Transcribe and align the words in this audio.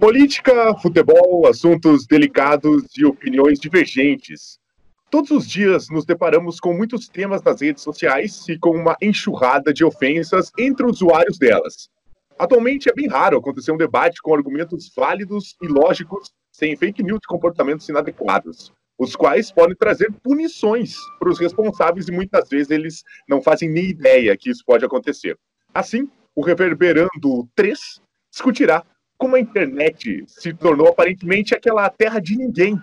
Política, 0.00 0.74
futebol, 0.78 1.46
assuntos 1.46 2.06
delicados 2.06 2.84
e 2.96 3.04
opiniões 3.04 3.60
divergentes. 3.60 4.58
Todos 5.10 5.30
os 5.30 5.46
dias 5.46 5.90
nos 5.90 6.06
deparamos 6.06 6.58
com 6.58 6.72
muitos 6.72 7.06
temas 7.06 7.42
nas 7.42 7.60
redes 7.60 7.82
sociais 7.82 8.48
e 8.48 8.58
com 8.58 8.70
uma 8.70 8.96
enxurrada 9.02 9.74
de 9.74 9.84
ofensas 9.84 10.50
entre 10.58 10.86
usuários 10.86 11.38
delas. 11.38 11.90
Atualmente 12.38 12.88
é 12.88 12.94
bem 12.94 13.08
raro 13.08 13.36
acontecer 13.36 13.72
um 13.72 13.76
debate 13.76 14.22
com 14.22 14.34
argumentos 14.34 14.90
válidos 14.96 15.54
e 15.60 15.68
lógicos, 15.68 16.30
sem 16.50 16.74
fake 16.74 17.02
news 17.02 17.20
e 17.22 17.28
comportamentos 17.28 17.86
inadequados, 17.86 18.72
os 18.98 19.14
quais 19.14 19.52
podem 19.52 19.76
trazer 19.76 20.10
punições 20.22 20.94
para 21.18 21.28
os 21.28 21.38
responsáveis 21.38 22.08
e 22.08 22.12
muitas 22.12 22.48
vezes 22.48 22.70
eles 22.70 23.04
não 23.28 23.42
fazem 23.42 23.68
nem 23.68 23.90
ideia 23.90 24.34
que 24.34 24.48
isso 24.48 24.64
pode 24.64 24.82
acontecer. 24.82 25.36
Assim, 25.74 26.08
o 26.34 26.42
Reverberando 26.42 27.46
3 27.54 28.00
discutirá 28.32 28.82
como 29.20 29.36
a 29.36 29.40
internet 29.40 30.24
se 30.26 30.54
tornou 30.54 30.88
aparentemente 30.88 31.54
aquela 31.54 31.88
terra 31.90 32.18
de 32.18 32.34
ninguém 32.38 32.80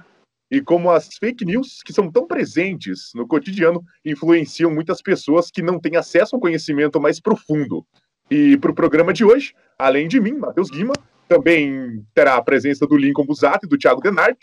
e 0.51 0.61
como 0.61 0.91
as 0.91 1.17
fake 1.17 1.43
news, 1.43 1.81
que 1.83 1.91
são 1.91 2.11
tão 2.11 2.27
presentes 2.27 3.09
no 3.15 3.27
cotidiano, 3.27 3.83
influenciam 4.05 4.71
muitas 4.71 5.01
pessoas 5.01 5.49
que 5.49 5.63
não 5.63 5.79
têm 5.79 5.97
acesso 5.97 6.35
ao 6.35 6.39
conhecimento 6.39 7.01
mais 7.01 7.19
profundo. 7.19 7.83
E 8.29 8.55
para 8.57 8.69
o 8.69 8.75
programa 8.75 9.11
de 9.11 9.25
hoje, 9.25 9.55
além 9.79 10.07
de 10.07 10.21
mim, 10.21 10.33
Matheus 10.33 10.69
Guima, 10.69 10.93
também 11.27 12.05
terá 12.13 12.35
a 12.35 12.43
presença 12.43 12.85
do 12.85 12.95
Lincoln 12.95 13.25
Busato 13.25 13.65
e 13.65 13.69
do 13.69 13.77
Thiago 13.77 13.99
Denart. 13.99 14.37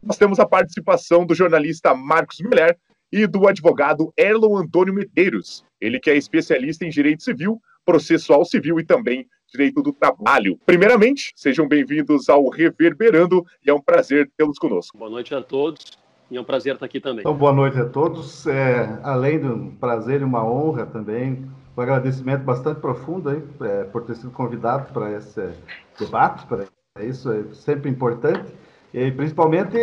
Nós 0.00 0.16
temos 0.16 0.38
a 0.38 0.46
participação 0.46 1.26
do 1.26 1.34
jornalista 1.34 1.92
Marcos 1.92 2.38
Miller 2.40 2.78
e 3.10 3.26
do 3.26 3.48
advogado 3.48 4.12
Erlon 4.16 4.56
Antônio 4.56 4.94
Medeiros, 4.94 5.64
ele 5.80 5.98
que 5.98 6.08
é 6.08 6.16
especialista 6.16 6.86
em 6.86 6.88
direito 6.88 7.24
civil, 7.24 7.60
processual 7.84 8.44
civil 8.44 8.78
e 8.78 8.84
também 8.84 9.26
direito 9.52 9.82
do 9.82 9.92
trabalho. 9.92 10.58
Primeiramente, 10.64 11.32
sejam 11.36 11.68
bem-vindos 11.68 12.30
ao 12.30 12.48
Reverberando 12.48 13.44
e 13.64 13.68
é 13.68 13.74
um 13.74 13.80
prazer 13.80 14.30
tê-los 14.34 14.58
conosco. 14.58 14.96
Boa 14.96 15.10
noite 15.10 15.34
a 15.34 15.42
todos 15.42 15.98
e 16.30 16.38
é 16.38 16.40
um 16.40 16.44
prazer 16.44 16.72
estar 16.72 16.86
aqui 16.86 16.98
também. 16.98 17.20
Então, 17.20 17.34
boa 17.34 17.52
noite 17.52 17.78
a 17.78 17.84
todos. 17.84 18.46
É, 18.46 18.98
além 19.02 19.38
do 19.38 19.72
prazer 19.78 20.22
e 20.22 20.24
uma 20.24 20.42
honra 20.42 20.86
também, 20.86 21.46
um 21.76 21.80
agradecimento 21.80 22.42
bastante 22.42 22.80
profundo 22.80 23.28
aí, 23.28 23.42
é, 23.60 23.84
por 23.84 24.02
ter 24.04 24.16
sido 24.16 24.30
convidado 24.30 24.90
para 24.90 25.12
esse 25.12 25.50
debate, 25.98 26.46
para 26.46 26.66
isso 27.04 27.30
é 27.30 27.44
sempre 27.54 27.90
importante, 27.90 28.50
e 28.94 29.10
principalmente 29.10 29.76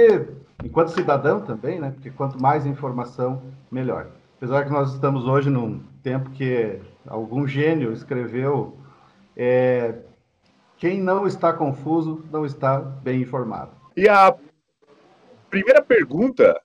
enquanto 0.63 0.89
cidadão 0.89 1.41
também, 1.41 1.79
né? 1.79 1.91
Porque 1.91 2.09
quanto 2.09 2.41
mais 2.41 2.65
informação, 2.65 3.43
melhor. 3.71 4.07
Apesar 4.37 4.65
que 4.65 4.71
nós 4.71 4.93
estamos 4.93 5.25
hoje 5.25 5.49
num 5.49 5.79
tempo 6.01 6.31
que 6.31 6.79
algum 7.07 7.45
gênio 7.45 7.91
escreveu 7.91 8.78
é, 9.41 9.95
quem 10.75 11.01
não 11.01 11.25
está 11.25 11.53
confuso 11.53 12.25
não 12.29 12.45
está 12.45 12.77
bem 12.77 13.21
informado. 13.21 13.71
E 13.95 14.09
a 14.09 14.35
primeira 15.49 15.81
pergunta 15.81 16.59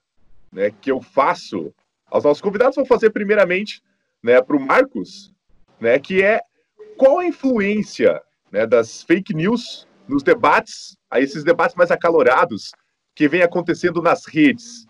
né, 0.53 0.73
que 0.81 0.91
eu 0.91 1.01
faço 1.01 1.73
aos 2.11 2.25
nossos 2.25 2.41
convidados, 2.41 2.75
vou 2.75 2.85
fazer 2.85 3.11
primeiramente 3.11 3.81
né, 4.21 4.43
para 4.43 4.57
o 4.57 4.61
Marcos, 4.61 5.33
né, 5.81 6.01
que 6.01 6.21
é 6.21 6.41
qual 6.97 7.21
a 7.21 7.27
influência 7.27 8.21
né, 8.51 8.67
das 8.67 9.05
fake 9.05 9.33
news 9.33 9.87
nos 10.09 10.25
debates, 10.25 10.97
a 11.09 11.21
esses 11.21 11.45
debates 11.45 11.77
mais 11.77 11.93
acalorados 11.93 12.73
que 13.15 13.29
vem 13.29 13.43
acontecendo 13.43 14.03
nas 14.03 14.27
redes. 14.27 14.85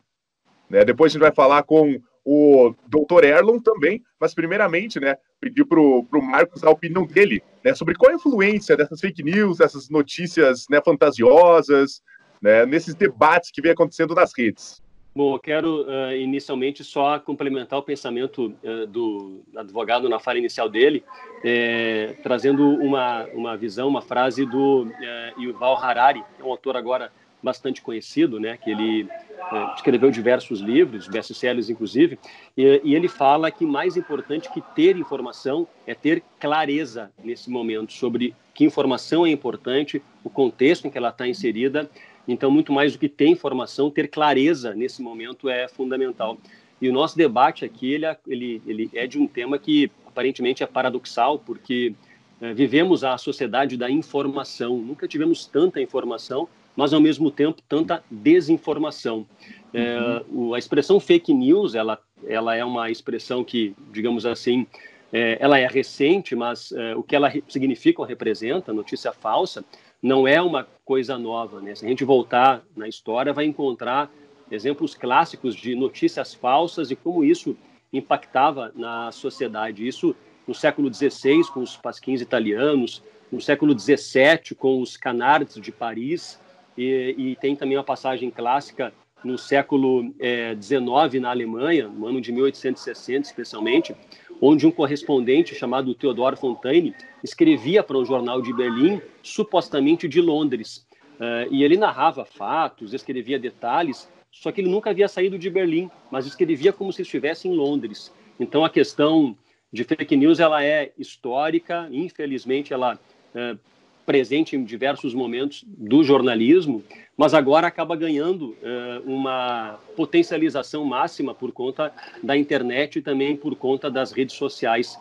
Né? 0.70 0.86
Depois 0.86 1.12
a 1.12 1.14
gente 1.14 1.22
vai 1.22 1.32
falar 1.32 1.62
com 1.64 2.00
o 2.25 2.75
doutor 2.89 3.24
Erlon 3.24 3.61
também, 3.61 4.02
mas 4.18 4.35
primeiramente, 4.35 4.98
né, 4.98 5.17
pedir 5.40 5.64
para 5.64 5.79
o 5.79 6.23
Marcos 6.23 6.64
a 6.64 6.70
opinião 6.70 7.07
dele 7.07 7.42
né, 7.62 7.74
sobre 7.74 7.95
qual 7.95 8.12
a 8.12 8.14
influência 8.14 8.77
dessas 8.77 9.01
fake 9.01 9.23
news, 9.23 9.58
dessas 9.58 9.90
notícias 9.90 10.67
né, 10.70 10.80
fantasiosas, 10.83 12.02
né, 12.40 12.64
nesses 12.64 12.95
debates 12.95 13.51
que 13.51 13.61
vem 13.61 13.73
acontecendo 13.73 14.14
nas 14.14 14.33
redes. 14.36 14.83
Bom, 15.17 15.34
eu 15.36 15.39
quero 15.39 15.83
uh, 15.83 16.13
inicialmente 16.13 16.83
só 16.83 17.20
complementar 17.20 17.79
o 17.79 17.84
pensamento 17.84 18.52
uh, 18.64 18.84
do 18.89 19.45
advogado 19.57 20.08
na 20.08 20.18
fala 20.18 20.39
inicial 20.39 20.68
dele, 20.68 21.05
é, 21.45 22.17
trazendo 22.20 22.68
uma, 22.68 23.24
uma 23.33 23.57
visão, 23.57 23.86
uma 23.86 24.02
frase 24.02 24.45
do 24.45 24.83
uh, 24.83 25.40
Yuval 25.40 25.77
Harari, 25.77 26.24
que 26.34 26.42
é 26.42 26.45
um 26.45 26.51
autor 26.51 26.77
agora 26.77 27.13
bastante 27.44 27.82
conhecido, 27.82 28.40
né, 28.40 28.56
que 28.56 28.70
ele 28.70 29.06
é, 29.52 29.74
escreveu 29.74 30.10
diversos 30.10 30.60
livros, 30.60 31.06
best-sellers 31.06 31.68
inclusive, 31.68 32.18
e, 32.56 32.80
e, 32.82 32.94
ele 32.94 33.06
fala 33.06 33.50
que 33.50 33.66
mais 33.66 33.96
importante 33.96 34.50
que 34.50 34.62
ter 34.74 34.96
informação 34.96 35.68
é 35.86 35.94
ter 35.94 36.22
clareza 36.40 37.12
nesse 37.22 37.50
momento 37.50 37.92
sobre 37.92 38.34
que 38.54 38.64
informação 38.64 39.27
é 39.27 39.30
importante, 39.30 40.02
o 40.24 40.30
contexto 40.30 40.86
em 40.86 40.90
que 40.90 40.96
ela 40.96 41.10
está 41.10 41.28
inserida. 41.28 41.90
Então, 42.27 42.50
muito 42.50 42.72
mais 42.72 42.92
do 42.92 42.98
que 42.98 43.08
ter 43.08 43.27
informação, 43.27 43.90
ter 43.90 44.08
clareza 44.08 44.74
nesse 44.74 45.02
momento 45.02 45.48
é 45.48 45.68
fundamental. 45.68 46.38
E 46.80 46.88
o 46.88 46.92
nosso 46.92 47.16
debate 47.16 47.64
aqui 47.64 47.92
ele, 47.92 48.06
é, 48.06 48.16
ele, 48.27 48.62
ele 48.66 48.90
é 48.94 49.06
de 49.06 49.18
um 49.18 49.27
tema 49.27 49.58
que 49.58 49.90
aparentemente 50.06 50.62
é 50.62 50.66
paradoxal, 50.66 51.38
porque 51.38 51.92
é, 52.40 52.54
vivemos 52.54 53.04
a 53.04 53.18
sociedade 53.18 53.77
da 53.77 53.90
informação. 53.90 54.78
Nunca 54.78 55.06
tivemos 55.06 55.44
tanta 55.44 55.80
informação 55.80 56.48
mas 56.77 56.92
ao 56.92 57.01
mesmo 57.01 57.30
tempo 57.30 57.62
tanta 57.68 58.02
desinformação. 58.11 59.27
É, 59.73 60.23
uhum. 60.29 60.52
É, 60.52 60.57
a 60.57 60.58
expressão 60.58 61.01
fake 61.01 61.33
news, 61.33 61.74
ela, 61.74 61.98
ela 62.27 62.55
é 62.55 62.64
uma 62.64 62.90
expressão 62.90 63.45
que, 63.45 63.74
digamos 63.92 64.24
assim, 64.27 64.67
é, 65.13 65.36
ela 65.40 65.58
é 65.58 65.67
recente, 65.67 66.34
mas 66.34 66.73
é, 66.73 66.95
o 66.96 67.02
que 67.02 67.14
ela 67.14 67.33
significa 67.48 68.02
ou 68.02 68.07
representa, 68.07 68.73
notícia 68.73 69.13
falsa, 69.13 69.64
não 70.02 70.27
é 70.27 70.40
uma 70.40 70.67
coisa 70.84 71.17
nova. 71.17 71.61
Né? 71.61 71.74
Se 71.74 71.84
a 71.84 71.89
gente 71.89 72.05
voltar 72.05 72.63
na 72.77 72.89
história, 72.89 73.33
vai 73.33 73.45
encontrar 73.45 74.11
exemplos 74.51 74.95
clássicos 74.95 75.55
de 75.55 75.74
notícias 75.74 76.34
falsas 76.34 76.90
e 76.90 76.96
como 76.96 77.24
isso 77.24 77.57
impactava 77.92 78.73
na 78.74 79.11
sociedade. 79.13 79.86
Isso 79.86 80.14
no 80.46 80.55
século 80.55 80.92
XVI, 80.92 81.42
com 81.52 81.61
os 81.61 81.77
pasquins 81.77 82.20
italianos, 82.20 83.02
no 83.33 83.40
século 83.40 83.79
XVII, 83.79 84.55
com 84.57 84.80
os 84.80 84.96
canards 84.96 85.61
de 85.61 85.73
Paris, 85.73 86.39
e, 86.77 87.14
e 87.17 87.36
tem 87.36 87.55
também 87.57 87.77
uma 87.77 87.85
passagem 87.85 88.30
clássica 88.30 88.92
no 89.24 89.39
século 89.39 90.14
XIX 90.61 91.14
é, 91.14 91.20
na 91.20 91.30
Alemanha, 91.30 91.89
no 91.89 92.07
ano 92.07 92.20
de 92.20 92.30
1860 92.30 93.27
especialmente, 93.27 93.95
onde 94.40 94.67
um 94.67 94.70
correspondente 94.70 95.55
chamado 95.55 95.95
Theodor 95.95 96.36
Fontaine 96.36 96.95
escrevia 97.23 97.83
para 97.83 97.96
um 97.96 98.05
jornal 98.05 98.42
de 98.42 98.52
Berlim, 98.52 99.01
supostamente 99.23 100.07
de 100.07 100.20
Londres. 100.20 100.86
Uh, 101.14 101.48
e 101.51 101.63
ele 101.63 101.77
narrava 101.77 102.24
fatos, 102.24 102.92
escrevia 102.92 103.39
detalhes, 103.39 104.11
só 104.30 104.51
que 104.51 104.61
ele 104.61 104.68
nunca 104.68 104.90
havia 104.90 105.08
saído 105.08 105.39
de 105.39 105.48
Berlim, 105.48 105.89
mas 106.11 106.27
escrevia 106.27 106.73
como 106.73 106.92
se 106.92 107.02
estivesse 107.02 107.48
em 107.48 107.55
Londres. 107.55 108.13
Então 108.39 108.64
a 108.64 108.70
questão 108.70 109.36
de 109.73 109.84
fake 109.84 110.17
news 110.17 110.40
ela 110.40 110.63
é 110.64 110.92
histórica, 110.98 111.89
infelizmente 111.90 112.73
ela 112.73 112.98
uh, 113.34 113.58
presente 114.04 114.56
em 114.56 114.64
diversos 114.64 115.14
momentos 115.14 115.64
do 115.66 116.02
jornalismo, 116.04 116.82
mas 117.16 117.34
agora 117.34 117.66
acaba 117.66 117.96
ganhando 117.96 118.50
uh, 118.50 119.02
uma 119.06 119.78
potencialização 119.96 120.84
máxima 120.84 121.34
por 121.34 121.52
conta 121.52 121.92
da 122.22 122.36
internet 122.36 122.98
e 122.98 123.02
também 123.02 123.36
por 123.36 123.54
conta 123.56 123.90
das 123.90 124.12
redes 124.12 124.36
sociais. 124.36 124.98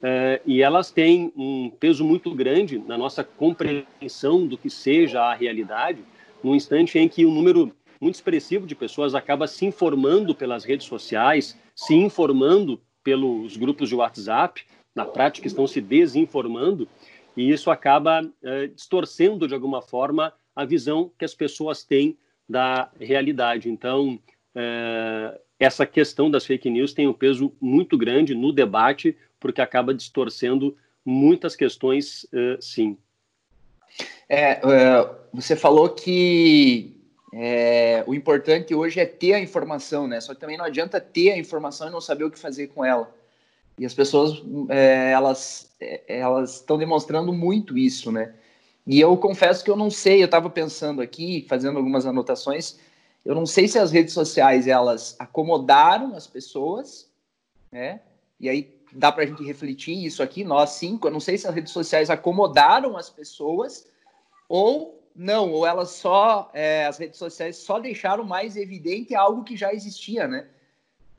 Uh, 0.00 0.40
e 0.44 0.62
elas 0.62 0.90
têm 0.90 1.32
um 1.36 1.70
peso 1.70 2.04
muito 2.04 2.34
grande 2.34 2.78
na 2.78 2.98
nossa 2.98 3.22
compreensão 3.22 4.46
do 4.46 4.58
que 4.58 4.68
seja 4.68 5.22
a 5.22 5.34
realidade, 5.34 6.00
no 6.42 6.54
instante 6.54 6.98
em 6.98 7.08
que 7.08 7.24
um 7.24 7.32
número 7.32 7.72
muito 8.00 8.16
expressivo 8.16 8.66
de 8.66 8.74
pessoas 8.74 9.14
acaba 9.14 9.46
se 9.46 9.64
informando 9.64 10.34
pelas 10.34 10.64
redes 10.64 10.88
sociais, 10.88 11.56
se 11.74 11.94
informando 11.94 12.80
pelos 13.04 13.56
grupos 13.56 13.88
de 13.88 13.94
WhatsApp, 13.94 14.62
na 14.94 15.04
prática 15.04 15.46
estão 15.46 15.66
se 15.66 15.80
desinformando, 15.80 16.88
e 17.36 17.50
isso 17.50 17.70
acaba 17.70 18.22
é, 18.42 18.66
distorcendo 18.66 19.48
de 19.48 19.54
alguma 19.54 19.80
forma 19.80 20.32
a 20.54 20.64
visão 20.64 21.10
que 21.18 21.24
as 21.24 21.34
pessoas 21.34 21.82
têm 21.82 22.16
da 22.48 22.90
realidade. 23.00 23.70
Então, 23.70 24.18
é, 24.54 25.40
essa 25.58 25.86
questão 25.86 26.30
das 26.30 26.44
fake 26.44 26.68
news 26.68 26.92
tem 26.92 27.08
um 27.08 27.12
peso 27.12 27.52
muito 27.60 27.96
grande 27.96 28.34
no 28.34 28.52
debate, 28.52 29.16
porque 29.40 29.60
acaba 29.60 29.94
distorcendo 29.94 30.76
muitas 31.04 31.56
questões, 31.56 32.26
é, 32.32 32.58
sim. 32.60 32.98
É, 34.28 34.60
você 35.32 35.56
falou 35.56 35.88
que 35.90 36.96
é, 37.32 38.04
o 38.06 38.14
importante 38.14 38.74
hoje 38.74 39.00
é 39.00 39.06
ter 39.06 39.34
a 39.34 39.40
informação, 39.40 40.06
né? 40.06 40.20
Só 40.20 40.34
que 40.34 40.40
também 40.40 40.58
não 40.58 40.64
adianta 40.64 41.00
ter 41.00 41.32
a 41.32 41.38
informação 41.38 41.88
e 41.88 41.90
não 41.90 42.00
saber 42.00 42.24
o 42.24 42.30
que 42.30 42.38
fazer 42.38 42.68
com 42.68 42.84
ela. 42.84 43.12
E 43.78 43.86
as 43.86 43.94
pessoas, 43.94 44.42
é, 44.68 45.12
elas 45.12 45.72
é, 45.82 46.02
elas 46.06 46.56
estão 46.56 46.78
demonstrando 46.78 47.32
muito 47.32 47.76
isso, 47.76 48.12
né? 48.12 48.34
E 48.86 49.00
eu 49.00 49.16
confesso 49.16 49.64
que 49.64 49.70
eu 49.70 49.76
não 49.76 49.90
sei, 49.90 50.22
eu 50.22 50.26
estava 50.26 50.50
pensando 50.50 51.00
aqui, 51.00 51.46
fazendo 51.48 51.78
algumas 51.78 52.06
anotações, 52.06 52.78
eu 53.24 53.34
não 53.34 53.46
sei 53.46 53.68
se 53.68 53.78
as 53.78 53.92
redes 53.92 54.12
sociais, 54.12 54.66
elas 54.66 55.14
acomodaram 55.18 56.16
as 56.16 56.26
pessoas, 56.26 57.08
né? 57.70 58.00
E 58.40 58.48
aí 58.48 58.76
dá 58.92 59.10
para 59.10 59.22
a 59.22 59.26
gente 59.26 59.44
refletir 59.44 60.04
isso 60.04 60.22
aqui, 60.22 60.44
nós 60.44 60.70
cinco, 60.70 61.06
eu 61.06 61.12
não 61.12 61.20
sei 61.20 61.38
se 61.38 61.46
as 61.46 61.54
redes 61.54 61.72
sociais 61.72 62.10
acomodaram 62.10 62.96
as 62.96 63.08
pessoas 63.08 63.86
ou 64.48 65.00
não, 65.14 65.52
ou 65.52 65.66
elas 65.66 65.90
só, 65.90 66.50
é, 66.52 66.86
as 66.86 66.98
redes 66.98 67.18
sociais 67.18 67.56
só 67.56 67.78
deixaram 67.78 68.24
mais 68.24 68.56
evidente 68.56 69.14
algo 69.14 69.44
que 69.44 69.56
já 69.56 69.72
existia, 69.72 70.26
né? 70.26 70.46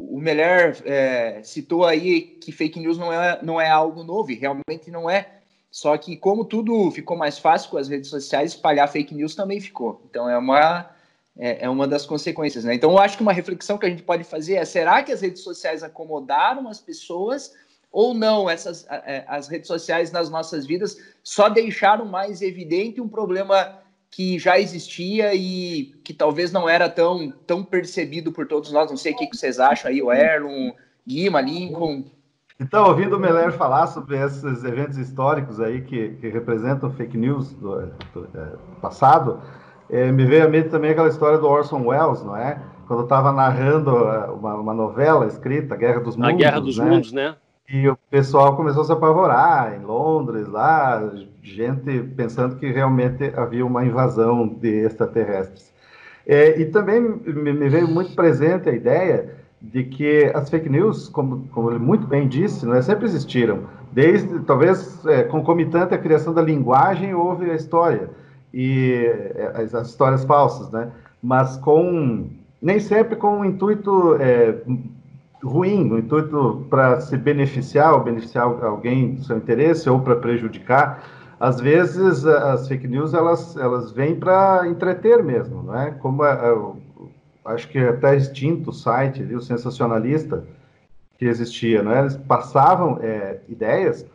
O 0.10 0.20
Meller 0.20 0.82
é, 0.86 1.42
citou 1.44 1.86
aí 1.86 2.22
que 2.22 2.52
fake 2.52 2.80
news 2.80 2.98
não 2.98 3.12
é, 3.12 3.40
não 3.42 3.60
é 3.60 3.70
algo 3.70 4.04
novo, 4.04 4.32
e 4.32 4.36
realmente 4.36 4.92
não 4.92 5.10
é. 5.10 5.40
Só 5.72 5.98
que 5.98 6.16
como 6.16 6.46
tudo 6.46 6.92
ficou 6.92 7.18
mais 7.18 7.40
fácil 7.40 7.72
com 7.72 7.78
as 7.78 7.90
redes 7.90 8.10
sociais, 8.10 8.52
espalhar 8.52 8.88
fake 8.88 9.16
news 9.16 9.34
também 9.34 9.60
ficou. 9.60 10.02
Então 10.08 10.30
é 10.30 10.38
uma, 10.38 10.90
é, 11.38 11.66
é 11.66 11.70
uma 11.70 11.88
das 11.88 12.06
consequências, 12.06 12.64
né? 12.64 12.76
Então 12.76 12.92
eu 12.92 13.00
acho 13.00 13.18
que 13.18 13.24
uma 13.24 13.34
reflexão 13.34 13.78
que 13.78 13.86
a 13.86 13.90
gente 13.90 14.04
pode 14.04 14.24
fazer 14.24 14.56
é, 14.56 14.66
será 14.66 15.02
que 15.02 15.12
as 15.12 15.22
redes 15.22 15.42
sociais 15.42 15.82
acomodaram 15.82 16.68
as 16.68 16.80
pessoas 16.80 17.54
ou 17.92 18.14
não? 18.14 18.50
Essas, 18.50 18.86
é, 18.90 19.24
as 19.28 19.48
redes 19.48 19.68
sociais 19.68 20.12
nas 20.12 20.30
nossas 20.30 20.66
vidas 20.66 20.98
só 21.24 21.50
deixaram 21.50 22.06
mais 22.06 22.42
evidente 22.42 23.02
um 23.02 23.10
problema 23.10 23.83
que 24.16 24.38
já 24.38 24.60
existia 24.60 25.34
e 25.34 25.86
que 26.04 26.14
talvez 26.14 26.52
não 26.52 26.70
era 26.70 26.88
tão, 26.88 27.32
tão 27.48 27.64
percebido 27.64 28.32
por 28.32 28.46
todos 28.46 28.72
nós. 28.72 28.90
Não 28.92 28.98
sei 28.98 29.14
o 29.14 29.18
que, 29.18 29.36
vocês 29.36 29.60
acham 29.60 29.90
aí, 29.90 30.04
o 30.04 30.12
Erlon, 30.12 30.72
Guima, 31.06 31.42
Lincoln. 31.42 32.04
Então, 32.60 32.86
ouvindo 32.86 33.18
o 33.18 33.20
Meller 33.20 33.52
falar 33.52 33.88
sobre 33.88 34.24
esses 34.24 34.64
eventos 34.64 35.00
históricos 35.00 35.60
aí 35.60 35.82
que, 35.82 36.10
que 36.22 36.30
representam 36.30 36.92
fake 36.92 37.18
news 37.18 37.54
do, 37.54 37.88
do 38.14 38.30
é, 38.36 38.80
passado, 38.80 39.42
é, 39.90 40.12
me 40.12 40.26
veio 40.26 40.46
à 40.46 40.48
mente 40.48 40.70
também 40.70 40.92
aquela 40.92 41.10
história 41.10 41.40
do 41.40 41.48
Orson 41.48 41.84
Welles, 41.84 42.22
não 42.24 42.38
é? 42.38 42.62
Quando 42.88 43.04
estava 43.04 43.32
narrando 43.32 43.98
é, 43.98 44.28
uma, 44.28 44.54
uma, 44.54 44.74
novela 44.76 45.26
escrita, 45.26 45.76
Guerra 45.76 46.02
dos 46.02 46.16
Mundos. 46.16 46.34
A 46.34 46.38
Guerra 46.38 46.62
dos 46.62 46.78
né? 46.78 46.86
Mundos, 46.86 47.12
né? 47.12 47.36
E 47.70 47.88
o 47.88 47.98
pessoal 48.10 48.56
começou 48.58 48.82
a 48.82 48.86
se 48.86 48.92
apavorar 48.92 49.74
em 49.74 49.86
Londres, 49.86 50.48
lá, 50.48 51.12
gente 51.42 52.02
pensando 52.16 52.58
que 52.58 52.70
realmente 52.72 53.32
havia 53.36 53.66
uma 53.66 53.86
invasão 53.86 54.48
de 54.48 54.86
extraterrestres. 54.86 55.72
É, 56.26 56.60
e 56.60 56.66
também 56.66 57.02
me 57.02 57.70
veio 57.70 57.88
muito 57.88 58.14
presente 58.16 58.70
a 58.70 58.74
ideia 58.74 59.34
de 59.62 59.84
que 59.86 60.30
as 60.34 60.50
fake 60.50 60.70
news, 60.70 61.08
como, 61.08 61.48
como 61.48 61.72
ele 61.72 61.80
muito 61.80 62.06
bem 62.06 62.28
disse, 62.28 62.66
não 62.66 62.76
é, 62.76 62.82
sempre 62.82 63.06
existiram. 63.06 63.64
Desde, 63.94 64.40
talvez, 64.42 65.06
é, 65.06 65.24
concomitante 65.24 65.94
à 65.94 65.98
criação 65.98 66.34
da 66.34 66.42
linguagem, 66.42 67.14
houve 67.14 67.50
a 67.50 67.56
história, 67.56 68.10
e 68.54 69.06
é, 69.36 69.54
as, 69.56 69.74
as 69.74 69.88
histórias 69.88 70.26
falsas, 70.26 70.70
né? 70.70 70.92
Mas 71.22 71.56
com, 71.58 72.28
nem 72.62 72.80
sempre 72.80 73.16
com 73.16 73.40
um 73.40 73.46
intuito 73.46 74.18
é, 74.20 74.58
ruim, 75.44 75.84
no 75.84 76.00
intuito 76.00 76.66
para 76.70 77.02
se 77.02 77.18
beneficiar 77.18 77.94
ou 77.94 78.04
beneficiar 78.04 78.46
alguém 78.46 79.16
do 79.16 79.24
seu 79.24 79.38
interesse 79.38 79.90
ou 79.90 80.00
para 80.00 80.16
prejudicar. 80.16 81.04
Às 81.40 81.60
vezes 81.60 82.26
as 82.26 82.68
fake 82.68 82.88
news 82.88 83.14
elas 83.14 83.58
elas 83.58 83.92
vêm 83.92 84.16
para 84.16 84.66
entreter 84.68 85.22
mesmo, 85.22 85.64
não 85.64 85.78
é? 85.78 85.92
Como 85.92 86.24
a, 86.24 86.32
a, 86.32 87.54
acho 87.54 87.68
que 87.68 87.80
até 87.80 88.16
extinto 88.16 88.70
o 88.70 88.74
site, 88.74 89.22
o 89.24 89.42
sensacionalista 89.42 90.46
que 91.18 91.26
existia, 91.26 91.84
não 91.84 91.92
é? 91.92 92.00
Eles 92.00 92.16
passavam 92.16 92.98
é, 93.02 93.40
ideias 93.50 94.06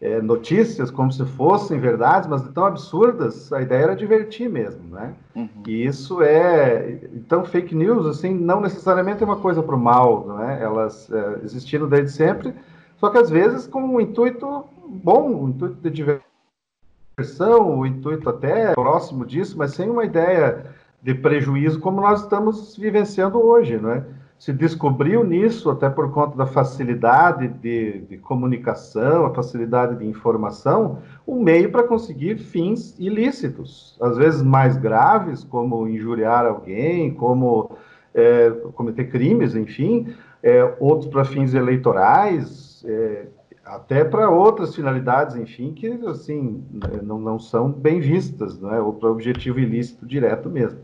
é, 0.00 0.20
notícias 0.20 0.90
como 0.90 1.10
se 1.12 1.24
fossem 1.24 1.78
verdades, 1.78 2.28
mas 2.28 2.46
tão 2.52 2.66
absurdas, 2.66 3.52
a 3.52 3.62
ideia 3.62 3.84
era 3.84 3.96
divertir 3.96 4.50
mesmo, 4.50 4.94
né? 4.94 5.14
Uhum. 5.34 5.48
E 5.66 5.86
isso 5.86 6.22
é... 6.22 6.98
Então, 7.14 7.44
fake 7.44 7.74
news, 7.74 8.06
assim, 8.06 8.34
não 8.34 8.60
necessariamente 8.60 9.22
é 9.22 9.26
uma 9.26 9.38
coisa 9.38 9.62
para 9.62 9.74
o 9.74 9.80
mal, 9.80 10.26
não 10.26 10.42
é? 10.42 10.62
Elas 10.62 11.10
é, 11.10 11.40
existiram 11.44 11.88
desde 11.88 12.12
sempre, 12.12 12.54
só 12.96 13.08
que 13.08 13.18
às 13.18 13.30
vezes 13.30 13.66
com 13.66 13.82
um 13.82 14.00
intuito 14.00 14.64
bom, 14.86 15.28
um 15.28 15.48
intuito 15.48 15.76
de 15.76 15.90
diversão, 15.90 17.78
um 17.78 17.86
intuito 17.86 18.28
até 18.28 18.74
próximo 18.74 19.24
disso, 19.24 19.56
mas 19.56 19.72
sem 19.72 19.88
uma 19.88 20.04
ideia 20.04 20.66
de 21.02 21.14
prejuízo 21.14 21.80
como 21.80 22.00
nós 22.00 22.22
estamos 22.22 22.76
vivenciando 22.76 23.38
hoje, 23.38 23.76
não 23.78 23.90
é? 23.90 24.04
Se 24.38 24.52
descobriu 24.52 25.24
nisso, 25.24 25.70
até 25.70 25.88
por 25.88 26.10
conta 26.10 26.36
da 26.36 26.46
facilidade 26.46 27.48
de, 27.48 28.00
de 28.00 28.18
comunicação, 28.18 29.26
a 29.26 29.34
facilidade 29.34 29.96
de 29.96 30.04
informação, 30.04 30.98
um 31.26 31.42
meio 31.42 31.70
para 31.70 31.82
conseguir 31.82 32.36
fins 32.36 32.98
ilícitos, 32.98 33.96
às 34.00 34.16
vezes 34.16 34.42
mais 34.42 34.76
graves, 34.76 35.44
como 35.44 35.88
injuriar 35.88 36.46
alguém, 36.46 37.14
como 37.14 37.76
é, 38.12 38.50
cometer 38.74 39.04
crimes, 39.04 39.54
enfim, 39.54 40.14
é, 40.42 40.74
outros 40.78 41.10
para 41.10 41.24
fins 41.24 41.54
eleitorais, 41.54 42.84
é, 42.86 43.26
até 43.64 44.04
para 44.04 44.28
outras 44.28 44.74
finalidades, 44.74 45.36
enfim, 45.36 45.72
que 45.72 45.88
assim 46.06 46.62
não, 47.02 47.18
não 47.18 47.38
são 47.38 47.70
bem 47.70 47.98
vistas, 47.98 48.60
né, 48.60 48.78
ou 48.80 48.92
para 48.92 49.10
objetivo 49.10 49.58
ilícito 49.58 50.06
direto 50.06 50.50
mesmo. 50.50 50.80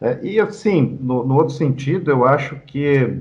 É, 0.00 0.18
e 0.22 0.40
assim, 0.40 0.98
no, 1.00 1.24
no, 1.24 1.34
outro 1.36 1.54
sentido, 1.54 2.10
eu 2.10 2.24
acho 2.24 2.56
que, 2.66 3.20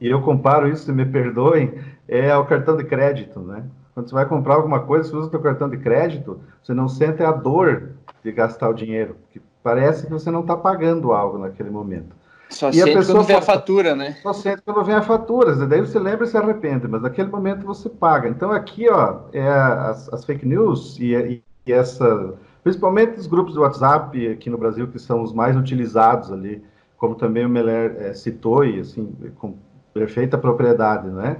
e 0.00 0.08
eu 0.08 0.22
comparo 0.22 0.68
isso, 0.68 0.92
me 0.92 1.04
perdoem, 1.04 1.74
é 2.08 2.30
ao 2.30 2.46
cartão 2.46 2.76
de 2.76 2.84
crédito, 2.84 3.40
né? 3.40 3.64
Quando 3.94 4.08
você 4.08 4.14
vai 4.14 4.26
comprar 4.26 4.54
alguma 4.54 4.80
coisa, 4.80 5.08
você 5.08 5.16
usa 5.16 5.28
o 5.28 5.30
seu 5.30 5.40
cartão 5.40 5.68
de 5.68 5.76
crédito, 5.76 6.40
você 6.62 6.74
não 6.74 6.88
sente 6.88 7.22
a 7.22 7.30
dor 7.30 7.90
de 8.24 8.32
gastar 8.32 8.68
o 8.68 8.74
dinheiro, 8.74 9.16
que 9.32 9.40
parece 9.62 10.06
que 10.06 10.12
você 10.12 10.30
não 10.30 10.40
está 10.40 10.56
pagando 10.56 11.12
algo 11.12 11.38
naquele 11.38 11.70
momento. 11.70 12.14
Só 12.48 12.70
e 12.70 12.74
sente 12.74 12.90
a 12.90 12.94
pessoa 12.94 13.18
quando 13.18 13.26
vem 13.26 13.36
a 13.36 13.42
fatura, 13.42 13.94
né? 13.94 14.16
Só 14.22 14.32
sente 14.32 14.62
quando 14.62 14.84
vem 14.84 14.94
a 14.94 15.02
fatura, 15.02 15.54
daí 15.66 15.80
você 15.80 15.98
lembra 15.98 16.24
e 16.24 16.28
se 16.28 16.36
arrepende, 16.36 16.86
mas 16.88 17.02
naquele 17.02 17.28
momento 17.28 17.64
você 17.64 17.88
paga. 17.88 18.28
Então 18.28 18.50
aqui, 18.50 18.88
ó, 18.88 19.20
é 19.32 19.48
as, 19.48 20.12
as 20.12 20.24
fake 20.24 20.46
news 20.46 20.98
e, 20.98 21.42
e 21.66 21.72
essa 21.72 22.34
principalmente 22.64 23.20
os 23.20 23.26
grupos 23.26 23.52
de 23.52 23.60
WhatsApp 23.60 24.28
aqui 24.28 24.48
no 24.48 24.56
Brasil, 24.56 24.88
que 24.88 24.98
são 24.98 25.22
os 25.22 25.34
mais 25.34 25.54
utilizados 25.54 26.32
ali, 26.32 26.64
como 26.96 27.14
também 27.14 27.44
o 27.44 27.48
Meller 27.48 27.94
é, 27.98 28.14
citou, 28.14 28.64
e 28.64 28.80
assim, 28.80 29.14
com 29.36 29.54
perfeita 29.92 30.38
propriedade, 30.38 31.08
né? 31.08 31.36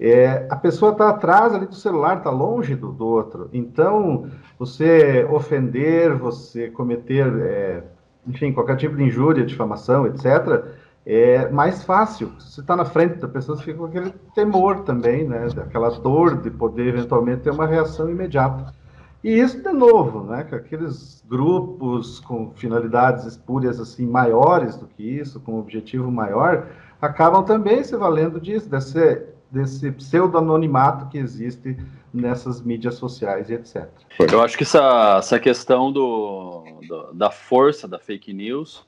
É, 0.00 0.46
a 0.50 0.56
pessoa 0.56 0.92
está 0.92 1.10
atrás 1.10 1.54
ali 1.54 1.66
do 1.66 1.74
celular, 1.74 2.16
está 2.16 2.30
longe 2.30 2.74
do, 2.74 2.90
do, 2.90 3.06
outro. 3.06 3.48
Então, 3.52 4.26
você 4.58 5.24
ofender, 5.30 6.16
você 6.16 6.70
cometer, 6.70 7.26
é, 7.40 7.84
enfim, 8.26 8.52
qualquer 8.52 8.76
tipo 8.76 8.96
de 8.96 9.04
injúria, 9.04 9.44
difamação, 9.44 10.06
etc., 10.06 10.64
é 11.04 11.48
mais 11.50 11.84
fácil. 11.84 12.32
Você 12.38 12.60
está 12.60 12.74
na 12.74 12.84
frente 12.84 13.16
da 13.16 13.28
pessoa, 13.28 13.56
você 13.56 13.64
fica 13.64 13.78
com 13.78 13.84
aquele 13.84 14.10
temor 14.34 14.80
também, 14.80 15.28
né? 15.28 15.46
Aquela 15.58 15.90
dor 15.90 16.36
de 16.40 16.50
poder 16.50 16.88
eventualmente 16.88 17.42
ter 17.42 17.50
uma 17.50 17.66
reação 17.66 18.08
imediata. 18.08 18.72
E 19.22 19.38
isso, 19.38 19.62
de 19.62 19.72
novo, 19.72 20.24
né, 20.24 20.44
que 20.44 20.54
aqueles 20.54 21.24
grupos 21.28 22.18
com 22.20 22.52
finalidades 22.54 23.24
espúrias 23.24 23.78
assim 23.78 24.06
maiores 24.06 24.76
do 24.76 24.86
que 24.86 25.02
isso, 25.02 25.38
com 25.40 25.54
um 25.54 25.58
objetivo 25.60 26.10
maior, 26.10 26.66
acabam 27.00 27.44
também 27.44 27.84
se 27.84 27.96
valendo 27.96 28.40
disso, 28.40 28.68
desse, 28.68 29.22
desse 29.50 29.92
pseudo-anonimato 29.92 31.08
que 31.08 31.18
existe 31.18 31.76
nessas 32.12 32.60
mídias 32.60 32.96
sociais 32.96 33.48
e 33.48 33.54
etc. 33.54 33.88
Eu 34.30 34.42
acho 34.42 34.56
que 34.56 34.64
essa, 34.64 35.16
essa 35.18 35.38
questão 35.38 35.92
do, 35.92 36.64
do, 36.88 37.12
da 37.12 37.30
força 37.30 37.86
da 37.86 37.98
fake 37.98 38.32
news, 38.32 38.84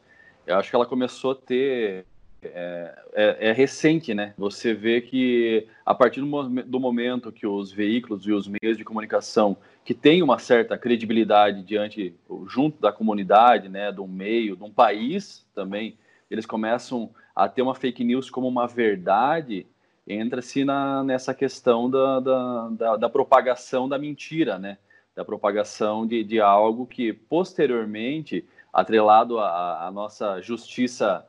eu 0.47 0.57
acho 0.57 0.69
que 0.69 0.77
ela 0.77 0.85
começou 0.85 1.31
a 1.33 1.37
ter 1.37 2.07
é, 2.43 2.95
é, 3.15 3.49
é, 3.49 3.53
recente, 3.53 4.13
né? 4.13 4.35
Você 4.37 4.75
vê 4.75 5.01
que 5.01 5.67
a 5.87 5.95
partir 5.95 6.21
do, 6.21 6.49
do, 6.65 6.81
momento 6.81 7.33
que 7.33 7.47
os 7.47 7.73
veículos 7.73 8.27
e 8.27 8.33
os 8.33 8.47
meios 8.47 8.77
de 8.77 8.85
comunicação 8.85 9.57
que 9.85 9.93
têm 9.93 10.23
uma 10.23 10.39
certa 10.39 10.79
credibilidade 10.79 11.63
diante, 11.63 12.15
junto 12.49 12.81
da 12.81 12.91
comunidade, 12.91 13.69
né, 13.69 13.93
do 13.93 14.07
meio, 14.07 14.57
de 14.57 14.63
um 14.63 14.71
país 14.71 15.47
também, 15.55 15.99
eles 16.31 16.47
começam 16.47 17.11
a 17.37 17.49
ter 17.49 17.61
uma 17.61 17.75
fake 17.75 18.03
news 18.03 18.31
como 18.31 18.49
uma 18.49 18.67
verdade, 18.67 19.67
entra-se 20.07 20.65
nessa 21.05 21.35
questão 21.35 21.91
da, 21.91 22.21
da, 22.21 22.69
da, 22.71 22.97
da, 22.97 23.09
propagação 23.09 23.89
da 23.89 23.99
mentira, 23.99 24.59
né? 24.59 24.79
Da 25.15 25.25
propagação 25.25 26.07
de, 26.07 26.23
de 26.25 26.41
algo 26.41 26.87
que 26.87 27.13
posteriormente, 27.13 28.45
atrelado 28.73 29.39
à 29.39 29.91
nossa 29.93 30.41
justiça 30.41 31.27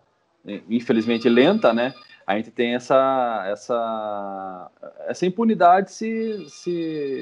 infelizmente 0.69 1.27
lenta, 1.27 1.73
né? 1.73 1.93
A 2.25 2.35
gente 2.35 2.49
tem 2.49 2.73
essa 2.73 3.43
essa 3.47 4.71
essa 5.07 5.25
impunidade 5.25 5.91
se, 5.91 6.49
se 6.49 6.71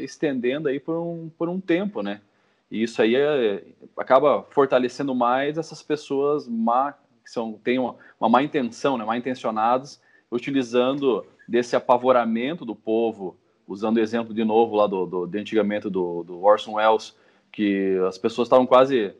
estendendo 0.03 0.69
aí 0.69 0.79
por 0.79 0.97
um, 0.97 1.29
por 1.37 1.49
um 1.49 1.59
tempo, 1.59 2.01
né? 2.01 2.21
E 2.71 2.83
isso 2.83 3.01
aí 3.01 3.15
é, 3.15 3.63
acaba 3.97 4.43
fortalecendo 4.49 5.13
mais 5.13 5.57
essas 5.57 5.83
pessoas 5.83 6.47
má, 6.47 6.93
que 7.23 7.29
são 7.29 7.53
têm 7.63 7.79
uma, 7.79 7.95
uma 8.19 8.29
má 8.29 8.41
intenção, 8.41 8.97
né? 8.97 9.05
Má 9.05 9.17
intencionados, 9.17 10.01
utilizando 10.31 11.25
desse 11.47 11.75
apavoramento 11.75 12.65
do 12.65 12.73
povo, 12.73 13.37
usando 13.67 13.97
o 13.97 13.99
exemplo 13.99 14.33
de 14.33 14.43
novo 14.43 14.75
lá 14.75 14.87
do, 14.87 15.05
do 15.05 15.27
de 15.27 15.37
antigamente 15.37 15.89
do, 15.89 16.23
do 16.23 16.41
Orson 16.41 16.73
Welles, 16.73 17.15
que 17.51 17.97
as 18.07 18.17
pessoas 18.17 18.47
estavam 18.47 18.65
quase 18.65 19.13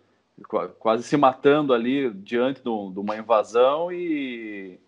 quase 0.80 1.04
se 1.04 1.16
matando 1.16 1.74
ali 1.74 2.10
diante 2.10 2.62
de, 2.62 2.70
uma 2.70 3.16
invasão 3.16 3.92
e, 3.92 4.80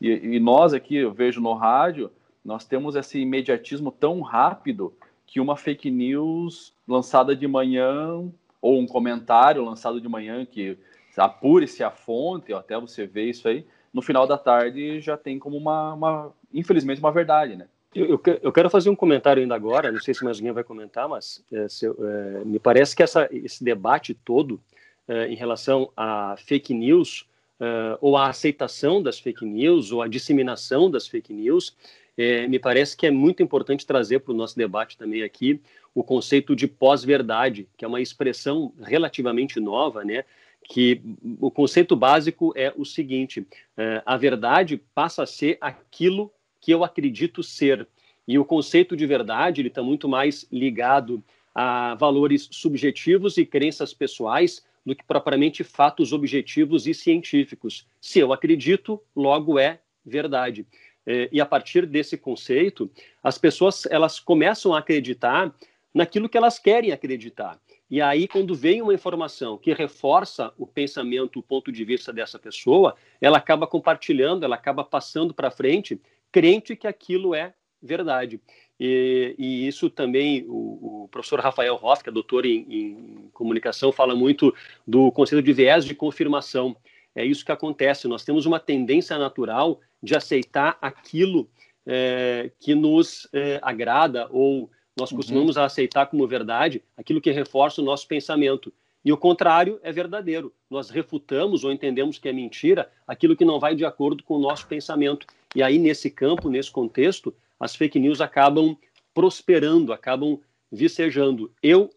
e, 0.00 0.36
e, 0.36 0.40
nós 0.40 0.74
aqui, 0.74 0.96
eu 0.96 1.12
vejo 1.12 1.40
no 1.40 1.52
rádio, 1.54 2.10
nós 2.44 2.64
temos 2.64 2.94
esse 2.94 3.18
imediatismo 3.18 3.90
tão 3.90 4.20
rápido 4.20 4.92
que 5.26 5.40
uma 5.40 5.56
fake 5.56 5.90
news 5.90 6.74
lançada 6.86 7.34
de 7.34 7.46
manhã, 7.48 8.30
ou 8.60 8.78
um 8.78 8.86
comentário 8.86 9.64
lançado 9.64 10.00
de 10.00 10.08
manhã 10.08 10.44
que 10.44 10.76
apure-se 11.16 11.82
a 11.82 11.90
fonte, 11.90 12.52
ou 12.52 12.58
até 12.58 12.78
você 12.78 13.06
ver 13.06 13.30
isso 13.30 13.48
aí, 13.48 13.66
no 13.92 14.02
final 14.02 14.26
da 14.26 14.36
tarde 14.36 15.00
já 15.00 15.16
tem 15.16 15.38
como 15.38 15.56
uma, 15.56 15.94
uma 15.94 16.32
infelizmente, 16.52 17.00
uma 17.00 17.12
verdade, 17.12 17.56
né? 17.56 17.66
Eu, 17.94 18.20
eu, 18.42 18.52
quero 18.52 18.68
fazer 18.68 18.90
um 18.90 18.96
comentário 18.96 19.40
ainda 19.40 19.54
agora, 19.54 19.92
não 19.92 20.00
sei 20.00 20.12
se 20.12 20.24
mais 20.24 20.38
alguém 20.38 20.50
vai 20.50 20.64
comentar, 20.64 21.08
mas 21.08 21.44
é, 21.52 21.68
se, 21.68 21.86
é, 21.86 22.44
me 22.44 22.58
parece 22.58 22.96
que 22.96 23.04
essa, 23.04 23.28
esse 23.30 23.62
debate 23.62 24.14
todo 24.14 24.60
é, 25.06 25.28
em 25.28 25.36
relação 25.36 25.88
a 25.96 26.34
fake 26.36 26.74
news, 26.74 27.28
é, 27.60 27.98
ou 28.00 28.16
a 28.16 28.28
aceitação 28.28 29.02
das 29.02 29.18
fake 29.18 29.44
news, 29.44 29.92
ou 29.92 30.02
a 30.02 30.08
disseminação 30.08 30.90
das 30.90 31.06
fake 31.06 31.32
news, 31.32 31.76
é, 32.16 32.46
me 32.46 32.58
parece 32.58 32.96
que 32.96 33.06
é 33.06 33.10
muito 33.10 33.42
importante 33.42 33.86
trazer 33.86 34.20
para 34.20 34.32
o 34.32 34.36
nosso 34.36 34.56
debate 34.56 34.96
também 34.96 35.22
aqui 35.22 35.60
o 35.94 36.02
conceito 36.02 36.54
de 36.54 36.66
pós-verdade, 36.66 37.68
que 37.76 37.84
é 37.84 37.88
uma 37.88 38.00
expressão 38.00 38.72
relativamente 38.80 39.58
nova, 39.60 40.04
né? 40.04 40.24
que 40.64 41.00
o 41.40 41.50
conceito 41.50 41.94
básico 41.94 42.52
é 42.56 42.72
o 42.76 42.84
seguinte: 42.84 43.46
é, 43.76 44.02
a 44.04 44.16
verdade 44.16 44.80
passa 44.94 45.22
a 45.22 45.26
ser 45.26 45.58
aquilo 45.60 46.32
que 46.60 46.72
eu 46.72 46.82
acredito 46.82 47.42
ser. 47.42 47.86
E 48.26 48.38
o 48.38 48.44
conceito 48.44 48.96
de 48.96 49.06
verdade 49.06 49.60
ele 49.60 49.68
está 49.68 49.82
muito 49.82 50.08
mais 50.08 50.46
ligado 50.50 51.22
a 51.54 51.94
valores 51.94 52.48
subjetivos 52.50 53.36
e 53.36 53.44
crenças 53.44 53.92
pessoais 53.92 54.64
do 54.84 54.94
que 54.94 55.04
propriamente 55.04 55.64
fatos 55.64 56.12
objetivos 56.12 56.86
e 56.86 56.94
científicos. 56.94 57.86
Se 58.00 58.18
eu 58.18 58.32
acredito, 58.32 59.00
logo 59.14 59.58
é 59.58 59.80
verdade. 60.04 60.66
É, 61.06 61.28
e 61.32 61.40
a 61.40 61.46
partir 61.46 61.86
desse 61.86 62.16
conceito, 62.16 62.90
as 63.22 63.38
pessoas 63.38 63.86
elas 63.86 64.18
começam 64.18 64.74
a 64.74 64.78
acreditar 64.78 65.54
naquilo 65.92 66.28
que 66.28 66.36
elas 66.36 66.58
querem 66.58 66.92
acreditar. 66.92 67.58
E 67.90 68.00
aí, 68.00 68.26
quando 68.26 68.54
vem 68.54 68.82
uma 68.82 68.94
informação 68.94 69.58
que 69.58 69.72
reforça 69.72 70.52
o 70.58 70.66
pensamento, 70.66 71.38
o 71.38 71.42
ponto 71.42 71.70
de 71.70 71.84
vista 71.84 72.12
dessa 72.12 72.38
pessoa, 72.38 72.96
ela 73.20 73.38
acaba 73.38 73.66
compartilhando, 73.66 74.44
ela 74.44 74.56
acaba 74.56 74.82
passando 74.82 75.32
para 75.32 75.50
frente, 75.50 76.00
crente 76.32 76.74
que 76.74 76.86
aquilo 76.86 77.34
é 77.34 77.54
verdade. 77.80 78.40
E, 78.78 79.34
e 79.38 79.68
isso 79.68 79.88
também, 79.88 80.44
o, 80.48 81.04
o, 81.04 81.08
professor 81.08 81.40
Rafael 81.40 81.78
Hoff, 81.80 82.02
que 82.02 82.08
é 82.08 82.12
doutor 82.12 82.44
em, 82.44 82.66
em 82.68 83.30
comunicação, 83.32 83.92
fala 83.92 84.14
muito 84.14 84.54
do 84.86 85.12
conceito 85.12 85.44
de 85.44 85.52
viés 85.52 85.84
de 85.84 85.94
confirmação. 85.94 86.76
É 87.14 87.24
isso 87.24 87.44
que 87.44 87.52
acontece. 87.52 88.08
Nós 88.08 88.24
temos 88.24 88.46
uma 88.46 88.58
tendência 88.58 89.16
natural 89.16 89.80
de 90.02 90.16
aceitar 90.16 90.76
aquilo 90.80 91.48
é, 91.86 92.50
que 92.58 92.74
nos 92.74 93.28
é, 93.32 93.60
agrada 93.62 94.28
ou 94.30 94.70
nós 94.98 95.10
uhum. 95.10 95.18
costumamos 95.18 95.56
uhum. 95.56 95.62
aceitar 95.62 96.06
como 96.06 96.26
verdade 96.26 96.82
aquilo 96.96 97.20
que 97.20 97.30
reforça 97.30 97.80
o 97.80 97.84
nosso 97.84 98.06
pensamento. 98.08 98.72
E 99.04 99.12
o 99.12 99.18
contrário 99.18 99.78
é 99.82 99.92
verdadeiro. 99.92 100.52
Nós 100.70 100.88
refutamos 100.88 101.62
ou 101.62 101.70
entendemos 101.70 102.18
que 102.18 102.28
é 102.28 102.32
mentira 102.32 102.90
aquilo 103.06 103.36
que 103.36 103.44
não 103.44 103.60
vai 103.60 103.74
de 103.74 103.84
acordo 103.84 104.24
com 104.24 104.36
o 104.36 104.40
nosso 104.40 104.66
pensamento. 104.66 105.26
E 105.54 105.62
aí, 105.62 105.78
nesse 105.78 106.10
campo, 106.10 106.48
nesse 106.48 106.70
contexto, 106.70 107.34
as 107.64 107.74
fake 107.74 107.98
news 107.98 108.20
acabam 108.20 108.76
prosperando, 109.14 109.90
acabam 109.90 110.38
vicejando. 110.70 111.50
Eu 111.62 111.88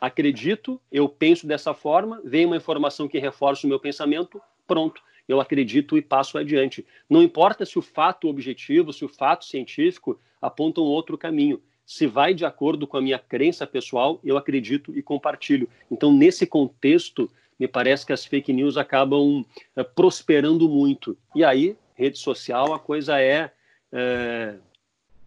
acredito, 0.00 0.80
eu 0.92 1.08
penso 1.08 1.48
dessa 1.48 1.74
forma, 1.74 2.22
vem 2.24 2.46
uma 2.46 2.56
informação 2.56 3.08
que 3.08 3.18
reforça 3.18 3.66
o 3.66 3.68
meu 3.68 3.80
pensamento, 3.80 4.40
pronto, 4.68 5.02
eu 5.26 5.40
acredito 5.40 5.98
e 5.98 6.02
passo 6.02 6.38
adiante. 6.38 6.86
Não 7.10 7.24
importa 7.24 7.66
se 7.66 7.76
o 7.76 7.82
fato 7.82 8.28
objetivo, 8.28 8.92
se 8.92 9.04
o 9.04 9.08
fato 9.08 9.44
científico 9.44 10.16
aponta 10.40 10.80
um 10.80 10.84
outro 10.84 11.18
caminho 11.18 11.60
se 11.84 12.06
vai 12.06 12.32
de 12.32 12.44
acordo 12.44 12.86
com 12.86 12.96
a 12.96 13.02
minha 13.02 13.18
crença 13.18 13.64
pessoal, 13.64 14.20
eu 14.24 14.36
acredito 14.36 14.96
e 14.96 15.00
compartilho. 15.00 15.68
Então, 15.88 16.12
nesse 16.12 16.44
contexto, 16.44 17.30
me 17.58 17.68
parece 17.68 18.04
que 18.04 18.12
as 18.12 18.24
fake 18.24 18.52
news 18.52 18.76
acabam 18.76 19.44
é, 19.76 19.84
prosperando 19.84 20.68
muito. 20.68 21.16
E 21.32 21.44
aí, 21.44 21.76
rede 21.94 22.18
social, 22.18 22.74
a 22.74 22.78
coisa 22.80 23.20
é, 23.20 23.52
é 23.92 24.56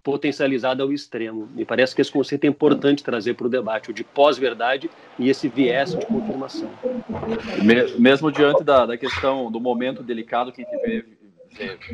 potencializada 0.04 0.84
ao 0.84 0.92
extremo. 0.92 1.48
Me 1.54 1.66
parece 1.66 1.94
que 1.94 2.02
esse 2.02 2.12
conceito 2.12 2.46
é 2.46 2.48
importante 2.48 3.04
trazer 3.04 3.34
para 3.34 3.48
o 3.48 3.50
debate, 3.50 3.92
o 3.92 3.94
de 3.94 4.04
pós-verdade 4.04 4.90
e 5.18 5.30
esse 5.30 5.48
viés 5.48 5.96
de 5.96 6.06
confirmação. 6.06 6.70
Mesmo 7.98 8.32
diante 8.32 8.64
da, 8.64 8.86
da 8.86 8.98
questão 8.98 9.52
do 9.52 9.60
momento 9.60 10.02
delicado 10.02 10.52
que 10.52 10.64
a 10.64 10.66
gente 10.66 10.82
vê, 10.82 11.06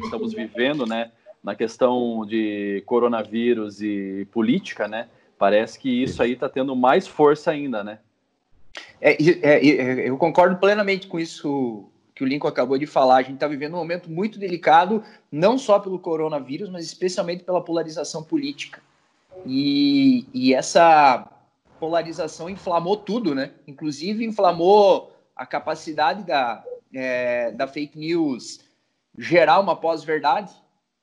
estamos 0.03 0.33
vivendo, 0.33 0.85
né? 0.85 1.11
na 1.45 1.53
questão 1.53 2.25
de 2.25 2.81
coronavírus 2.87 3.79
e 3.79 4.27
política, 4.31 4.87
né? 4.87 5.07
Parece 5.37 5.77
que 5.77 6.01
isso 6.01 6.23
aí 6.23 6.33
está 6.33 6.49
tendo 6.49 6.75
mais 6.75 7.07
força 7.07 7.51
ainda, 7.51 7.83
né? 7.83 7.99
É, 8.99 9.11
é, 9.11 9.67
é, 9.67 10.09
eu 10.09 10.17
concordo 10.17 10.55
plenamente 10.55 11.05
com 11.05 11.19
isso 11.19 11.87
que 12.15 12.23
o 12.23 12.27
Lincoln 12.27 12.47
acabou 12.47 12.77
de 12.77 12.87
falar. 12.87 13.17
A 13.17 13.21
gente 13.21 13.35
está 13.35 13.47
vivendo 13.47 13.73
um 13.73 13.77
momento 13.77 14.09
muito 14.09 14.39
delicado, 14.39 15.03
não 15.29 15.57
só 15.57 15.77
pelo 15.77 15.99
coronavírus, 15.99 16.69
mas 16.69 16.85
especialmente 16.85 17.43
pela 17.43 17.61
polarização 17.61 18.23
política. 18.23 18.81
E, 19.45 20.25
e 20.33 20.53
essa 20.53 21.29
polarização 21.77 22.49
inflamou 22.49 22.95
tudo, 22.95 23.35
né? 23.35 23.51
Inclusive 23.67 24.25
inflamou 24.25 25.11
a 25.35 25.45
capacidade 25.45 26.23
da, 26.23 26.63
é, 26.93 27.51
da 27.51 27.67
fake 27.67 27.99
news 27.99 28.61
gerar 29.17 29.59
uma 29.59 29.75
pós-verdade, 29.75 30.53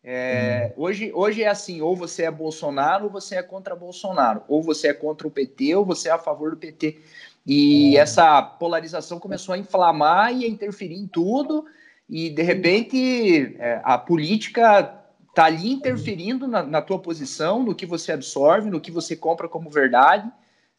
é, 0.04 0.72
hum. 0.76 0.82
hoje, 0.82 1.12
hoje 1.14 1.42
é 1.44 1.48
assim, 1.48 1.80
ou 1.80 1.94
você 1.94 2.24
é 2.24 2.30
Bolsonaro 2.30 3.04
ou 3.04 3.10
você 3.10 3.36
é 3.36 3.42
contra 3.42 3.76
Bolsonaro, 3.76 4.42
ou 4.48 4.62
você 4.62 4.88
é 4.88 4.92
contra 4.92 5.28
o 5.28 5.30
PT 5.30 5.76
ou 5.76 5.84
você 5.84 6.08
é 6.08 6.12
a 6.12 6.18
favor 6.18 6.50
do 6.50 6.56
PT. 6.56 7.00
E 7.46 7.94
hum. 7.94 8.00
essa 8.00 8.42
polarização 8.42 9.18
começou 9.18 9.54
a 9.54 9.58
inflamar 9.58 10.32
e 10.34 10.44
a 10.44 10.48
interferir 10.48 10.96
em 10.96 11.06
tudo, 11.06 11.64
e 12.08 12.30
de 12.30 12.42
repente 12.42 13.56
é, 13.58 13.80
a 13.82 13.98
política 13.98 14.98
está 15.28 15.46
ali 15.46 15.72
interferindo 15.72 16.46
na, 16.46 16.62
na, 16.62 16.82
tua 16.82 16.98
posição, 16.98 17.62
no 17.62 17.74
que 17.74 17.86
você 17.86 18.12
absorve, 18.12 18.70
no 18.70 18.80
que 18.80 18.90
você 18.90 19.16
compra 19.16 19.48
como 19.48 19.70
verdade. 19.70 20.30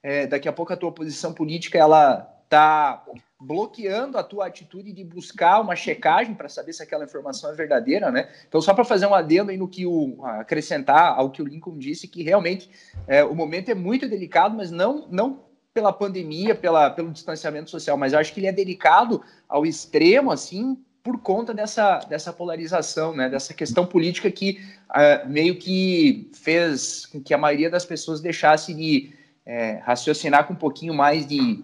É, 0.02 0.28
daqui 0.28 0.48
a 0.48 0.54
pouco 0.54 0.72
a 0.72 0.78
tua 0.78 0.92
posição 0.92 1.34
política 1.34 1.78
ela 1.78 2.30
está 2.44 3.04
bloqueando 3.40 4.18
a 4.18 4.24
tua 4.24 4.46
atitude 4.46 4.94
de 4.94 5.04
buscar 5.04 5.60
uma 5.60 5.76
checagem 5.76 6.36
para 6.36 6.48
saber 6.48 6.72
se 6.72 6.84
aquela 6.84 7.04
informação 7.04 7.52
é 7.52 7.56
verdadeira, 7.56 8.12
né? 8.12 8.30
Então, 8.48 8.62
só 8.62 8.74
para 8.74 8.86
fazer 8.86 9.08
um 9.08 9.14
adendo 9.14 9.52
aí 9.52 9.58
no 9.58 9.68
que 9.68 9.86
o 9.86 10.24
acrescentar 10.24 11.18
ao 11.18 11.32
que 11.32 11.42
o 11.42 11.46
Lincoln 11.46 11.78
disse, 11.78 12.08
que 12.08 12.22
realmente 12.22 12.70
é, 13.08 13.24
o 13.24 13.34
momento 13.34 13.70
é 13.70 13.76
muito 13.76 14.08
delicado, 14.08 14.56
mas 14.56 14.72
não, 14.72 15.08
não 15.10 15.42
pela 15.74 15.92
pandemia, 15.92 16.54
pela, 16.54 16.90
pelo 16.90 17.12
distanciamento 17.12 17.70
social, 17.70 17.98
mas 17.98 18.14
acho 18.14 18.34
que 18.34 18.40
ele 18.40 18.48
é 18.48 18.52
delicado 18.52 19.24
ao 19.50 19.66
extremo, 19.66 20.32
assim, 20.32 20.78
por 21.02 21.20
conta 21.20 21.54
dessa, 21.54 22.00
dessa 22.00 22.32
polarização, 22.32 23.16
né? 23.16 23.28
Dessa 23.28 23.54
questão 23.54 23.86
política 23.86 24.32
que 24.32 24.62
uh, 24.90 25.28
meio 25.28 25.58
que 25.58 26.30
fez 26.34 27.06
com 27.08 27.22
que 27.22 27.34
a 27.34 27.38
maioria 27.38 27.70
das 27.70 27.86
pessoas 27.86 28.22
deixasse 28.22 28.74
de 28.74 29.14
é, 29.46 29.82
raciocinar 29.84 30.48
com 30.48 30.54
um 30.54 30.58
pouquinho 30.58 30.94
mais 30.94 31.28
de 31.28 31.64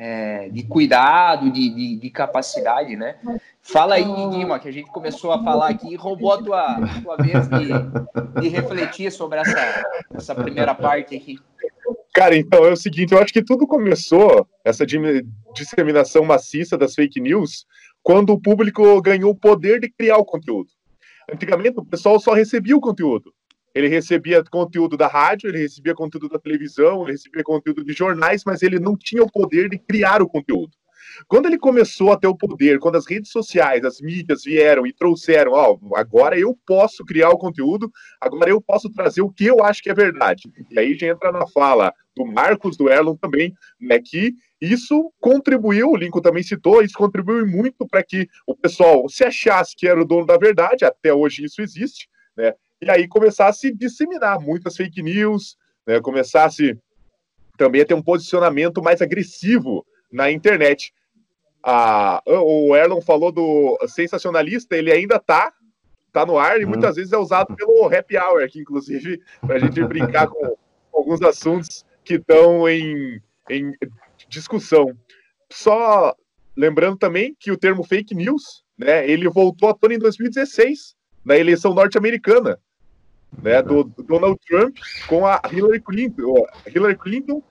é, 0.00 0.48
de 0.48 0.62
cuidado, 0.62 1.50
de, 1.50 1.68
de, 1.74 1.96
de, 1.96 2.10
capacidade, 2.10 2.94
né? 2.94 3.16
Fala 3.60 3.96
aí, 3.96 4.04
Guima, 4.04 4.60
que 4.60 4.68
a 4.68 4.72
gente 4.72 4.88
começou 4.90 5.32
a 5.32 5.42
falar 5.42 5.70
aqui 5.70 5.92
e 5.92 5.96
roubou 5.96 6.32
a 6.32 6.38
tua, 6.40 6.76
tua 7.02 7.16
vez 7.16 7.48
de, 7.48 8.40
de 8.40 8.48
refletir 8.48 9.10
sobre 9.10 9.40
essa, 9.40 9.84
essa 10.14 10.34
primeira 10.36 10.72
parte 10.72 11.16
aqui. 11.16 11.36
Cara, 12.18 12.36
então 12.36 12.64
é 12.64 12.72
o 12.72 12.76
seguinte, 12.76 13.12
eu 13.12 13.20
acho 13.20 13.32
que 13.32 13.44
tudo 13.44 13.64
começou, 13.64 14.44
essa 14.64 14.84
disseminação 15.54 16.24
maciça 16.24 16.76
das 16.76 16.92
fake 16.92 17.20
news, 17.20 17.64
quando 18.02 18.30
o 18.30 18.40
público 18.40 19.00
ganhou 19.00 19.30
o 19.30 19.36
poder 19.36 19.78
de 19.78 19.88
criar 19.88 20.16
o 20.16 20.24
conteúdo. 20.24 20.68
Antigamente, 21.32 21.78
o 21.78 21.84
pessoal 21.84 22.18
só 22.18 22.32
recebia 22.32 22.76
o 22.76 22.80
conteúdo. 22.80 23.32
Ele 23.72 23.86
recebia 23.86 24.42
conteúdo 24.42 24.96
da 24.96 25.06
rádio, 25.06 25.48
ele 25.48 25.58
recebia 25.58 25.94
conteúdo 25.94 26.28
da 26.28 26.40
televisão, 26.40 27.02
ele 27.04 27.12
recebia 27.12 27.44
conteúdo 27.44 27.84
de 27.84 27.92
jornais, 27.92 28.42
mas 28.44 28.64
ele 28.64 28.80
não 28.80 28.96
tinha 28.96 29.22
o 29.22 29.30
poder 29.30 29.68
de 29.68 29.78
criar 29.78 30.20
o 30.20 30.28
conteúdo. 30.28 30.72
Quando 31.26 31.46
ele 31.46 31.58
começou 31.58 32.12
a 32.12 32.16
ter 32.16 32.26
o 32.26 32.36
poder, 32.36 32.78
quando 32.78 32.96
as 32.96 33.06
redes 33.06 33.30
sociais, 33.30 33.84
as 33.84 34.00
mídias 34.00 34.44
vieram 34.44 34.86
e 34.86 34.92
trouxeram, 34.92 35.52
ó, 35.52 35.78
agora 35.94 36.38
eu 36.38 36.56
posso 36.66 37.04
criar 37.04 37.30
o 37.30 37.38
conteúdo, 37.38 37.90
agora 38.20 38.50
eu 38.50 38.60
posso 38.60 38.90
trazer 38.90 39.22
o 39.22 39.30
que 39.30 39.46
eu 39.46 39.64
acho 39.64 39.82
que 39.82 39.90
é 39.90 39.94
verdade. 39.94 40.50
E 40.70 40.78
aí 40.78 40.94
já 40.94 41.08
entra 41.08 41.32
na 41.32 41.46
fala 41.46 41.92
do 42.16 42.26
Marcos, 42.26 42.76
do 42.76 42.88
Erlon 42.88 43.16
também, 43.16 43.54
né, 43.80 43.98
que 44.04 44.34
isso 44.60 45.12
contribuiu, 45.20 45.90
o 45.90 45.96
Lincoln 45.96 46.20
também 46.20 46.42
citou, 46.42 46.82
isso 46.82 46.98
contribuiu 46.98 47.46
muito 47.46 47.86
para 47.86 48.02
que 48.02 48.28
o 48.46 48.56
pessoal 48.56 49.08
se 49.08 49.24
achasse 49.24 49.76
que 49.76 49.86
era 49.86 50.00
o 50.00 50.04
dono 50.04 50.26
da 50.26 50.36
verdade, 50.36 50.84
até 50.84 51.12
hoje 51.14 51.44
isso 51.44 51.62
existe, 51.62 52.08
né? 52.36 52.54
e 52.80 52.90
aí 52.90 53.06
começasse 53.08 53.68
a 53.68 53.72
disseminar 53.74 54.40
muitas 54.40 54.76
fake 54.76 55.02
news, 55.02 55.56
né, 55.86 56.00
começasse 56.00 56.76
também 57.56 57.82
a 57.82 57.84
ter 57.84 57.94
um 57.94 58.02
posicionamento 58.02 58.82
mais 58.82 59.02
agressivo 59.02 59.84
na 60.10 60.30
internet. 60.30 60.92
Ah, 61.62 62.22
o 62.26 62.74
Erlon 62.76 63.00
falou 63.00 63.32
do 63.32 63.78
sensacionalista, 63.88 64.76
ele 64.76 64.92
ainda 64.92 65.16
está 65.16 65.52
tá 66.12 66.24
no 66.24 66.38
ar 66.38 66.60
e 66.60 66.64
uhum. 66.64 66.70
muitas 66.70 66.96
vezes 66.96 67.12
é 67.12 67.18
usado 67.18 67.54
pelo 67.54 67.86
happy 67.86 68.16
hour 68.16 68.42
aqui, 68.42 68.60
inclusive, 68.60 69.20
para 69.40 69.56
a 69.56 69.58
gente 69.58 69.82
brincar 69.84 70.28
com 70.28 70.56
alguns 70.92 71.20
assuntos 71.22 71.84
que 72.04 72.14
estão 72.14 72.68
em, 72.68 73.20
em 73.50 73.72
discussão. 74.28 74.96
Só 75.50 76.14
lembrando 76.56 76.96
também 76.96 77.36
que 77.38 77.52
o 77.52 77.56
termo 77.56 77.84
fake 77.84 78.14
news, 78.14 78.64
né, 78.76 79.08
ele 79.08 79.28
voltou 79.28 79.68
à 79.68 79.74
tona 79.74 79.94
em 79.94 79.98
2016, 79.98 80.96
na 81.24 81.36
eleição 81.36 81.74
norte-americana, 81.74 82.58
né, 83.42 83.62
do 83.62 83.84
Donald 83.84 84.38
Trump 84.46 84.76
com 85.06 85.26
a 85.26 85.40
Hillary 85.52 85.80
Clinton. 85.80 86.46
Hillary 86.66 86.96
Clinton 86.96 87.42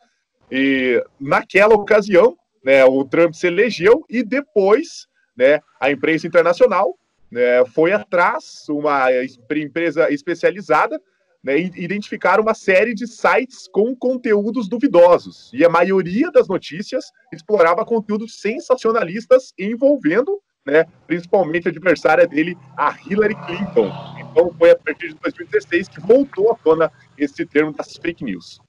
e 0.52 1.04
naquela 1.20 1.76
ocasião, 1.76 2.38
né, 2.68 2.84
o 2.84 3.06
Trump 3.06 3.34
se 3.34 3.48
elegeu 3.48 4.04
e 4.10 4.22
depois, 4.22 5.08
né, 5.38 5.62
a 5.80 5.90
imprensa 5.90 6.28
internacional 6.28 7.00
né, 7.32 7.64
foi 7.68 7.94
atrás, 7.94 8.66
uma 8.68 9.08
empresa 9.56 10.12
especializada, 10.12 11.02
né, 11.42 11.58
identificar 11.58 12.42
uma 12.42 12.54
série 12.54 12.94
de 12.94 13.08
sites 13.08 13.70
com 13.72 13.96
conteúdos 13.96 14.68
duvidosos. 14.68 15.50
E 15.54 15.64
a 15.64 15.70
maioria 15.70 16.30
das 16.30 16.50
notícias 16.50 17.06
explorava 17.32 17.86
conteúdos 17.86 18.42
sensacionalistas 18.42 19.54
envolvendo, 19.58 20.38
né, 20.66 20.84
principalmente 21.08 21.70
a 21.70 21.72
adversária 21.72 22.28
dele, 22.28 22.58
a 22.76 22.94
Hillary 23.00 23.36
Clinton. 23.46 23.90
Então 24.20 24.54
foi 24.60 24.72
a 24.72 24.76
partir 24.76 25.08
de 25.08 25.16
2016 25.16 25.88
que 25.88 26.02
voltou 26.02 26.52
à 26.52 26.56
tona 26.56 26.92
esse 27.18 27.46
termo 27.46 27.72
das 27.72 27.96
fake 27.96 28.26
news. 28.26 28.60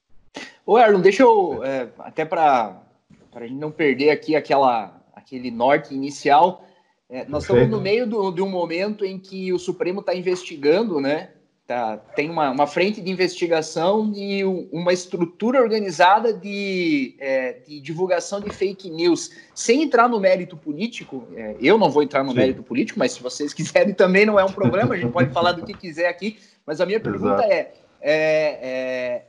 Ô, 0.65 0.79
Erlon, 0.79 1.01
deixa 1.01 1.23
eu, 1.23 1.61
é, 1.65 1.89
até 1.99 2.23
para 2.23 2.87
a 3.33 3.47
gente 3.47 3.59
não 3.59 3.71
perder 3.71 4.09
aqui 4.09 4.35
aquela, 4.35 5.01
aquele 5.13 5.51
norte 5.51 5.93
inicial, 5.93 6.65
é, 7.09 7.25
nós 7.25 7.45
Perfeito. 7.45 7.63
estamos 7.63 7.69
no 7.69 7.81
meio 7.81 8.05
do, 8.05 8.31
de 8.31 8.41
um 8.41 8.49
momento 8.49 9.03
em 9.03 9.17
que 9.17 9.51
o 9.51 9.57
Supremo 9.57 10.01
está 10.01 10.13
investigando, 10.13 11.01
né? 11.01 11.31
Tá, 11.65 11.97
tem 11.97 12.31
uma, 12.31 12.49
uma 12.49 12.65
frente 12.65 12.99
de 12.99 13.11
investigação 13.11 14.11
e 14.15 14.43
uma 14.43 14.91
estrutura 14.91 15.61
organizada 15.61 16.33
de, 16.33 17.15
é, 17.19 17.59
de 17.67 17.79
divulgação 17.79 18.41
de 18.41 18.49
fake 18.49 18.89
news. 18.89 19.29
Sem 19.53 19.83
entrar 19.83 20.09
no 20.09 20.19
mérito 20.19 20.57
político, 20.57 21.27
é, 21.35 21.55
eu 21.61 21.77
não 21.77 21.91
vou 21.91 22.01
entrar 22.01 22.23
no 22.23 22.31
Sim. 22.31 22.37
mérito 22.37 22.63
político, 22.63 22.97
mas 22.97 23.11
se 23.11 23.21
vocês 23.21 23.53
quiserem 23.53 23.93
também 23.93 24.25
não 24.25 24.39
é 24.39 24.43
um 24.43 24.51
problema, 24.51 24.95
a 24.95 24.97
gente 24.97 25.11
pode 25.11 25.31
falar 25.31 25.51
do 25.51 25.63
que 25.63 25.75
quiser 25.75 26.07
aqui. 26.07 26.39
Mas 26.65 26.81
a 26.81 26.87
minha 26.87 26.99
pergunta 26.99 27.43
é, 27.43 27.71
é, 28.01 28.59
é 28.61 29.28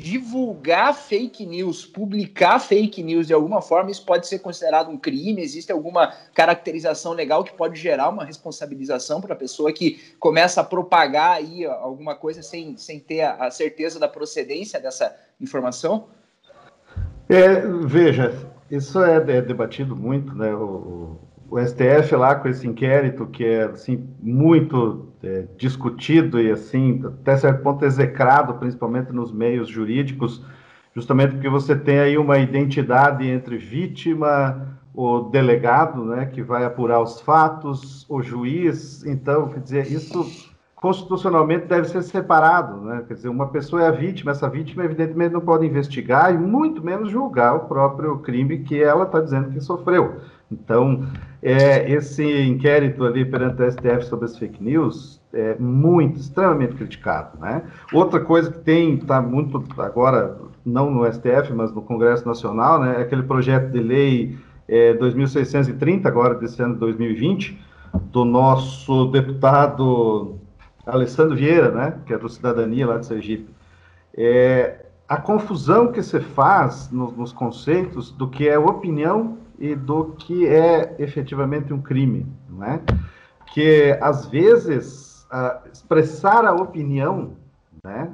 divulgar 0.00 0.94
fake 0.94 1.44
news, 1.44 1.84
publicar 1.84 2.58
fake 2.58 3.02
news 3.02 3.26
de 3.26 3.34
alguma 3.34 3.60
forma, 3.60 3.90
isso 3.90 4.04
pode 4.04 4.26
ser 4.26 4.38
considerado 4.38 4.90
um 4.90 4.96
crime? 4.96 5.42
Existe 5.42 5.70
alguma 5.70 6.14
caracterização 6.34 7.12
legal 7.12 7.44
que 7.44 7.52
pode 7.52 7.78
gerar 7.78 8.08
uma 8.08 8.24
responsabilização 8.24 9.20
para 9.20 9.34
a 9.34 9.36
pessoa 9.36 9.72
que 9.72 10.00
começa 10.18 10.62
a 10.62 10.64
propagar 10.64 11.32
aí 11.32 11.66
alguma 11.66 12.14
coisa 12.14 12.42
sem, 12.42 12.76
sem 12.76 12.98
ter 12.98 13.22
a 13.22 13.50
certeza 13.50 14.00
da 14.00 14.08
procedência 14.08 14.80
dessa 14.80 15.14
informação? 15.38 16.08
É, 17.28 17.60
veja, 17.84 18.34
isso 18.70 19.04
é, 19.04 19.16
é 19.16 19.42
debatido 19.42 19.94
muito, 19.94 20.34
né? 20.34 20.52
O, 20.54 21.18
o 21.50 21.58
STF 21.58 22.14
lá 22.14 22.36
com 22.36 22.48
esse 22.48 22.66
inquérito 22.66 23.26
que 23.26 23.44
é 23.44 23.64
assim 23.64 24.08
muito 24.22 25.12
é, 25.22 25.46
discutido 25.58 26.40
e 26.40 26.50
assim 26.50 27.02
até 27.04 27.36
certo 27.36 27.62
ponto 27.62 27.84
execrado, 27.84 28.54
principalmente 28.54 29.12
nos 29.12 29.32
meios 29.32 29.68
jurídicos, 29.68 30.44
justamente 30.94 31.32
porque 31.32 31.48
você 31.48 31.74
tem 31.74 31.98
aí 31.98 32.16
uma 32.16 32.38
identidade 32.38 33.26
entre 33.26 33.58
vítima, 33.58 34.78
o 34.94 35.20
delegado, 35.22 36.04
né, 36.04 36.26
que 36.26 36.42
vai 36.42 36.64
apurar 36.64 37.00
os 37.00 37.20
fatos, 37.20 38.06
o 38.08 38.22
juiz, 38.22 39.04
então, 39.04 39.48
quer 39.48 39.60
dizer, 39.60 39.86
isso 39.90 40.49
constitucionalmente 40.80 41.66
deve 41.66 41.88
ser 41.88 42.02
separado, 42.02 42.78
né? 42.78 43.04
Quer 43.06 43.14
dizer, 43.14 43.28
uma 43.28 43.48
pessoa 43.48 43.82
é 43.82 43.88
a 43.88 43.90
vítima, 43.90 44.30
essa 44.30 44.48
vítima 44.48 44.84
evidentemente 44.84 45.34
não 45.34 45.40
pode 45.40 45.66
investigar 45.66 46.34
e 46.34 46.38
muito 46.38 46.82
menos 46.82 47.10
julgar 47.10 47.54
o 47.54 47.60
próprio 47.60 48.18
crime 48.18 48.60
que 48.60 48.82
ela 48.82 49.04
está 49.04 49.20
dizendo 49.20 49.50
que 49.50 49.60
sofreu. 49.60 50.16
Então, 50.50 51.06
é, 51.42 51.90
esse 51.92 52.24
inquérito 52.42 53.04
ali 53.04 53.24
perante 53.26 53.62
o 53.62 53.70
STF 53.70 54.06
sobre 54.06 54.24
as 54.24 54.38
fake 54.38 54.62
news 54.62 55.20
é 55.32 55.54
muito, 55.58 56.18
extremamente 56.18 56.74
criticado, 56.74 57.38
né? 57.38 57.62
Outra 57.92 58.18
coisa 58.18 58.50
que 58.50 58.58
tem, 58.58 58.94
está 58.94 59.20
muito 59.20 59.62
agora, 59.78 60.38
não 60.64 60.90
no 60.90 61.04
STF, 61.12 61.52
mas 61.54 61.72
no 61.72 61.82
Congresso 61.82 62.26
Nacional, 62.26 62.80
né? 62.80 62.96
É 62.98 63.02
aquele 63.02 63.22
projeto 63.22 63.70
de 63.70 63.80
lei 63.80 64.38
é, 64.66 64.94
2630, 64.94 66.08
agora 66.08 66.34
desse 66.34 66.60
ano 66.62 66.74
de 66.74 66.80
2020, 66.80 67.60
do 68.10 68.24
nosso 68.24 69.06
deputado 69.06 70.39
Alessandro 70.86 71.36
Vieira, 71.36 71.70
né? 71.70 71.98
Que 72.06 72.14
é 72.14 72.18
do 72.18 72.28
Cidadania 72.28 72.86
lá 72.86 72.98
de 72.98 73.06
Sergipe. 73.06 73.54
É, 74.14 74.86
a 75.08 75.16
confusão 75.16 75.92
que 75.92 76.02
se 76.02 76.20
faz 76.20 76.90
no, 76.90 77.10
nos 77.12 77.32
conceitos 77.32 78.10
do 78.10 78.28
que 78.28 78.48
é 78.48 78.58
opinião 78.58 79.38
e 79.58 79.74
do 79.74 80.12
que 80.18 80.46
é 80.46 80.96
efetivamente 80.98 81.72
um 81.72 81.80
crime, 81.80 82.26
não 82.48 82.64
é? 82.64 82.80
Que 83.52 83.98
às 84.00 84.26
vezes 84.26 85.10
expressar 85.72 86.44
a 86.44 86.54
opinião, 86.54 87.32
né, 87.84 88.10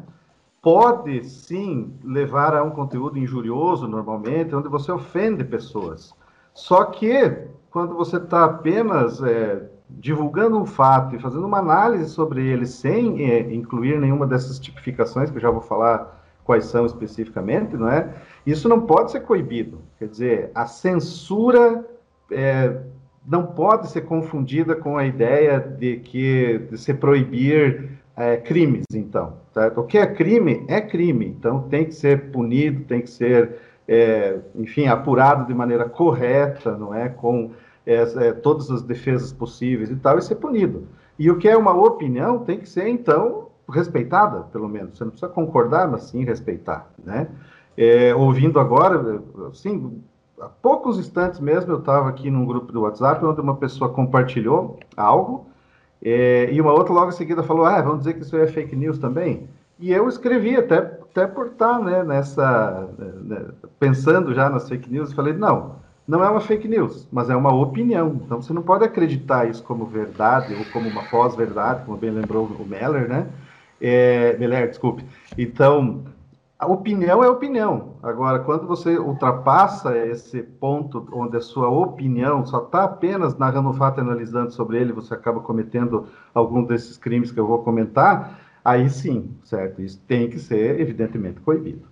pode 0.61 1.25
sim 1.25 1.95
levar 2.03 2.55
a 2.55 2.63
um 2.63 2.71
conteúdo 2.71 3.19
injurioso 3.19 3.87
normalmente, 3.87 4.55
onde 4.55 4.69
você 4.69 4.91
ofende 4.91 5.45
pessoas. 5.45 6.13
Só 6.53 6.85
que 6.87 7.49
quando 7.71 7.95
você 7.95 8.17
está 8.17 8.45
apenas 8.45 9.23
é, 9.23 9.71
divulgando 9.88 10.59
um 10.59 10.66
fato 10.66 11.14
e 11.14 11.18
fazendo 11.18 11.46
uma 11.46 11.59
análise 11.59 12.11
sobre 12.11 12.46
ele 12.46 12.66
sem 12.66 13.31
é, 13.31 13.40
incluir 13.53 13.99
nenhuma 14.01 14.27
dessas 14.27 14.59
tipificações 14.59 15.31
que 15.31 15.37
eu 15.37 15.42
já 15.42 15.51
vou 15.51 15.61
falar 15.61 16.25
quais 16.44 16.66
são 16.66 16.87
especificamente, 16.87 17.77
não 17.77 17.88
é? 17.88 18.09
Isso 18.46 18.68
não 18.68 18.83
pode 18.83 19.11
ser 19.11 19.20
coibido. 19.20 19.81
Quer 19.99 20.09
dizer, 20.09 20.51
a 20.55 20.66
censura 20.66 21.85
é, 22.31 22.77
não 23.27 23.46
pode 23.46 23.88
ser 23.88 24.03
confundida 24.03 24.75
com 24.77 24.96
a 24.96 25.05
ideia 25.05 25.59
de 25.59 25.96
que 25.96 26.59
de 26.70 26.79
se 26.79 26.94
proibir 26.94 27.90
é, 28.16 28.37
crimes, 28.37 28.85
então. 28.92 29.35
Tá? 29.53 29.72
O 29.77 29.83
que 29.85 29.99
é 29.99 30.07
crime 30.07 30.64
é 30.68 30.81
crime, 30.81 31.27
então 31.27 31.62
tem 31.68 31.85
que 31.85 31.94
ser 31.94 32.31
punido, 32.31 32.85
tem 32.85 33.01
que 33.01 33.11
ser, 33.11 33.57
enfim, 34.55 34.87
apurado 34.87 35.46
de 35.46 35.55
maneira 35.55 35.88
correta, 35.88 36.77
não 36.77 36.94
é, 36.94 37.09
com 37.09 37.51
é, 37.87 37.94
é, 37.94 38.33
todas 38.33 38.70
as 38.70 38.83
defesas 38.83 39.33
possíveis 39.33 39.90
e 39.90 39.96
tal, 39.96 40.18
e 40.18 40.22
ser 40.22 40.35
punido. 40.37 40.88
E 41.18 41.31
o 41.31 41.38
que 41.38 41.49
é 41.49 41.57
uma 41.57 41.72
opinião 41.72 42.40
tem 42.40 42.59
que 42.59 42.68
ser 42.68 42.88
então 42.88 43.49
respeitada, 43.68 44.40
pelo 44.53 44.68
menos. 44.68 44.99
Você 44.99 45.05
não 45.05 45.11
precisa 45.11 45.33
concordar, 45.33 45.88
mas 45.88 46.05
sim 46.05 46.25
respeitar, 46.25 46.90
né? 47.03 47.29
É, 47.77 48.14
ouvindo 48.14 48.59
agora, 48.59 49.22
assim, 49.51 50.03
há 50.40 50.49
poucos 50.49 50.99
instantes 50.99 51.40
mesmo 51.40 51.72
eu 51.72 51.79
estava 51.79 52.09
aqui 52.09 52.31
num 52.31 52.44
grupo 52.44 52.72
do 52.72 52.83
WhatsApp 52.83 53.25
onde 53.25 53.40
uma 53.40 53.57
pessoa 53.57 53.90
compartilhou 53.90 54.79
algo 54.96 55.46
é, 56.03 56.51
e 56.53 56.61
uma 56.61 56.72
outra 56.72 56.92
logo 56.92 57.09
em 57.11 57.14
seguida 57.14 57.42
falou, 57.42 57.64
ah, 57.64 57.81
vamos 57.81 58.01
dizer 58.01 58.14
que 58.14 58.20
isso 58.20 58.37
é 58.37 58.46
fake 58.46 58.77
news 58.77 58.99
também. 58.99 59.49
E 59.79 59.92
eu 59.92 60.09
escrevi 60.09 60.57
até, 60.57 60.79
até 60.79 61.27
por 61.27 61.49
estar 61.49 61.79
né, 61.81 62.03
nessa, 62.03 62.88
né, 62.99 63.44
pensando 63.79 64.33
já 64.35 64.49
nas 64.49 64.68
fake 64.68 64.90
news, 64.90 65.12
falei, 65.12 65.35
não, 65.35 65.77
não 66.07 66.23
é 66.23 66.31
uma 66.31 66.40
fake 66.40 66.69
news, 66.69 67.09
mas 67.11 67.29
é 67.29 67.37
uma 67.37 67.53
opinião. 67.55 68.21
Então 68.25 68.40
você 68.40 68.53
não 68.53 68.62
pode 68.62 68.85
acreditar 68.85 69.49
isso 69.49 69.62
como 69.62 69.87
verdade 69.87 70.55
ou 70.55 70.64
como 70.66 70.88
uma 70.88 71.03
pós-verdade, 71.05 71.85
como 71.85 71.97
bem 71.97 72.11
lembrou 72.11 72.47
o 72.47 72.66
Meller, 72.66 73.09
né? 73.09 73.27
É, 73.81 74.37
Meller, 74.38 74.69
desculpe. 74.69 75.05
Então, 75.37 76.05
a 76.59 76.66
opinião 76.66 77.23
é 77.23 77.29
opinião. 77.29 77.97
Agora, 78.03 78.38
quando 78.38 78.66
você 78.66 78.99
ultrapassa 78.99 79.97
esse 79.99 80.42
ponto 80.42 81.07
onde 81.12 81.37
a 81.37 81.40
sua 81.40 81.69
opinião 81.69 82.47
só 82.47 82.59
está 82.62 82.85
apenas 82.85 83.37
narrando 83.37 83.71
o 83.71 83.75
fato 83.75 83.99
e 83.99 84.01
analisando 84.01 84.51
sobre 84.53 84.79
ele, 84.79 84.92
você 84.92 85.12
acaba 85.12 85.40
cometendo 85.40 86.07
algum 86.33 86.62
desses 86.62 86.97
crimes 86.97 87.31
que 87.31 87.38
eu 87.38 87.47
vou 87.47 87.62
comentar, 87.62 88.40
aí 88.64 88.88
sim, 88.88 89.37
certo? 89.45 89.83
Isso 89.83 90.01
tem 90.07 90.31
que 90.31 90.38
ser, 90.38 90.81
evidentemente, 90.81 91.40
proibido. 91.40 91.83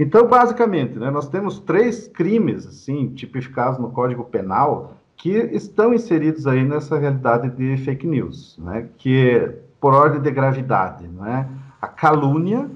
Então, 0.00 0.26
basicamente, 0.26 0.98
né, 0.98 1.10
nós 1.10 1.28
temos 1.28 1.58
três 1.58 2.08
crimes, 2.08 2.66
assim, 2.66 3.08
tipificados 3.08 3.78
no 3.78 3.90
Código 3.90 4.24
Penal, 4.24 4.94
que 5.14 5.28
estão 5.28 5.92
inseridos 5.92 6.46
aí 6.46 6.64
nessa 6.64 6.98
realidade 6.98 7.50
de 7.50 7.76
fake 7.84 8.06
news, 8.06 8.56
né? 8.58 8.88
Que, 8.96 9.52
por 9.78 9.92
ordem 9.92 10.22
de 10.22 10.30
gravidade, 10.30 11.06
né? 11.06 11.46
A 11.82 11.86
calúnia, 11.86 12.70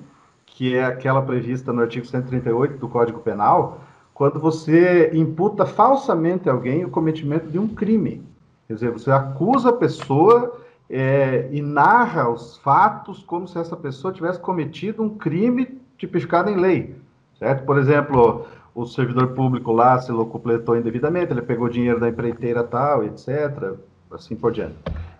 que 0.45 0.75
é 0.75 0.85
aquela 0.85 1.23
prevista 1.23 1.73
no 1.73 1.81
artigo 1.81 2.05
138 2.05 2.77
do 2.77 2.91
Código 2.91 3.21
Penal, 3.21 3.81
quando 4.13 4.39
você 4.39 5.11
imputa 5.15 5.65
falsamente 5.65 6.51
a 6.51 6.53
alguém 6.53 6.85
o 6.85 6.91
cometimento 6.91 7.49
de 7.49 7.59
um 7.59 7.69
crime. 7.69 8.23
Quer 8.69 8.75
dizer, 8.75 8.91
você 8.91 9.11
acusa 9.11 9.71
a 9.71 9.73
pessoa 9.73 10.61
é, 10.91 11.49
e 11.51 11.63
narra 11.63 12.29
os 12.29 12.59
fatos 12.59 13.23
como 13.23 13.49
se 13.49 13.59
essa 13.59 13.75
pessoa 13.75 14.13
tivesse 14.13 14.39
cometido 14.39 15.03
um 15.03 15.09
crime 15.09 15.81
tipificado 15.97 16.51
em 16.51 16.57
lei. 16.57 17.03
Certo? 17.39 17.65
Por 17.65 17.79
exemplo, 17.79 18.47
o 18.75 18.87
servidor 18.87 19.29
público 19.29 19.73
lá 19.73 19.99
se 20.01 20.13
locupletou 20.13 20.77
indevidamente, 20.77 21.33
ele 21.33 21.43
pegou 21.43 21.69
dinheiro 21.69 22.01
da 22.01 22.09
empreiteira 22.09 22.63
tal, 22.63 23.05
etc. 23.05 23.75
Assim 24.11 24.37
por 24.37 24.53
diante. 24.53 24.77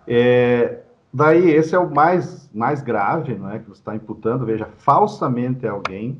É, 0.07 0.79
Daí, 1.15 1.49
esse 1.49 1.73
é 1.73 1.79
o 1.79 1.89
mais, 1.89 2.49
mais 2.53 2.81
grave, 2.81 3.35
não 3.35 3.49
é? 3.49 3.59
Que 3.59 3.69
você 3.69 3.79
está 3.79 3.95
imputando, 3.95 4.45
veja, 4.45 4.67
falsamente 4.79 5.65
alguém 5.65 6.19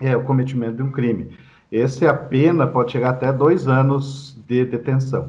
é 0.00 0.16
o 0.16 0.24
cometimento 0.24 0.76
de 0.76 0.82
um 0.82 0.90
crime. 0.90 1.36
esse 1.70 2.06
a 2.06 2.14
pena 2.14 2.66
pode 2.66 2.92
chegar 2.92 3.10
até 3.10 3.30
dois 3.30 3.68
anos 3.68 4.42
de 4.48 4.64
detenção, 4.64 5.28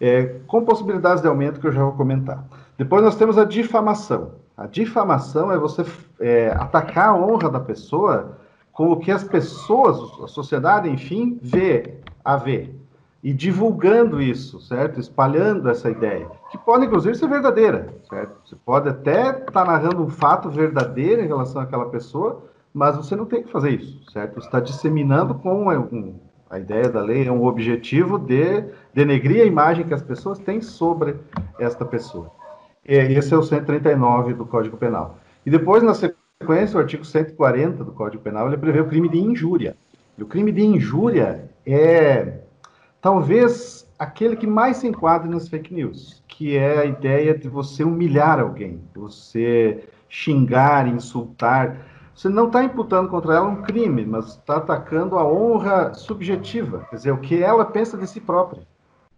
é, 0.00 0.36
com 0.46 0.64
possibilidades 0.64 1.20
de 1.20 1.28
aumento 1.28 1.60
que 1.60 1.66
eu 1.66 1.72
já 1.72 1.82
vou 1.82 1.92
comentar. 1.92 2.42
Depois 2.78 3.02
nós 3.02 3.14
temos 3.14 3.36
a 3.36 3.44
difamação. 3.44 4.30
A 4.56 4.66
difamação 4.66 5.52
é 5.52 5.58
você 5.58 5.84
é, 6.18 6.48
atacar 6.56 7.10
a 7.10 7.14
honra 7.14 7.50
da 7.50 7.60
pessoa 7.60 8.38
com 8.74 8.90
o 8.90 8.96
que 8.96 9.12
as 9.12 9.22
pessoas, 9.22 9.96
a 10.20 10.26
sociedade, 10.26 10.90
enfim, 10.90 11.38
vê, 11.40 11.94
a 12.24 12.36
vê. 12.36 12.70
E 13.22 13.32
divulgando 13.32 14.20
isso, 14.20 14.60
certo? 14.60 15.00
Espalhando 15.00 15.70
essa 15.70 15.88
ideia, 15.90 16.28
que 16.50 16.58
pode 16.58 16.84
inclusive 16.84 17.14
ser 17.14 17.28
verdadeira, 17.28 17.94
certo? 18.10 18.36
Você 18.44 18.56
pode 18.56 18.88
até 18.88 19.30
estar 19.30 19.52
tá 19.52 19.64
narrando 19.64 20.02
um 20.02 20.10
fato 20.10 20.50
verdadeiro 20.50 21.22
em 21.22 21.26
relação 21.26 21.62
àquela 21.62 21.86
pessoa, 21.86 22.42
mas 22.74 22.96
você 22.96 23.16
não 23.16 23.24
tem 23.24 23.44
que 23.44 23.50
fazer 23.50 23.70
isso, 23.70 24.10
certo? 24.12 24.40
Está 24.40 24.60
disseminando 24.60 25.36
com 25.36 25.68
um, 25.68 26.18
a 26.50 26.58
ideia 26.58 26.88
da 26.88 27.00
lei 27.00 27.26
é 27.26 27.32
um 27.32 27.44
objetivo 27.44 28.18
de 28.18 28.64
denegrir 28.92 29.42
a 29.42 29.46
imagem 29.46 29.86
que 29.86 29.94
as 29.94 30.02
pessoas 30.02 30.38
têm 30.38 30.60
sobre 30.60 31.16
esta 31.58 31.84
pessoa. 31.84 32.30
E 32.86 32.94
esse 32.94 33.32
é 33.32 33.36
o 33.36 33.42
139 33.42 34.34
do 34.34 34.44
Código 34.44 34.76
Penal. 34.76 35.18
E 35.46 35.50
depois, 35.50 35.82
na 35.82 35.94
o 36.52 36.78
artigo 36.78 37.04
140 37.04 37.84
do 37.84 37.92
Código 37.92 38.22
Penal, 38.22 38.48
ele 38.48 38.56
prevê 38.56 38.80
o 38.80 38.88
crime 38.88 39.08
de 39.08 39.18
injúria. 39.18 39.76
E 40.16 40.22
o 40.22 40.26
crime 40.26 40.52
de 40.52 40.62
injúria 40.62 41.50
é 41.66 42.40
talvez 43.00 43.90
aquele 43.98 44.36
que 44.36 44.46
mais 44.46 44.78
se 44.78 44.86
enquadra 44.86 45.28
nas 45.28 45.48
fake 45.48 45.72
news, 45.72 46.22
que 46.26 46.56
é 46.56 46.80
a 46.80 46.84
ideia 46.84 47.36
de 47.36 47.48
você 47.48 47.84
humilhar 47.84 48.40
alguém, 48.40 48.80
você 48.94 49.84
xingar, 50.08 50.86
insultar. 50.86 51.76
Você 52.14 52.28
não 52.28 52.46
está 52.46 52.62
imputando 52.62 53.08
contra 53.08 53.34
ela 53.34 53.48
um 53.48 53.62
crime, 53.62 54.04
mas 54.04 54.28
está 54.36 54.56
atacando 54.56 55.18
a 55.18 55.26
honra 55.26 55.92
subjetiva, 55.94 56.86
quer 56.90 56.96
dizer, 56.96 57.12
o 57.12 57.18
que 57.18 57.42
ela 57.42 57.64
pensa 57.64 57.96
de 57.96 58.06
si 58.06 58.20
própria. 58.20 58.62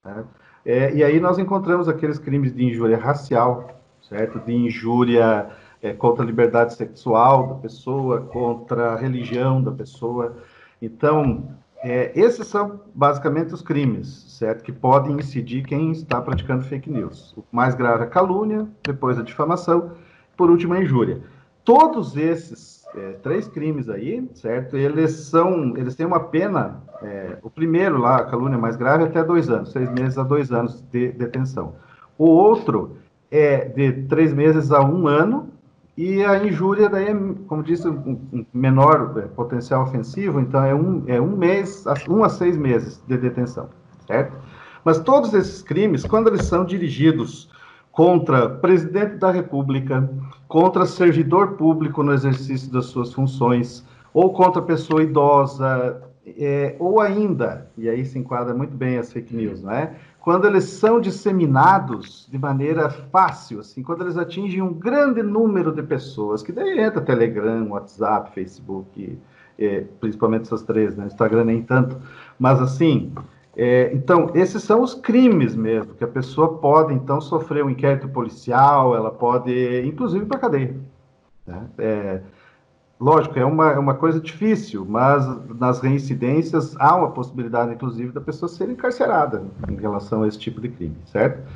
Né? 0.04 0.24
É, 0.64 0.94
e 0.94 1.04
aí 1.04 1.20
nós 1.20 1.38
encontramos 1.38 1.88
aqueles 1.88 2.18
crimes 2.18 2.54
de 2.54 2.64
injúria 2.64 2.98
racial, 2.98 3.68
certo? 4.08 4.38
De 4.40 4.52
injúria 4.52 5.48
é, 5.82 5.92
contra 5.92 6.22
a 6.22 6.26
liberdade 6.26 6.74
sexual 6.74 7.48
da 7.48 7.54
pessoa, 7.56 8.20
contra 8.22 8.92
a 8.92 8.96
religião 8.96 9.62
da 9.62 9.70
pessoa. 9.70 10.36
Então, 10.80 11.48
é, 11.82 12.12
esses 12.18 12.46
são 12.46 12.80
basicamente 12.94 13.54
os 13.54 13.62
crimes, 13.62 14.08
certo? 14.28 14.62
Que 14.62 14.72
podem 14.72 15.16
incidir 15.16 15.64
quem 15.64 15.90
está 15.92 16.20
praticando 16.20 16.64
fake 16.64 16.90
news. 16.90 17.34
O 17.36 17.44
mais 17.52 17.74
grave 17.74 18.04
é 18.04 18.06
a 18.06 18.10
calúnia, 18.10 18.66
depois 18.82 19.18
a 19.18 19.22
difamação, 19.22 19.92
por 20.36 20.50
último 20.50 20.74
a 20.74 20.82
injúria. 20.82 21.20
Todos 21.64 22.16
esses 22.16 22.84
é, 22.94 23.12
três 23.22 23.48
crimes 23.48 23.88
aí, 23.88 24.28
certo? 24.34 24.76
Eles 24.76 25.12
são, 25.12 25.76
eles 25.76 25.94
têm 25.94 26.06
uma 26.06 26.20
pena 26.20 26.82
é, 27.02 27.36
o 27.42 27.50
primeiro 27.50 27.98
lá, 27.98 28.16
a 28.16 28.24
calúnia 28.24 28.58
mais 28.58 28.76
grave, 28.76 29.04
é 29.04 29.06
até 29.06 29.22
dois 29.22 29.50
anos, 29.50 29.72
seis 29.72 29.90
meses 29.90 30.16
a 30.18 30.22
dois 30.22 30.50
anos 30.52 30.82
de 30.90 31.12
detenção. 31.12 31.74
O 32.16 32.26
outro 32.26 32.96
é 33.30 33.66
de 33.66 33.92
três 34.04 34.32
meses 34.32 34.70
a 34.72 34.80
um 34.82 35.06
ano, 35.06 35.50
e 35.96 36.22
a 36.22 36.44
injúria 36.44 36.90
daí 36.90 37.08
é, 37.08 37.16
como 37.46 37.62
disse, 37.62 37.88
um 37.88 38.44
menor 38.52 39.14
é, 39.16 39.22
potencial 39.22 39.82
ofensivo, 39.82 40.38
então 40.40 40.62
é 40.62 40.74
um, 40.74 41.02
é 41.06 41.20
um 41.20 41.34
mês, 41.36 41.84
um 42.08 42.22
a 42.22 42.28
seis 42.28 42.56
meses 42.56 43.02
de 43.06 43.16
detenção, 43.16 43.70
certo? 44.06 44.36
Mas 44.84 44.98
todos 44.98 45.32
esses 45.32 45.62
crimes, 45.62 46.04
quando 46.04 46.28
eles 46.28 46.44
são 46.44 46.64
dirigidos 46.64 47.50
contra 47.90 48.48
presidente 48.48 49.16
da 49.16 49.30
República, 49.30 50.08
contra 50.48 50.84
servidor 50.84 51.52
público 51.52 52.02
no 52.02 52.12
exercício 52.12 52.70
das 52.70 52.86
suas 52.86 53.12
funções, 53.12 53.82
ou 54.12 54.32
contra 54.34 54.60
pessoa 54.60 55.02
idosa, 55.02 56.02
é, 56.38 56.76
ou 56.78 57.00
ainda, 57.00 57.70
e 57.76 57.88
aí 57.88 58.04
se 58.04 58.18
enquadra 58.18 58.52
muito 58.52 58.76
bem 58.76 58.98
as 58.98 59.12
fake 59.12 59.34
news, 59.34 59.62
não 59.62 59.72
é? 59.72 59.94
Quando 60.26 60.44
eles 60.44 60.64
são 60.64 61.00
disseminados 61.00 62.26
de 62.28 62.36
maneira 62.36 62.90
fácil, 62.90 63.60
assim, 63.60 63.80
quando 63.80 64.02
eles 64.02 64.16
atingem 64.16 64.60
um 64.60 64.74
grande 64.74 65.22
número 65.22 65.70
de 65.70 65.84
pessoas, 65.84 66.42
que 66.42 66.50
daí 66.50 66.80
entra 66.80 67.00
Telegram, 67.00 67.68
WhatsApp, 67.68 68.34
Facebook, 68.34 69.16
é, 69.56 69.84
principalmente 70.00 70.42
essas 70.42 70.64
três, 70.64 70.96
né? 70.96 71.06
Instagram 71.06 71.44
nem 71.44 71.62
tanto, 71.62 71.96
mas 72.40 72.60
assim, 72.60 73.12
é, 73.56 73.92
então, 73.94 74.32
esses 74.34 74.64
são 74.64 74.82
os 74.82 74.94
crimes 74.94 75.54
mesmo, 75.54 75.94
que 75.94 76.02
a 76.02 76.08
pessoa 76.08 76.58
pode, 76.58 76.92
então, 76.92 77.20
sofrer 77.20 77.64
um 77.64 77.70
inquérito 77.70 78.08
policial, 78.08 78.96
ela 78.96 79.12
pode, 79.12 79.86
inclusive, 79.86 80.26
para 80.26 80.40
cadeia. 80.40 80.76
Né? 81.46 81.68
É, 81.78 82.20
Lógico, 82.98 83.38
é 83.38 83.44
uma, 83.44 83.72
é 83.72 83.78
uma 83.78 83.94
coisa 83.94 84.18
difícil, 84.18 84.86
mas 84.88 85.22
nas 85.58 85.80
reincidências 85.80 86.74
há 86.78 86.96
uma 86.96 87.10
possibilidade, 87.10 87.74
inclusive, 87.74 88.10
da 88.10 88.22
pessoa 88.22 88.48
ser 88.48 88.70
encarcerada 88.70 89.44
em 89.68 89.76
relação 89.76 90.22
a 90.22 90.28
esse 90.28 90.38
tipo 90.38 90.60
de 90.62 90.70
crime, 90.70 90.96
certo? 91.04 91.46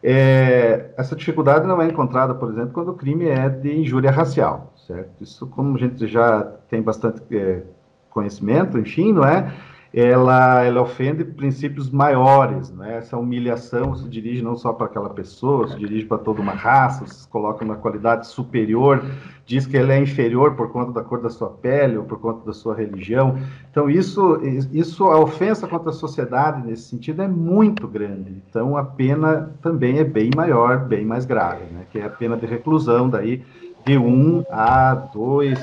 É, 0.00 0.92
essa 0.96 1.16
dificuldade 1.16 1.66
não 1.66 1.82
é 1.82 1.88
encontrada, 1.88 2.34
por 2.34 2.50
exemplo, 2.50 2.70
quando 2.72 2.90
o 2.90 2.94
crime 2.94 3.26
é 3.26 3.48
de 3.48 3.76
injúria 3.76 4.10
racial, 4.10 4.72
certo? 4.86 5.10
Isso, 5.20 5.46
como 5.48 5.74
a 5.74 5.78
gente 5.80 6.06
já 6.06 6.42
tem 6.68 6.80
bastante 6.80 7.22
é, 7.34 7.62
conhecimento, 8.10 8.78
enfim, 8.78 9.12
não 9.12 9.24
é? 9.24 9.52
Ela, 9.96 10.64
ela 10.64 10.82
ofende 10.82 11.24
princípios 11.24 11.88
maiores, 11.88 12.68
né? 12.72 12.96
Essa 12.96 13.16
humilhação 13.16 13.94
se 13.94 14.08
dirige 14.08 14.42
não 14.42 14.56
só 14.56 14.72
para 14.72 14.86
aquela 14.86 15.10
pessoa, 15.10 15.68
se 15.68 15.78
dirige 15.78 16.04
para 16.04 16.18
toda 16.18 16.42
uma 16.42 16.52
raça, 16.52 17.06
se 17.06 17.28
coloca 17.28 17.64
uma 17.64 17.76
qualidade 17.76 18.26
superior, 18.26 19.04
diz 19.46 19.68
que 19.68 19.76
ela 19.76 19.92
é 19.92 20.00
inferior 20.00 20.56
por 20.56 20.72
conta 20.72 20.90
da 20.90 21.04
cor 21.04 21.22
da 21.22 21.30
sua 21.30 21.48
pele 21.48 21.96
ou 21.96 22.02
por 22.02 22.18
conta 22.18 22.44
da 22.44 22.52
sua 22.52 22.74
religião. 22.74 23.38
Então 23.70 23.88
isso, 23.88 24.40
isso 24.72 25.04
a 25.04 25.20
ofensa 25.20 25.68
contra 25.68 25.90
a 25.90 25.92
sociedade 25.92 26.66
nesse 26.66 26.88
sentido 26.88 27.22
é 27.22 27.28
muito 27.28 27.86
grande. 27.86 28.42
Então 28.50 28.76
a 28.76 28.82
pena 28.82 29.54
também 29.62 29.98
é 29.98 30.04
bem 30.04 30.28
maior, 30.34 30.88
bem 30.88 31.04
mais 31.04 31.24
grave, 31.24 31.66
né? 31.72 31.86
Que 31.92 32.00
é 32.00 32.06
a 32.06 32.10
pena 32.10 32.36
de 32.36 32.46
reclusão 32.46 33.08
daí 33.08 33.44
de 33.86 33.96
um 33.96 34.44
a 34.50 34.92
dois, 34.92 35.56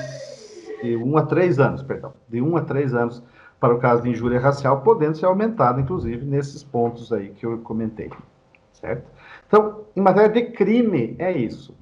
de 0.82 0.96
um 0.96 1.18
a 1.18 1.22
três 1.22 1.58
anos, 1.58 1.82
perdão, 1.82 2.14
de 2.30 2.40
um 2.40 2.56
a 2.56 2.62
três 2.62 2.94
anos 2.94 3.22
para 3.62 3.76
o 3.76 3.78
caso 3.78 4.02
de 4.02 4.10
injúria 4.10 4.40
racial, 4.40 4.80
podendo 4.80 5.16
ser 5.16 5.26
aumentado, 5.26 5.80
inclusive, 5.80 6.26
nesses 6.26 6.64
pontos 6.64 7.12
aí 7.12 7.28
que 7.28 7.46
eu 7.46 7.58
comentei, 7.58 8.10
certo? 8.72 9.04
Então, 9.46 9.82
em 9.94 10.00
matéria 10.00 10.30
de 10.30 10.50
crime, 10.50 11.14
é 11.16 11.30
isso. 11.30 11.72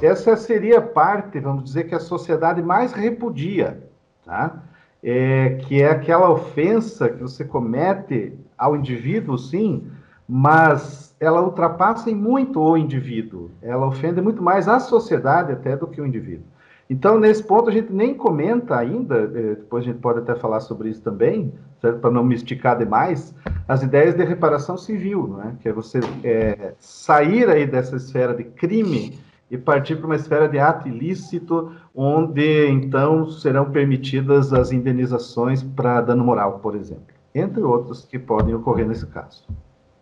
Essa 0.00 0.34
seria 0.34 0.78
a 0.78 0.82
parte, 0.82 1.38
vamos 1.38 1.64
dizer, 1.64 1.84
que 1.84 1.94
a 1.94 2.00
sociedade 2.00 2.62
mais 2.62 2.94
repudia, 2.94 3.86
tá? 4.24 4.62
É, 5.04 5.58
que 5.66 5.82
é 5.82 5.90
aquela 5.90 6.30
ofensa 6.30 7.10
que 7.10 7.20
você 7.20 7.44
comete 7.44 8.32
ao 8.56 8.74
indivíduo, 8.74 9.36
sim, 9.36 9.90
mas 10.26 11.14
ela 11.20 11.42
ultrapassa 11.42 12.10
em 12.10 12.14
muito 12.14 12.62
o 12.62 12.78
indivíduo. 12.78 13.50
Ela 13.60 13.86
ofende 13.86 14.22
muito 14.22 14.42
mais 14.42 14.68
a 14.68 14.80
sociedade 14.80 15.52
até 15.52 15.76
do 15.76 15.86
que 15.86 16.00
o 16.00 16.06
indivíduo. 16.06 16.46
Então, 16.88 17.18
nesse 17.18 17.42
ponto, 17.42 17.68
a 17.68 17.72
gente 17.72 17.92
nem 17.92 18.14
comenta 18.14 18.76
ainda, 18.76 19.16
eh, 19.34 19.54
depois 19.56 19.82
a 19.82 19.86
gente 19.86 19.98
pode 19.98 20.20
até 20.20 20.36
falar 20.36 20.60
sobre 20.60 20.88
isso 20.88 21.02
também, 21.02 21.52
para 21.80 22.10
não 22.10 22.24
me 22.24 22.34
esticar 22.34 22.78
demais, 22.78 23.34
as 23.68 23.82
ideias 23.82 24.14
de 24.14 24.24
reparação 24.24 24.76
civil, 24.76 25.26
não 25.26 25.42
é? 25.42 25.52
que 25.60 25.68
é 25.68 25.72
você 25.72 26.00
é, 26.22 26.74
sair 26.78 27.48
aí 27.48 27.66
dessa 27.66 27.96
esfera 27.96 28.34
de 28.34 28.44
crime 28.44 29.18
e 29.50 29.58
partir 29.58 29.96
para 29.96 30.06
uma 30.06 30.16
esfera 30.16 30.48
de 30.48 30.58
ato 30.58 30.88
ilícito, 30.88 31.72
onde 31.94 32.68
então 32.68 33.30
serão 33.30 33.70
permitidas 33.70 34.52
as 34.52 34.72
indenizações 34.72 35.62
para 35.62 36.00
dano 36.00 36.24
moral, 36.24 36.60
por 36.60 36.74
exemplo, 36.74 37.14
entre 37.34 37.62
outros 37.62 38.04
que 38.04 38.18
podem 38.18 38.54
ocorrer 38.54 38.86
nesse 38.86 39.06
caso. 39.06 39.44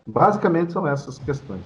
Basicamente 0.07 0.73
são 0.73 0.87
essas 0.87 1.18
questões. 1.18 1.62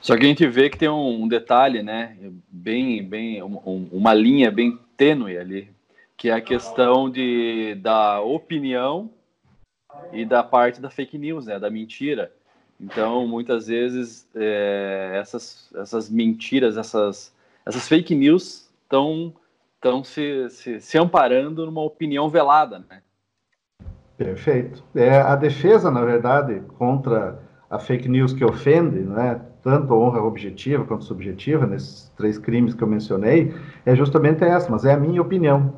Só 0.00 0.16
que 0.16 0.24
a 0.24 0.28
gente 0.28 0.46
vê 0.46 0.70
que 0.70 0.78
tem 0.78 0.88
um, 0.88 1.26
detalhe, 1.26 1.82
né, 1.82 2.16
bem, 2.48 3.02
bem, 3.02 3.42
um, 3.42 3.88
uma 3.90 4.14
linha 4.14 4.50
bem 4.50 4.78
tênue 4.96 5.36
ali, 5.36 5.70
que 6.16 6.30
é 6.30 6.34
a 6.34 6.40
questão 6.40 7.10
de, 7.10 7.74
da 7.76 8.20
opinião 8.20 9.10
e 10.12 10.24
da 10.24 10.42
parte 10.42 10.80
da 10.80 10.90
fake 10.90 11.18
news, 11.18 11.46
né, 11.46 11.58
da 11.58 11.70
mentira. 11.70 12.32
Então, 12.80 13.26
muitas 13.26 13.66
vezes, 13.66 14.28
é, 14.34 15.12
essas, 15.20 15.68
essas 15.74 16.08
mentiras, 16.08 16.76
essas, 16.76 17.34
essas 17.66 17.88
fake 17.88 18.14
news 18.14 18.70
estão 18.84 19.34
estão 19.78 20.02
se, 20.02 20.48
se, 20.50 20.80
se 20.80 20.98
amparando 20.98 21.64
numa 21.64 21.82
opinião 21.82 22.28
velada, 22.28 22.84
né? 22.90 23.00
Perfeito. 24.16 24.82
É, 24.94 25.20
a 25.20 25.36
defesa, 25.36 25.90
na 25.90 26.04
verdade, 26.04 26.60
contra 26.76 27.40
a 27.70 27.78
fake 27.78 28.08
news 28.08 28.32
que 28.32 28.44
ofende, 28.44 28.98
né, 29.00 29.40
tanto 29.68 29.92
honra 29.92 30.22
objetiva 30.22 30.82
quanto 30.82 31.04
subjetiva, 31.04 31.66
nesses 31.66 32.10
três 32.16 32.38
crimes 32.38 32.72
que 32.72 32.82
eu 32.82 32.88
mencionei, 32.88 33.54
é 33.84 33.94
justamente 33.94 34.42
essa, 34.42 34.70
mas 34.70 34.86
é 34.86 34.94
a 34.94 34.96
minha 34.96 35.20
opinião. 35.20 35.74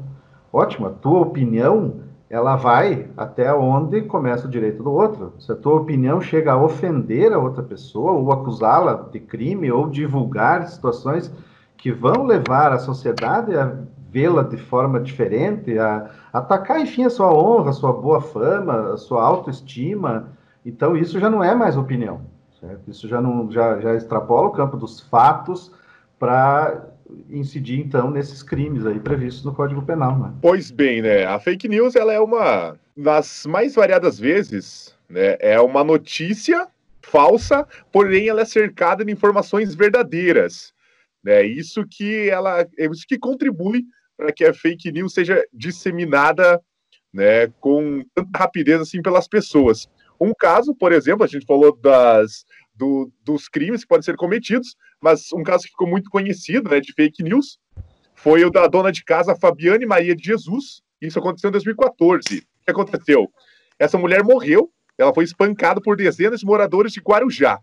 Ótimo, 0.53 0.87
a 0.87 0.91
tua 0.91 1.19
opinião, 1.19 1.95
ela 2.29 2.55
vai 2.55 3.09
até 3.17 3.53
onde 3.53 4.03
começa 4.03 4.47
o 4.47 4.51
direito 4.51 4.81
do 4.81 4.93
outro. 4.93 5.33
Se 5.41 5.51
a 5.51 5.57
tua 5.57 5.75
opinião 5.75 6.21
chega 6.21 6.53
a 6.53 6.63
ofender 6.63 7.33
a 7.33 7.39
outra 7.39 7.65
pessoa, 7.65 8.13
ou 8.13 8.31
acusá-la 8.31 9.09
de 9.11 9.19
crime, 9.19 9.73
ou 9.73 9.89
divulgar 9.89 10.69
situações 10.69 11.35
que 11.77 11.91
vão 11.91 12.25
levar 12.25 12.71
a 12.71 12.79
sociedade 12.79 13.57
a 13.57 13.75
vê-la 14.09 14.45
de 14.45 14.57
forma 14.57 15.01
diferente, 15.01 15.77
a 15.77 16.11
atacar, 16.33 16.79
enfim, 16.81 17.07
a 17.07 17.11
sua 17.11 17.35
honra, 17.35 17.71
a 17.71 17.73
sua 17.73 17.93
boa 17.93 18.21
fama, 18.21 18.93
a 18.93 18.97
sua 18.97 19.21
autoestima. 19.21 20.29
Então, 20.65 20.97
isso 20.97 21.19
já 21.19 21.29
não 21.29 21.43
é 21.43 21.57
mais 21.57 21.77
opinião. 21.77 22.21
Certo? 22.61 22.91
Isso 22.91 23.09
já, 23.09 23.21
não, 23.21 23.51
já, 23.51 23.81
já 23.81 23.95
extrapola 23.95 24.49
o 24.49 24.53
campo 24.53 24.77
dos 24.77 25.01
fatos 25.01 25.73
para 26.19 26.87
incidir, 27.31 27.81
então, 27.81 28.11
nesses 28.11 28.43
crimes 28.43 28.87
aí 28.87 29.01
previstos 29.01 29.45
no 29.45 29.55
Código 29.55 29.83
Penal. 29.83 30.19
Né? 30.19 30.33
Pois 30.43 30.71
bem, 30.71 31.03
né? 31.03 31.25
A 31.25 31.39
fake 31.41 31.69
news 31.69 31.97
ela 31.97 32.13
é 32.13 32.21
uma 32.21 32.77
das 32.97 33.47
mais 33.47 33.75
variadas 33.75 34.19
vezes, 34.19 34.95
né? 35.09 35.37
É 35.41 35.61
uma 35.61 35.83
notícia 35.83 36.69
falsa, 37.03 37.67
porém 37.91 38.29
ela 38.29 38.43
é 38.43 38.45
cercada 38.45 39.05
de 39.05 39.11
informações 39.11 39.75
verdadeiras. 39.75 40.73
Né? 41.25 41.45
Isso 41.45 41.85
que 41.89 42.29
ela, 42.29 42.61
é 42.61 42.87
isso 42.87 43.07
que 43.09 43.19
contribui 43.19 43.85
para 44.17 44.33
que 44.33 44.45
a 44.45 44.53
fake 44.53 44.93
news 44.93 45.15
seja 45.15 45.43
disseminada, 45.53 46.61
né, 47.13 47.49
com 47.59 48.05
tanta 48.15 48.39
rapidez 48.39 48.81
assim 48.81 49.01
pelas 49.01 49.27
pessoas. 49.27 49.89
Um 50.21 50.35
caso, 50.35 50.75
por 50.75 50.93
exemplo, 50.93 51.25
a 51.25 51.27
gente 51.27 51.47
falou 51.47 51.75
das, 51.75 52.45
do, 52.81 53.13
dos 53.23 53.47
crimes 53.47 53.83
que 53.83 53.89
podem 53.89 54.03
ser 54.03 54.17
cometidos, 54.17 54.75
mas 55.03 55.31
um 55.35 55.43
caso 55.43 55.65
que 55.65 55.71
ficou 55.71 55.87
muito 55.87 56.09
conhecido, 56.09 56.71
né, 56.71 56.81
de 56.81 56.95
fake 56.95 57.23
news, 57.23 57.59
foi 58.15 58.43
o 58.43 58.51
da 58.51 58.67
dona 58.67 58.91
de 58.91 59.05
casa 59.05 59.37
Fabiane 59.37 59.85
Maria 59.85 60.17
de 60.17 60.25
Jesus. 60.25 60.81
Isso 61.01 61.19
aconteceu 61.19 61.49
em 61.49 61.53
2014. 61.53 62.39
O 62.39 62.65
que 62.65 62.71
aconteceu? 62.71 63.31
Essa 63.79 63.99
mulher 63.99 64.25
morreu, 64.25 64.71
ela 64.97 65.13
foi 65.13 65.25
espancada 65.25 65.81
por 65.81 65.95
dezenas 65.95 66.41
de 66.41 66.47
moradores 66.47 66.93
de 66.93 67.01
Guarujá. 67.01 67.59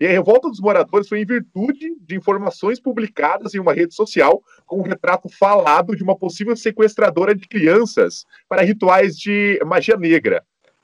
E 0.00 0.06
a 0.06 0.10
revolta 0.10 0.48
dos 0.48 0.58
moradores 0.58 1.06
foi 1.06 1.20
em 1.20 1.26
virtude 1.26 1.94
de 2.00 2.16
informações 2.16 2.80
publicadas 2.80 3.54
em 3.54 3.58
uma 3.58 3.74
rede 3.74 3.94
social 3.94 4.42
com 4.66 4.80
um 4.80 4.82
retrato 4.82 5.28
falado 5.28 5.94
de 5.94 6.02
uma 6.02 6.16
possível 6.16 6.56
sequestradora 6.56 7.34
de 7.34 7.46
crianças 7.46 8.24
para 8.48 8.62
rituais 8.62 9.16
de 9.16 9.60
magia 9.66 9.96
negra. 9.96 10.42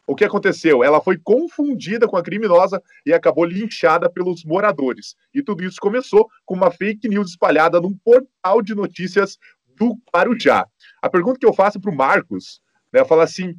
O 0.09 0.17
que 0.17 0.25
aconteceu? 0.25 0.83
Ela 0.83 1.03
foi 1.03 1.19
confundida 1.19 2.09
com 2.09 2.17
a 2.17 2.23
criminosa 2.23 2.83
e 3.05 3.13
acabou 3.13 3.45
linchada 3.45 4.09
pelos 4.09 4.43
moradores. 4.43 5.15
E 5.35 5.43
tudo 5.43 5.63
isso 5.63 5.77
começou 5.79 6.27
com 6.47 6.55
uma 6.55 6.71
fake 6.71 7.07
news 7.07 7.29
espalhada 7.29 7.79
num 7.79 7.95
portal 7.95 8.63
de 8.63 8.75
notícias 8.75 9.39
do 9.77 9.99
Guarujá. 10.11 10.67
A 11.03 11.11
pergunta 11.11 11.39
que 11.39 11.45
eu 11.45 11.53
faço 11.53 11.79
para 11.79 11.91
o 11.91 11.95
Marcos, 11.95 12.63
né, 12.91 13.05
fala 13.05 13.25
assim, 13.25 13.55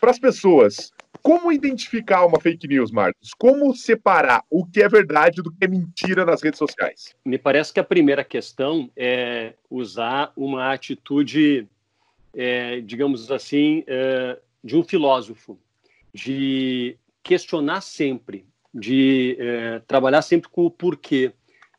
para 0.00 0.10
as 0.10 0.18
pessoas, 0.18 0.90
como 1.22 1.52
identificar 1.52 2.26
uma 2.26 2.40
fake 2.40 2.66
news, 2.66 2.90
Marcos? 2.90 3.30
Como 3.38 3.72
separar 3.72 4.42
o 4.50 4.66
que 4.66 4.82
é 4.82 4.88
verdade 4.88 5.40
do 5.40 5.52
que 5.52 5.64
é 5.64 5.68
mentira 5.68 6.24
nas 6.24 6.42
redes 6.42 6.58
sociais? 6.58 7.14
Me 7.24 7.38
parece 7.38 7.72
que 7.72 7.78
a 7.78 7.84
primeira 7.84 8.24
questão 8.24 8.90
é 8.96 9.54
usar 9.70 10.32
uma 10.36 10.72
atitude, 10.72 11.68
é, 12.34 12.80
digamos 12.80 13.30
assim, 13.30 13.84
é, 13.86 14.36
de 14.64 14.76
um 14.76 14.82
filósofo, 14.82 15.56
de 16.12 16.96
questionar 17.22 17.80
sempre, 17.80 18.44
de 18.72 19.36
é, 19.38 19.78
trabalhar 19.80 20.22
sempre 20.22 20.48
com 20.48 20.64
o 20.66 20.70
porquê 20.70 21.32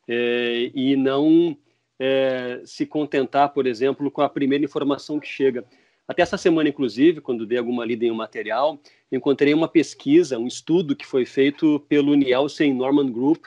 é, 0.08 0.72
e 0.74 0.96
não 0.96 1.58
é, 2.00 2.62
se 2.66 2.86
contentar, 2.86 3.50
por 3.50 3.68
exemplo, 3.68 4.10
com 4.12 4.22
a 4.22 4.30
primeira 4.30 4.64
informação 4.64 5.20
que 5.20 5.28
chega. 5.28 5.66
Até 6.08 6.22
essa 6.22 6.38
semana, 6.38 6.70
inclusive, 6.70 7.22
quando 7.22 7.46
dei 7.46 7.58
alguma 7.58 7.86
lida 7.86 8.06
em 8.06 8.12
um 8.12 8.16
material, 8.16 8.80
encontrei 9.12 9.54
uma 9.54 9.68
pesquisa, 9.68 10.38
um 10.38 10.48
estudo 10.48 10.96
que 10.96 11.06
foi 11.06 11.26
feito 11.26 11.80
pelo 11.88 12.14
Nielsen 12.16 12.74
Norman 12.74 13.12
Group, 13.12 13.46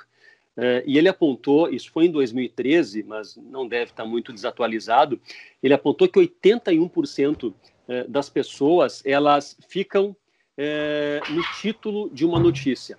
eh, 0.56 0.82
e 0.86 0.96
ele 0.96 1.08
apontou, 1.08 1.68
isso 1.68 1.90
foi 1.90 2.06
em 2.06 2.10
2013, 2.10 3.02
mas 3.02 3.36
não 3.36 3.68
deve 3.68 3.90
estar 3.90 4.06
muito 4.06 4.32
desatualizado, 4.32 5.20
ele 5.62 5.74
apontou 5.74 6.08
que 6.08 6.18
81% 6.18 7.52
eh, 7.88 8.06
das 8.08 8.30
pessoas, 8.30 9.02
elas 9.04 9.56
ficam 9.68 10.16
eh, 10.56 11.20
no 11.30 11.42
título 11.60 12.10
de 12.10 12.24
uma 12.24 12.38
notícia. 12.38 12.98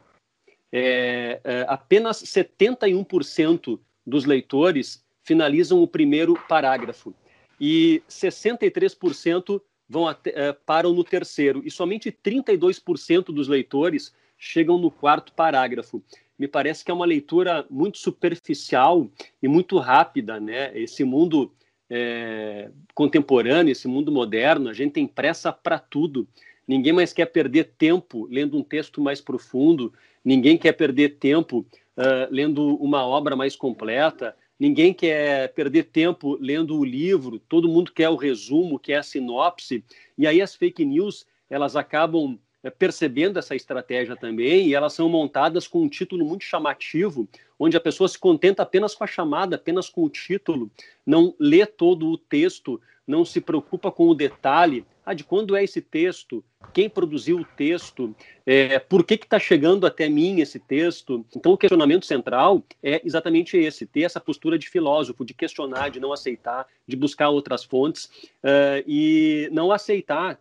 apenas 1.67 2.22
71% 2.24 3.80
dos 4.06 4.26
leitores 4.26 5.04
finalizam 5.24 5.82
o 5.82 5.88
primeiro 5.88 6.36
parágrafo 6.48 7.13
e 7.60 8.02
63% 8.10 9.62
vão 9.89 10.08
até, 10.08 10.32
uh, 10.32 10.54
param 10.65 10.93
no 10.93 11.04
terceiro 11.04 11.62
e 11.65 11.72
somente 11.72 12.12
32% 12.12 13.26
dos 13.26 13.48
leitores 13.48 14.13
chegam 14.38 14.78
no 14.78 14.91
quarto 14.91 15.34
parágrafo. 15.34 16.04
Me 16.38 16.48
parece 16.48 16.86
que 16.86 16.91
é 16.91 16.93
uma 16.93 17.06
leitura 17.06 17.65
muito 17.70 17.98
superficial 17.98 19.10
e 19.41 19.48
muito 19.48 19.80
rápida, 19.80 20.39
né? 20.39 20.72
Esse 20.78 21.04
mundo 21.04 21.52
é, 21.89 22.70
contemporâneo, 22.93 23.72
esse 23.72 23.88
mundo 23.88 24.12
moderno, 24.12 24.70
a 24.70 24.74
gente 24.74 24.93
tem 24.93 25.08
pressa 25.08 25.52
para 25.52 25.80
tudo. 25.80 26.28
Ninguém 26.68 26.92
mais 26.92 27.14
quer 27.14 27.28
perder 27.28 27.72
tempo 27.78 28.28
lendo 28.30 28.58
um 28.58 28.64
texto 28.64 29.00
mais 29.00 29.22
profundo, 29.22 29.94
ninguém 30.24 30.58
quer 30.58 30.74
perder 30.74 31.18
tempo 31.18 31.66
uh, 31.98 32.28
lendo 32.30 32.76
uma 32.76 33.06
obra 33.06 33.36
mais 33.36 33.56
completa, 33.56 34.36
ninguém 34.60 34.94
quer 34.94 35.54
perder 35.54 35.84
tempo 35.86 36.38
lendo 36.42 36.78
o 36.78 36.84
livro, 36.84 37.40
todo 37.40 37.70
mundo 37.70 37.92
quer 37.94 38.10
o 38.10 38.16
resumo, 38.16 38.78
quer 38.80 38.98
a 38.98 39.04
sinopse, 39.04 39.84
e 40.18 40.28
aí 40.28 40.42
as 40.42 40.56
fake 40.56 40.84
news 40.84 41.26
elas 41.50 41.78
acabam 41.78 42.38
eh, 42.62 42.70
percebendo 42.70 43.40
essa 43.40 43.56
estratégia 43.56 44.18
também 44.18 44.68
e 44.68 44.76
elas 44.76 44.92
são 44.92 45.08
montadas 45.08 45.68
com 45.68 45.84
um 45.84 45.88
título 45.88 46.26
muito 46.26 46.44
chamativo, 46.44 47.28
onde 47.58 47.78
a 47.78 47.80
pessoa 47.80 48.08
se 48.08 48.20
contenta 48.20 48.64
apenas 48.64 48.94
com 48.94 49.04
a 49.04 49.08
chamada, 49.08 49.56
apenas 49.56 49.88
com 49.88 50.04
o 50.04 50.10
título, 50.10 50.70
não 51.06 51.34
lê 51.40 51.66
todo 51.66 52.10
o 52.10 52.18
texto, 52.18 52.82
não 53.06 53.24
se 53.24 53.40
preocupa 53.40 53.90
com 53.90 54.10
o 54.10 54.16
detalhe, 54.16 54.86
ah, 55.08 55.13
de 55.13 55.24
quando 55.24 55.56
é 55.56 55.63
esse 55.63 55.80
texto, 55.80 56.43
quem 56.74 56.89
produziu 56.89 57.38
o 57.38 57.46
texto, 57.46 58.13
é, 58.46 58.78
por 58.78 59.06
que 59.06 59.13
está 59.13 59.39
chegando 59.39 59.88
até 59.88 60.10
mim 60.10 60.41
esse 60.41 60.60
texto. 60.60 61.26
Então, 61.34 61.54
o 61.54 61.58
questionamento 61.58 62.06
central 62.06 62.62
é 62.84 63.02
exatamente 63.06 63.56
esse: 63.56 63.86
ter 63.86 64.02
essa 64.02 64.20
postura 64.20 64.60
de 64.60 64.70
filósofo, 64.70 65.24
de 65.24 65.34
questionar, 65.34 65.89
de 65.89 66.02
não 66.02 66.12
aceitar, 66.12 66.67
de 66.86 66.98
buscar 66.98 67.30
outras 67.30 67.63
fontes 67.63 68.10
uh, 68.43 68.84
e 68.86 69.48
não 69.54 69.72
aceitar 69.72 70.38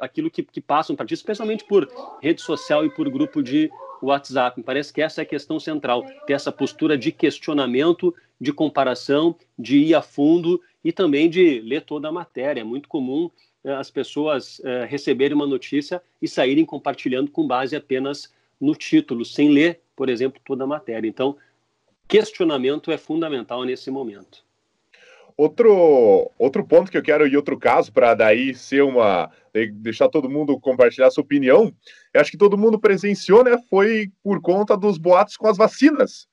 aquilo 0.00 0.30
que, 0.30 0.42
que 0.42 0.60
passam 0.62 0.96
para 0.96 1.04
ti, 1.04 1.12
especialmente 1.12 1.64
por 1.64 1.86
rede 2.22 2.40
social 2.40 2.86
e 2.86 2.90
por 2.90 3.10
grupo 3.10 3.42
de 3.42 3.70
WhatsApp. 4.00 4.58
Me 4.58 4.64
parece 4.64 4.90
que 4.90 5.02
essa 5.02 5.20
é 5.20 5.24
a 5.24 5.26
questão 5.26 5.60
central: 5.60 6.02
ter 6.26 6.32
essa 6.32 6.50
postura 6.50 6.96
de 6.96 7.12
questionamento, 7.12 8.14
de 8.40 8.54
comparação, 8.54 9.36
de 9.58 9.76
ir 9.76 9.94
a 9.94 10.00
fundo 10.00 10.62
e 10.82 10.92
também 10.92 11.28
de 11.28 11.60
ler 11.60 11.82
toda 11.82 12.08
a 12.08 12.12
matéria. 12.12 12.62
É 12.62 12.64
muito 12.64 12.88
comum 12.88 13.30
as 13.76 13.90
pessoas 13.90 14.58
uh, 14.60 14.86
receberem 14.86 15.34
uma 15.34 15.46
notícia 15.46 16.02
e 16.20 16.28
saírem 16.28 16.64
compartilhando 16.64 17.30
com 17.30 17.46
base 17.46 17.76
apenas 17.76 18.32
no 18.60 18.74
título, 18.74 19.24
sem 19.24 19.50
ler, 19.50 19.80
por 19.94 20.08
exemplo, 20.08 20.40
toda 20.44 20.64
a 20.64 20.66
matéria. 20.66 21.08
Então, 21.08 21.36
questionamento 22.06 22.90
é 22.90 22.98
fundamental 22.98 23.64
nesse 23.64 23.90
momento. 23.90 24.44
Outro, 25.36 26.32
outro 26.36 26.66
ponto 26.66 26.90
que 26.90 26.98
eu 26.98 27.02
quero 27.02 27.24
e 27.24 27.36
outro 27.36 27.56
caso 27.56 27.92
para 27.92 28.12
daí 28.12 28.52
ser 28.54 28.82
uma 28.82 29.30
deixar 29.72 30.08
todo 30.08 30.28
mundo 30.28 30.58
compartilhar 30.58 31.10
sua 31.10 31.22
opinião, 31.22 31.72
eu 32.12 32.20
acho 32.20 32.30
que 32.30 32.36
todo 32.36 32.58
mundo 32.58 32.78
presenciou, 32.78 33.42
né? 33.42 33.56
Foi 33.70 34.10
por 34.22 34.40
conta 34.40 34.76
dos 34.76 34.98
boatos 34.98 35.36
com 35.36 35.46
as 35.46 35.56
vacinas. 35.56 36.28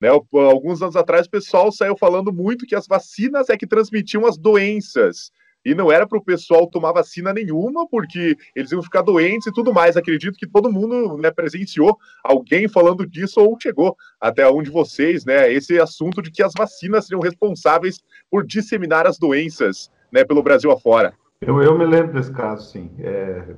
Né, 0.00 0.08
alguns 0.08 0.80
anos 0.80 0.96
atrás 0.96 1.26
o 1.26 1.30
pessoal 1.30 1.70
saiu 1.70 1.94
falando 1.94 2.32
muito 2.32 2.64
que 2.64 2.74
as 2.74 2.86
vacinas 2.86 3.50
é 3.50 3.56
que 3.56 3.66
transmitiam 3.66 4.24
as 4.26 4.38
doenças. 4.38 5.30
E 5.64 5.74
não 5.74 5.92
era 5.92 6.06
para 6.06 6.18
o 6.18 6.24
pessoal 6.24 6.66
tomar 6.66 6.92
vacina 6.92 7.32
nenhuma, 7.32 7.86
porque 7.88 8.36
eles 8.54 8.72
iam 8.72 8.82
ficar 8.82 9.02
doentes 9.02 9.46
e 9.46 9.52
tudo 9.52 9.74
mais. 9.74 9.96
Acredito 9.96 10.38
que 10.38 10.46
todo 10.46 10.72
mundo 10.72 11.18
né, 11.18 11.30
presenciou 11.30 11.98
alguém 12.24 12.66
falando 12.68 13.06
disso 13.06 13.40
ou 13.40 13.58
chegou 13.60 13.96
até 14.20 14.48
onde 14.48 14.70
vocês, 14.70 15.24
né? 15.24 15.52
Esse 15.52 15.78
assunto 15.78 16.22
de 16.22 16.30
que 16.30 16.42
as 16.42 16.52
vacinas 16.56 17.06
seriam 17.06 17.20
responsáveis 17.20 18.00
por 18.30 18.46
disseminar 18.46 19.06
as 19.06 19.18
doenças 19.18 19.90
né, 20.10 20.24
pelo 20.24 20.42
Brasil 20.42 20.70
afora. 20.70 21.12
Eu, 21.40 21.62
eu 21.62 21.76
me 21.76 21.86
lembro 21.86 22.12
desse 22.12 22.32
caso, 22.32 22.70
sim. 22.70 22.90
É, 22.98 23.54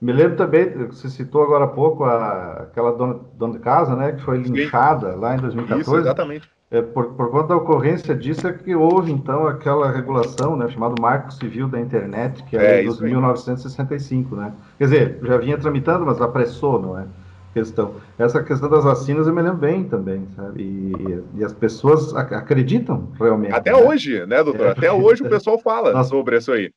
me 0.00 0.12
lembro 0.12 0.36
também, 0.36 0.70
você 0.86 1.08
citou 1.08 1.42
agora 1.42 1.64
há 1.64 1.68
pouco 1.68 2.04
a, 2.04 2.62
aquela 2.62 2.92
dona, 2.92 3.20
dona 3.34 3.52
de 3.54 3.58
casa, 3.58 3.94
né, 3.94 4.12
que 4.12 4.22
foi 4.22 4.38
linchada 4.38 5.14
lá 5.14 5.36
em 5.36 5.40
2014. 5.40 5.82
Isso, 5.82 5.96
exatamente. 5.96 6.50
É, 6.70 6.80
por, 6.80 7.14
por 7.14 7.30
conta 7.32 7.48
da 7.48 7.56
ocorrência 7.56 8.14
disso 8.14 8.46
é 8.46 8.52
que 8.52 8.76
houve, 8.76 9.10
então, 9.10 9.44
aquela 9.44 9.90
regulação, 9.90 10.56
né, 10.56 10.68
chamado 10.68 10.94
Marco 11.02 11.32
Civil 11.34 11.66
da 11.66 11.80
Internet, 11.80 12.44
que 12.44 12.56
é, 12.56 12.84
é 12.84 12.88
de 12.88 13.02
1965, 13.02 14.36
né? 14.36 14.52
Quer 14.78 14.84
dizer, 14.84 15.18
já 15.20 15.36
vinha 15.36 15.58
tramitando, 15.58 16.06
mas 16.06 16.20
apressou, 16.20 16.80
não 16.80 16.96
é? 16.96 17.06
Questão. 17.52 17.96
Essa 18.16 18.40
questão 18.44 18.70
das 18.70 18.84
vacinas 18.84 19.26
eu 19.26 19.34
me 19.34 19.42
lembro 19.42 19.58
bem 19.58 19.82
também, 19.82 20.28
sabe? 20.36 20.62
E, 20.62 21.24
e 21.40 21.44
as 21.44 21.52
pessoas 21.52 22.14
acreditam 22.14 23.08
realmente. 23.18 23.52
Até 23.52 23.72
né? 23.72 23.78
hoje, 23.78 24.24
né, 24.24 24.44
doutor? 24.44 24.68
É, 24.68 24.70
Até 24.70 24.92
hoje 24.92 25.24
o 25.24 25.28
pessoal 25.28 25.58
fala 25.58 25.90
nós, 25.92 26.06
sobre 26.06 26.36
isso 26.36 26.52
aí. 26.52 26.70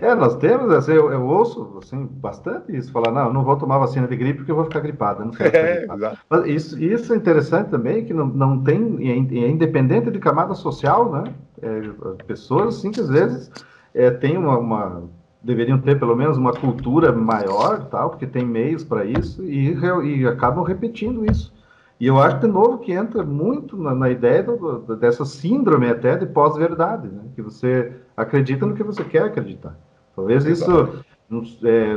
É, 0.00 0.14
nós 0.14 0.36
temos, 0.36 0.72
assim, 0.72 0.92
eu, 0.92 1.12
eu, 1.12 1.24
ouço 1.24 1.78
assim, 1.82 2.06
bastante 2.06 2.76
isso, 2.76 2.92
falar, 2.92 3.12
não, 3.12 3.32
não 3.32 3.44
vou 3.44 3.56
tomar 3.56 3.78
vacina 3.78 4.06
de 4.06 4.16
gripe 4.16 4.38
porque 4.38 4.50
eu 4.50 4.56
vou 4.56 4.64
ficar. 4.64 4.78
Não 5.18 5.30
quero 5.30 5.56
é, 6.44 6.48
isso, 6.48 6.82
isso 6.82 7.12
é 7.12 7.16
interessante 7.16 7.70
também, 7.70 8.04
que 8.04 8.14
não, 8.14 8.26
não 8.26 8.62
tem, 8.62 9.08
é 9.08 9.48
independente 9.48 10.10
de 10.10 10.18
camada 10.18 10.54
social, 10.54 11.10
né? 11.10 11.24
É, 11.60 11.80
pessoas, 12.26 12.78
assim, 12.78 12.90
que 12.90 13.00
às 13.00 13.08
vezes 13.08 13.50
é, 13.94 14.10
têm 14.10 14.36
uma, 14.36 14.58
uma, 14.58 15.02
deveriam 15.42 15.78
ter 15.78 15.98
pelo 15.98 16.16
menos 16.16 16.36
uma 16.36 16.52
cultura 16.52 17.12
maior, 17.12 17.86
tal, 17.86 18.10
porque 18.10 18.26
tem 18.26 18.44
meios 18.44 18.84
para 18.84 19.04
isso, 19.04 19.44
e, 19.44 19.74
e 20.04 20.26
acabam 20.26 20.64
repetindo 20.64 21.30
isso. 21.30 21.52
E 22.00 22.06
eu 22.06 22.18
acho, 22.18 22.38
de 22.38 22.46
novo, 22.46 22.78
que 22.78 22.92
entra 22.92 23.24
muito 23.24 23.76
na, 23.76 23.92
na 23.92 24.08
ideia 24.08 24.42
do, 24.42 24.96
dessa 24.96 25.24
síndrome 25.24 25.88
até 25.88 26.16
de 26.16 26.26
pós-verdade, 26.26 27.08
né? 27.08 27.22
que 27.34 27.42
você 27.42 27.92
acredita 28.16 28.64
no 28.64 28.74
que 28.74 28.84
você 28.84 29.02
quer 29.02 29.24
acreditar. 29.24 29.76
Talvez 30.18 30.44
isso 30.44 31.04
é, 31.64 31.94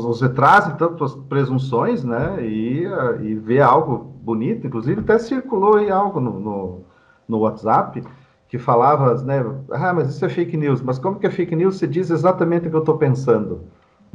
você 0.00 0.28
traz 0.28 0.74
tantas 0.76 1.14
presunções, 1.14 2.02
né, 2.02 2.44
e, 2.44 2.84
e 3.22 3.34
vê 3.34 3.60
algo 3.60 3.98
bonito, 4.22 4.66
inclusive 4.66 5.00
até 5.00 5.18
circulou 5.20 5.76
aí 5.76 5.88
algo 5.88 6.18
no, 6.18 6.40
no, 6.40 6.80
no, 7.28 7.38
WhatsApp 7.38 8.02
que 8.48 8.58
falava, 8.58 9.14
né, 9.22 9.44
ah, 9.70 9.92
mas 9.92 10.08
isso 10.08 10.24
é 10.24 10.28
fake 10.28 10.56
news, 10.56 10.82
mas 10.82 10.98
como 10.98 11.20
que 11.20 11.26
é 11.28 11.30
fake 11.30 11.54
news? 11.54 11.76
Você 11.76 11.86
diz 11.86 12.10
exatamente 12.10 12.66
o 12.66 12.70
que 12.70 12.76
eu 12.76 12.80
estou 12.80 12.98
pensando. 12.98 13.64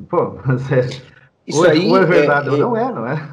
Pô, 0.10 0.36
mas 0.46 0.70
é, 0.70 0.89
isso 1.48 1.60
ou, 1.60 1.65
é, 1.65 1.72
aí 1.72 1.89
ou 1.89 1.98
é 1.98 2.06
verdade, 2.06 2.50
é, 2.50 2.52
ou 2.52 2.58
não 2.58 2.76
é, 2.76 2.91
não 2.91 3.08
é? 3.08 3.30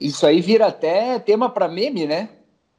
Isso 0.00 0.24
aí 0.24 0.40
vira 0.40 0.66
até 0.66 1.18
tema 1.18 1.50
para 1.50 1.66
meme, 1.66 2.06
né? 2.06 2.28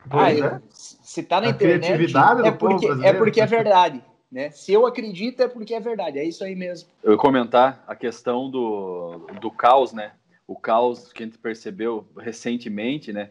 Pois 0.09 0.41
ah, 0.41 0.45
é. 0.45 0.61
se 0.69 1.23
tá 1.23 1.41
na 1.41 1.47
A 1.47 1.49
internet, 1.49 2.15
é 2.45 2.51
porque, 2.51 2.87
é 3.03 3.13
porque 3.13 3.41
é 3.41 3.45
verdade. 3.45 4.01
Né? 4.35 4.49
Se 4.49 4.73
eu 4.73 4.85
acredito 4.85 5.41
é 5.41 5.47
porque 5.47 5.73
é 5.73 5.79
verdade, 5.79 6.19
é 6.19 6.25
isso 6.25 6.43
aí 6.43 6.57
mesmo. 6.57 6.89
Eu 7.01 7.13
ia 7.13 7.17
comentar 7.17 7.81
a 7.87 7.95
questão 7.95 8.49
do, 8.49 9.27
do 9.39 9.49
caos, 9.49 9.93
né? 9.93 10.11
O 10.45 10.57
caos 10.57 11.13
que 11.13 11.23
a 11.23 11.25
gente 11.25 11.37
percebeu 11.37 12.05
recentemente, 12.17 13.13
né? 13.13 13.29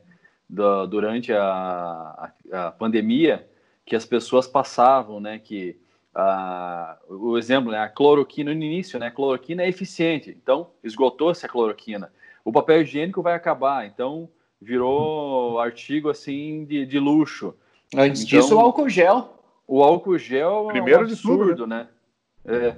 Durante 0.49 1.31
a, 1.31 1.43
a, 1.43 2.69
a, 2.69 2.71
pandemia, 2.73 3.47
que 3.85 3.95
as 3.95 4.07
pessoas 4.07 4.47
passavam, 4.47 5.21
né? 5.21 5.39
Que 5.39 5.79
a, 6.15 6.97
o 7.07 7.37
exemplo, 7.37 7.71
né? 7.71 7.81
A 7.81 7.89
cloroquina 7.91 8.55
no 8.55 8.63
início, 8.63 8.99
né? 8.99 9.09
A 9.09 9.11
cloroquina 9.11 9.63
é 9.63 9.69
eficiente, 9.69 10.31
então 10.31 10.71
esgotou-se 10.83 11.45
a 11.45 11.51
cloroquina. 11.51 12.11
O 12.43 12.51
papel 12.51 12.81
higiênico 12.81 13.21
vai 13.21 13.35
acabar, 13.35 13.87
então 13.87 14.27
virou 14.59 15.61
artigo 15.61 16.09
assim 16.09 16.65
de, 16.65 16.87
de 16.87 16.99
luxo. 16.99 17.55
Antes 17.95 18.23
então, 18.23 18.41
disso, 18.41 18.57
o 18.57 18.59
álcool 18.59 18.89
gel 18.89 19.34
o 19.67 19.83
álcool 19.83 20.19
gel 20.19 20.69
Primeiro 20.69 21.01
é 21.01 21.03
um 21.03 21.07
absurdo, 21.07 21.45
de 21.45 21.51
tudo, 21.51 21.67
né? 21.67 21.89
né? 22.45 22.69
É. 22.69 22.77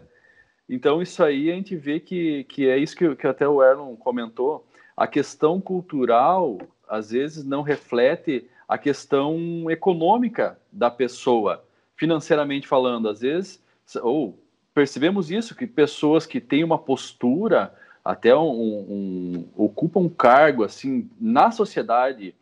Então, 0.68 1.00
isso 1.00 1.22
aí 1.22 1.50
a 1.50 1.54
gente 1.54 1.76
vê 1.76 2.00
que, 2.00 2.44
que 2.44 2.68
é 2.68 2.76
isso 2.76 2.96
que, 2.96 3.14
que 3.14 3.26
até 3.26 3.48
o 3.48 3.62
Erlon 3.62 3.94
comentou. 3.96 4.66
A 4.96 5.06
questão 5.06 5.60
cultural, 5.60 6.58
às 6.88 7.10
vezes, 7.10 7.44
não 7.44 7.62
reflete 7.62 8.48
a 8.66 8.76
questão 8.76 9.70
econômica 9.70 10.58
da 10.72 10.90
pessoa, 10.90 11.64
financeiramente 11.96 12.66
falando. 12.66 13.08
Às 13.08 13.20
vezes, 13.20 13.62
ou 14.02 14.38
percebemos 14.74 15.30
isso, 15.30 15.54
que 15.54 15.66
pessoas 15.66 16.26
que 16.26 16.40
têm 16.40 16.64
uma 16.64 16.78
postura, 16.78 17.72
até 18.04 18.34
um, 18.34 18.42
um, 18.42 19.48
ocupam 19.56 20.00
um 20.00 20.08
cargo 20.08 20.64
assim 20.64 21.08
na 21.20 21.50
sociedade 21.50 22.34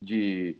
de 0.00 0.56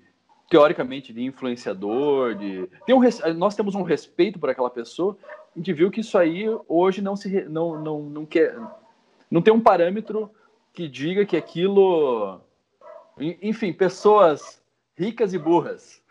teoricamente 0.52 1.14
de 1.14 1.22
influenciador, 1.22 2.34
de 2.34 2.68
tem 2.84 2.94
um, 2.94 3.00
nós 3.34 3.56
temos 3.56 3.74
um 3.74 3.82
respeito 3.82 4.38
por 4.38 4.50
aquela 4.50 4.68
pessoa. 4.68 5.16
A 5.56 5.58
gente 5.58 5.72
viu 5.72 5.90
que 5.90 6.02
isso 6.02 6.18
aí 6.18 6.44
hoje 6.68 7.00
não 7.00 7.16
se 7.16 7.44
não 7.48 7.82
não, 7.82 8.02
não 8.02 8.26
quer 8.26 8.54
não 9.30 9.40
tem 9.40 9.50
um 9.50 9.60
parâmetro 9.62 10.30
que 10.70 10.86
diga 10.86 11.24
que 11.24 11.38
aquilo 11.38 12.38
enfim, 13.40 13.72
pessoas 13.72 14.60
ricas 14.94 15.32
e 15.32 15.38
burras. 15.38 16.02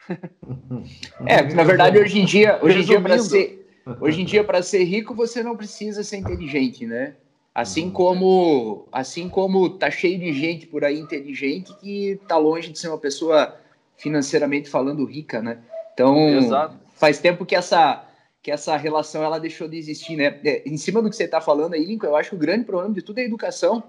É, 1.27 1.53
na 1.53 1.63
verdade 1.63 1.99
hoje 1.99 2.19
em 2.19 2.25
dia, 2.25 2.59
hoje 2.63 2.79
em 2.79 2.83
dia 2.83 2.99
para 2.99 3.19
ser 3.19 3.69
hoje 3.99 4.21
em 4.21 4.25
dia 4.25 4.43
para 4.43 4.63
ser 4.63 4.83
rico 4.85 5.13
você 5.13 5.43
não 5.43 5.55
precisa 5.55 6.03
ser 6.03 6.17
inteligente, 6.17 6.87
né? 6.87 7.15
Assim 7.53 7.85
uhum. 7.85 7.91
como 7.91 8.87
assim 8.91 9.29
como 9.29 9.69
tá 9.69 9.91
cheio 9.91 10.17
de 10.17 10.33
gente 10.33 10.65
por 10.65 10.83
aí 10.83 10.99
inteligente 10.99 11.71
que 11.79 12.19
tá 12.27 12.39
longe 12.39 12.71
de 12.71 12.79
ser 12.79 12.87
uma 12.87 12.97
pessoa 12.97 13.60
financeiramente 14.01 14.69
falando 14.69 15.05
rica, 15.05 15.41
né? 15.41 15.59
Então, 15.93 16.17
Exato. 16.29 16.75
faz 16.95 17.19
tempo 17.19 17.45
que 17.45 17.55
essa 17.55 18.07
que 18.43 18.49
essa 18.49 18.75
relação 18.75 19.23
ela 19.23 19.39
deixou 19.39 19.67
de 19.67 19.77
existir, 19.77 20.15
né? 20.15 20.39
É, 20.43 20.63
em 20.65 20.75
cima 20.75 20.99
do 20.99 21.11
que 21.11 21.15
você 21.15 21.25
está 21.25 21.39
falando 21.39 21.75
aí, 21.75 21.85
Lincoln, 21.85 22.07
eu 22.07 22.15
acho 22.15 22.31
que 22.31 22.35
o 22.35 22.39
grande 22.39 22.65
problema 22.65 22.91
de 22.91 23.03
tudo 23.03 23.19
é 23.19 23.21
a 23.21 23.25
educação. 23.25 23.83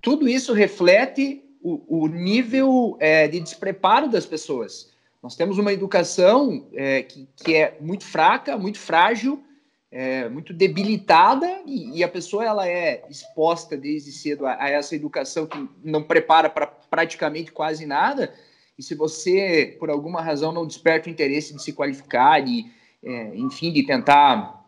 Tudo 0.00 0.28
isso 0.28 0.52
reflete 0.52 1.42
o, 1.60 2.04
o 2.04 2.06
nível 2.06 2.96
é, 3.00 3.26
de 3.26 3.40
despreparo 3.40 4.08
das 4.08 4.24
pessoas. 4.24 4.90
Nós 5.20 5.34
temos 5.34 5.58
uma 5.58 5.72
educação 5.72 6.68
é, 6.72 7.02
que, 7.02 7.28
que 7.34 7.56
é 7.56 7.76
muito 7.80 8.04
fraca, 8.04 8.56
muito 8.56 8.78
frágil, 8.78 9.42
é, 9.90 10.28
muito 10.28 10.52
debilitada 10.52 11.62
e, 11.66 11.98
e, 11.98 12.04
a 12.04 12.08
pessoa 12.08 12.44
ela 12.44 12.68
é 12.68 13.02
exposta 13.10 13.76
desde 13.76 14.12
cedo 14.12 14.46
a, 14.46 14.62
a 14.62 14.68
essa 14.68 14.94
educação 14.94 15.46
que 15.46 15.68
não 15.82 16.04
prepara 16.04 16.48
para 16.48 16.66
praticamente 16.66 17.50
quase 17.50 17.86
nada 17.86 18.32
e 18.78 18.82
se 18.82 18.94
você, 18.94 19.76
por 19.80 19.90
alguma 19.90 20.22
razão, 20.22 20.52
não 20.52 20.64
desperta 20.64 21.08
o 21.08 21.12
interesse 21.12 21.52
de 21.52 21.60
se 21.60 21.72
qualificar, 21.72 22.46
e, 22.46 22.70
é, 23.02 23.36
enfim, 23.36 23.72
de 23.72 23.82
tentar 23.82 24.64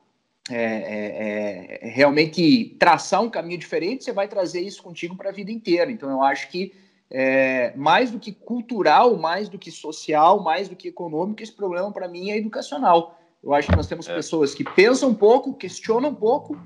é, 0.50 0.56
é, 0.56 1.78
é, 1.86 1.88
realmente 1.90 2.76
traçar 2.76 3.22
um 3.22 3.30
caminho 3.30 3.58
diferente, 3.58 4.02
você 4.02 4.12
vai 4.12 4.26
trazer 4.26 4.62
isso 4.62 4.82
contigo 4.82 5.14
para 5.14 5.30
a 5.30 5.32
vida 5.32 5.52
inteira. 5.52 5.92
Então, 5.92 6.10
eu 6.10 6.22
acho 6.24 6.48
que 6.48 6.72
é, 7.08 7.72
mais 7.76 8.10
do 8.10 8.18
que 8.18 8.32
cultural, 8.32 9.16
mais 9.16 9.48
do 9.48 9.58
que 9.58 9.70
social, 9.70 10.42
mais 10.42 10.68
do 10.68 10.74
que 10.74 10.88
econômico, 10.88 11.40
esse 11.40 11.52
problema 11.52 11.92
para 11.92 12.08
mim 12.08 12.30
é 12.30 12.36
educacional. 12.36 13.16
Eu 13.42 13.54
acho 13.54 13.68
que 13.68 13.76
nós 13.76 13.86
temos 13.86 14.08
é. 14.08 14.14
pessoas 14.14 14.52
que 14.54 14.64
pensam 14.64 15.10
um 15.10 15.14
pouco, 15.14 15.54
questionam 15.54 16.10
um 16.10 16.14
pouco, 16.14 16.58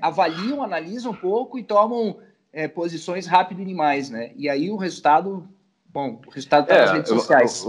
avaliam, 0.00 0.62
analisam 0.62 1.12
um 1.12 1.16
pouco 1.16 1.58
e 1.58 1.62
tomam 1.62 2.18
posições 2.74 3.26
rápido 3.26 3.64
demais, 3.64 4.08
né? 4.08 4.32
E 4.36 4.48
aí 4.48 4.70
o 4.70 4.76
resultado 4.76 5.48
Bom, 5.92 6.20
o 6.26 6.30
resultado 6.30 6.64
está 6.64 6.74
é, 6.74 6.80
nas 6.80 6.92
redes 6.92 7.08
sociais. 7.08 7.66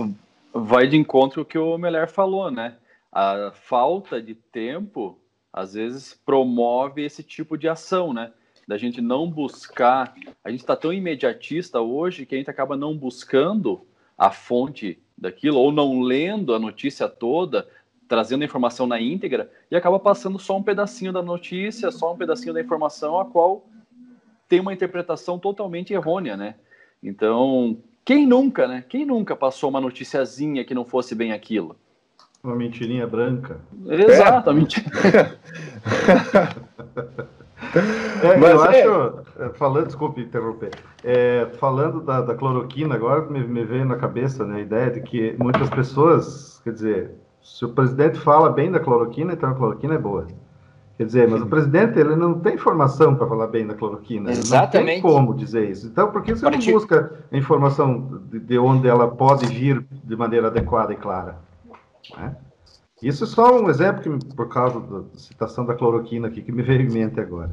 Vai 0.53 0.87
de 0.87 0.95
encontro 0.95 1.41
o 1.41 1.45
que 1.45 1.57
o 1.57 1.77
Meller 1.77 2.07
falou, 2.07 2.51
né? 2.51 2.75
A 3.11 3.51
falta 3.53 4.21
de 4.21 4.35
tempo, 4.35 5.17
às 5.51 5.73
vezes, 5.73 6.13
promove 6.25 7.03
esse 7.03 7.23
tipo 7.23 7.57
de 7.57 7.67
ação, 7.67 8.13
né? 8.13 8.31
Da 8.67 8.77
gente 8.77 9.01
não 9.01 9.29
buscar. 9.29 10.13
A 10.43 10.51
gente 10.51 10.59
está 10.59 10.75
tão 10.75 10.93
imediatista 10.93 11.81
hoje 11.81 12.25
que 12.25 12.35
a 12.35 12.37
gente 12.37 12.49
acaba 12.49 12.77
não 12.77 12.95
buscando 12.95 13.81
a 14.17 14.29
fonte 14.29 15.01
daquilo, 15.17 15.57
ou 15.57 15.71
não 15.71 16.01
lendo 16.01 16.53
a 16.53 16.59
notícia 16.59 17.09
toda, 17.09 17.67
trazendo 18.07 18.43
a 18.43 18.45
informação 18.45 18.85
na 18.85 19.01
íntegra, 19.01 19.51
e 19.69 19.75
acaba 19.75 19.99
passando 19.99 20.37
só 20.37 20.57
um 20.57 20.63
pedacinho 20.63 21.11
da 21.11 21.23
notícia, 21.23 21.89
só 21.91 22.13
um 22.13 22.17
pedacinho 22.17 22.53
da 22.53 22.61
informação, 22.61 23.19
a 23.19 23.25
qual 23.25 23.65
tem 24.47 24.59
uma 24.59 24.73
interpretação 24.73 25.39
totalmente 25.39 25.93
errônea, 25.93 26.37
né? 26.37 26.55
Então, 27.01 27.81
quem 28.03 28.25
nunca, 28.25 28.67
né? 28.67 28.83
Quem 28.87 29.05
nunca 29.05 29.35
passou 29.35 29.69
uma 29.69 29.81
noticiazinha 29.81 30.65
que 30.65 30.73
não 30.73 30.85
fosse 30.85 31.13
bem 31.15 31.31
aquilo? 31.31 31.75
Uma 32.43 32.55
mentirinha 32.55 33.05
branca. 33.05 33.59
Exatamente. 33.87 34.83
É, 38.23 38.37
Mas 38.37 38.51
eu 38.51 38.65
é... 38.65 38.81
acho, 38.81 39.19
é, 39.39 39.49
falando, 39.49 39.85
desculpe 39.85 40.21
interromper, 40.21 40.71
é, 41.03 41.47
falando 41.59 42.01
da, 42.01 42.21
da, 42.21 42.35
cloroquina, 42.35 42.95
agora 42.95 43.21
me, 43.29 43.39
me, 43.39 43.63
veio 43.63 43.85
na 43.85 43.95
cabeça 43.95 44.45
né, 44.45 44.57
a 44.57 44.59
ideia 44.61 44.91
de 44.91 45.01
que 45.01 45.35
muitas 45.39 45.69
pessoas, 45.69 46.59
quer 46.63 46.73
dizer, 46.73 47.11
se 47.41 47.63
o 47.63 47.69
presidente 47.69 48.19
fala 48.19 48.49
bem 48.49 48.71
da 48.71 48.79
cloroquina, 48.79 49.33
então 49.33 49.49
a 49.49 49.55
cloroquina 49.55 49.93
é 49.93 49.97
boa. 49.97 50.27
Quer 51.01 51.05
dizer, 51.05 51.27
mas 51.27 51.41
o 51.41 51.47
presidente 51.47 51.97
ele 51.97 52.15
não 52.15 52.39
tem 52.39 52.53
informação 52.53 53.15
para 53.15 53.25
falar 53.25 53.47
bem 53.47 53.65
da 53.65 53.73
cloroquina. 53.73 54.29
Exatamente. 54.29 55.01
Não 55.01 55.09
tem 55.09 55.19
como 55.19 55.33
dizer 55.33 55.67
isso. 55.67 55.87
Então, 55.87 56.11
por 56.11 56.21
que 56.21 56.35
você 56.35 56.47
não 56.47 56.59
busca 56.59 57.25
a 57.31 57.35
informação 57.35 58.21
de, 58.29 58.39
de, 58.39 58.59
onde 58.59 58.87
ela 58.87 59.07
pode 59.07 59.47
vir 59.47 59.83
de 59.91 60.15
maneira 60.15 60.45
adequada 60.45 60.93
e 60.93 60.95
clara? 60.95 61.39
Né? 62.15 62.35
Isso 63.01 63.23
é 63.23 63.27
só 63.27 63.59
um 63.59 63.67
exemplo 63.67 64.03
que, 64.03 64.35
por 64.35 64.47
causa 64.47 64.79
da 64.79 65.17
citação 65.17 65.65
da 65.65 65.73
cloroquina 65.73 66.27
aqui 66.27 66.39
que 66.39 66.51
me 66.51 66.61
veio 66.61 66.81
em 66.81 66.91
mente 66.91 67.19
agora. 67.19 67.49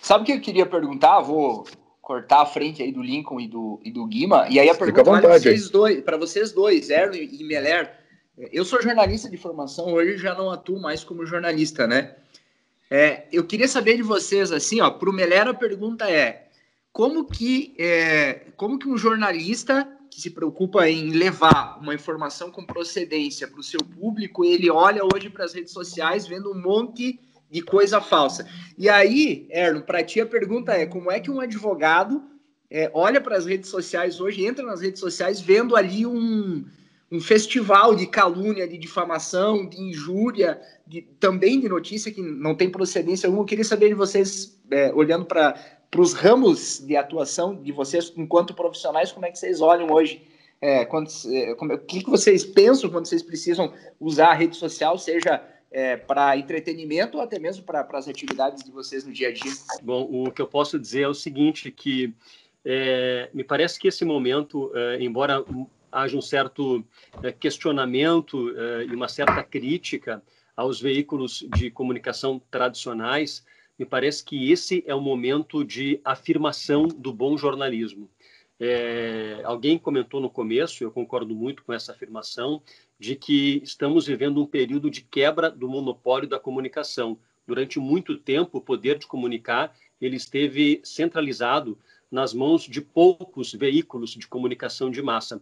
Sabe 0.00 0.22
o 0.22 0.26
que 0.26 0.32
eu 0.34 0.40
queria 0.40 0.66
perguntar? 0.66 1.18
Vou 1.18 1.64
cortar 2.00 2.42
a 2.42 2.46
frente 2.46 2.84
aí 2.84 2.92
do 2.92 3.02
Lincoln 3.02 3.40
e 3.40 3.48
do, 3.48 3.80
e 3.82 3.90
do 3.90 4.06
Guima. 4.06 4.46
E 4.48 4.60
aí 4.60 4.70
a 4.70 4.76
pergunta 4.76 5.02
para 5.02 5.38
vocês 5.40 5.68
dois, 5.68 6.00
para 6.02 6.16
vocês 6.16 6.52
dois, 6.52 6.88
Erno 6.88 7.16
e 7.16 7.42
Meller. 7.42 7.99
Eu 8.36 8.64
sou 8.64 8.80
jornalista 8.82 9.28
de 9.28 9.36
formação, 9.36 9.92
hoje 9.92 10.16
já 10.16 10.34
não 10.34 10.50
atuo 10.50 10.80
mais 10.80 11.04
como 11.04 11.26
jornalista, 11.26 11.86
né? 11.86 12.16
É, 12.90 13.26
eu 13.30 13.44
queria 13.44 13.68
saber 13.68 13.96
de 13.96 14.02
vocês, 14.02 14.50
assim, 14.50 14.80
ó, 14.80 14.90
para 14.90 15.10
o 15.10 15.12
Melera 15.12 15.50
a 15.50 15.54
pergunta 15.54 16.10
é, 16.10 16.48
como 16.92 17.24
que, 17.24 17.74
é, 17.78 18.46
como 18.56 18.78
que 18.78 18.88
um 18.88 18.96
jornalista 18.96 19.86
que 20.10 20.20
se 20.20 20.30
preocupa 20.30 20.88
em 20.88 21.10
levar 21.10 21.78
uma 21.80 21.94
informação 21.94 22.50
com 22.50 22.66
procedência 22.66 23.46
para 23.46 23.60
o 23.60 23.64
seu 23.64 23.80
público, 23.80 24.44
ele 24.44 24.68
olha 24.68 25.02
hoje 25.04 25.30
para 25.30 25.44
as 25.44 25.54
redes 25.54 25.72
sociais 25.72 26.26
vendo 26.26 26.50
um 26.50 26.60
monte 26.60 27.20
de 27.48 27.62
coisa 27.62 28.00
falsa. 28.00 28.48
E 28.76 28.88
aí, 28.88 29.46
Erno, 29.50 29.82
para 29.82 30.02
ti 30.02 30.20
a 30.20 30.26
pergunta 30.26 30.72
é: 30.72 30.86
como 30.86 31.10
é 31.10 31.20
que 31.20 31.30
um 31.30 31.40
advogado 31.40 32.22
é, 32.68 32.90
olha 32.92 33.20
para 33.20 33.36
as 33.36 33.46
redes 33.46 33.70
sociais 33.70 34.20
hoje, 34.20 34.44
entra 34.44 34.64
nas 34.64 34.80
redes 34.80 35.00
sociais 35.00 35.40
vendo 35.40 35.76
ali 35.76 36.04
um, 36.06 36.64
um 37.10 37.20
festival 37.20 37.94
de 37.94 38.06
calúnia, 38.06 38.68
de 38.68 38.78
difamação, 38.78 39.66
de 39.66 39.80
injúria, 39.80 40.60
de, 40.86 41.02
também 41.02 41.58
de 41.58 41.68
notícia 41.68 42.12
que 42.12 42.22
não 42.22 42.54
tem 42.54 42.70
procedência 42.70 43.26
alguma? 43.26 43.42
Eu 43.42 43.46
queria 43.46 43.64
saber 43.64 43.88
de 43.88 43.94
vocês, 43.94 44.60
é, 44.70 44.92
olhando 44.94 45.24
para 45.24 45.54
os 45.96 46.12
ramos 46.12 46.78
de 46.78 46.96
atuação 46.96 47.60
de 47.60 47.72
vocês 47.72 48.12
enquanto 48.16 48.54
profissionais, 48.54 49.10
como 49.10 49.26
é 49.26 49.30
que 49.30 49.38
vocês 49.38 49.60
olham 49.60 49.90
hoje? 49.90 50.22
É, 50.60 50.84
quando, 50.84 51.10
é, 51.32 51.54
como, 51.54 51.72
o 51.72 51.78
que, 51.78 52.04
que 52.04 52.10
vocês 52.10 52.44
pensam 52.44 52.90
quando 52.90 53.06
vocês 53.06 53.22
precisam 53.22 53.72
usar 53.98 54.28
a 54.28 54.34
rede 54.34 54.56
social, 54.56 54.96
seja 54.98 55.42
é, 55.72 55.96
para 55.96 56.36
entretenimento 56.36 57.16
ou 57.16 57.24
até 57.24 57.38
mesmo 57.38 57.64
para 57.64 57.86
as 57.92 58.06
atividades 58.06 58.62
de 58.62 58.70
vocês 58.70 59.04
no 59.04 59.12
dia 59.12 59.28
a 59.28 59.32
dia? 59.32 59.52
Bom, 59.82 60.08
o 60.10 60.30
que 60.30 60.42
eu 60.42 60.46
posso 60.46 60.78
dizer 60.78 61.02
é 61.02 61.08
o 61.08 61.14
seguinte, 61.14 61.70
que 61.70 62.14
é, 62.64 63.30
me 63.32 63.42
parece 63.42 63.80
que 63.80 63.88
esse 63.88 64.04
momento, 64.04 64.70
é, 64.74 65.02
embora 65.02 65.44
haja 65.90 66.16
um 66.16 66.22
certo 66.22 66.84
é, 67.22 67.32
questionamento 67.32 68.52
e 68.88 68.94
uma 68.94 69.08
certa 69.08 69.42
crítica 69.42 70.22
aos 70.56 70.80
veículos 70.80 71.46
de 71.56 71.70
comunicação 71.70 72.40
tradicionais, 72.50 73.44
me 73.78 73.86
parece 73.86 74.22
que 74.22 74.52
esse 74.52 74.84
é 74.86 74.94
o 74.94 75.00
momento 75.00 75.64
de 75.64 75.98
afirmação 76.04 76.86
do 76.86 77.12
bom 77.14 77.38
jornalismo. 77.38 78.10
É, 78.62 79.40
alguém 79.42 79.78
comentou 79.78 80.20
no 80.20 80.28
começo, 80.28 80.84
eu 80.84 80.90
concordo 80.90 81.34
muito 81.34 81.64
com 81.64 81.72
essa 81.72 81.92
afirmação, 81.92 82.62
de 82.98 83.16
que 83.16 83.62
estamos 83.64 84.06
vivendo 84.06 84.42
um 84.42 84.46
período 84.46 84.90
de 84.90 85.00
quebra 85.00 85.50
do 85.50 85.66
monopólio 85.66 86.28
da 86.28 86.38
comunicação. 86.38 87.18
Durante 87.46 87.80
muito 87.80 88.18
tempo, 88.18 88.58
o 88.58 88.60
poder 88.60 88.98
de 88.98 89.06
comunicar 89.06 89.74
ele 89.98 90.16
esteve 90.16 90.80
centralizado 90.84 91.78
nas 92.10 92.34
mãos 92.34 92.64
de 92.64 92.82
poucos 92.82 93.54
veículos 93.54 94.10
de 94.10 94.28
comunicação 94.28 94.90
de 94.90 95.00
massa. 95.00 95.40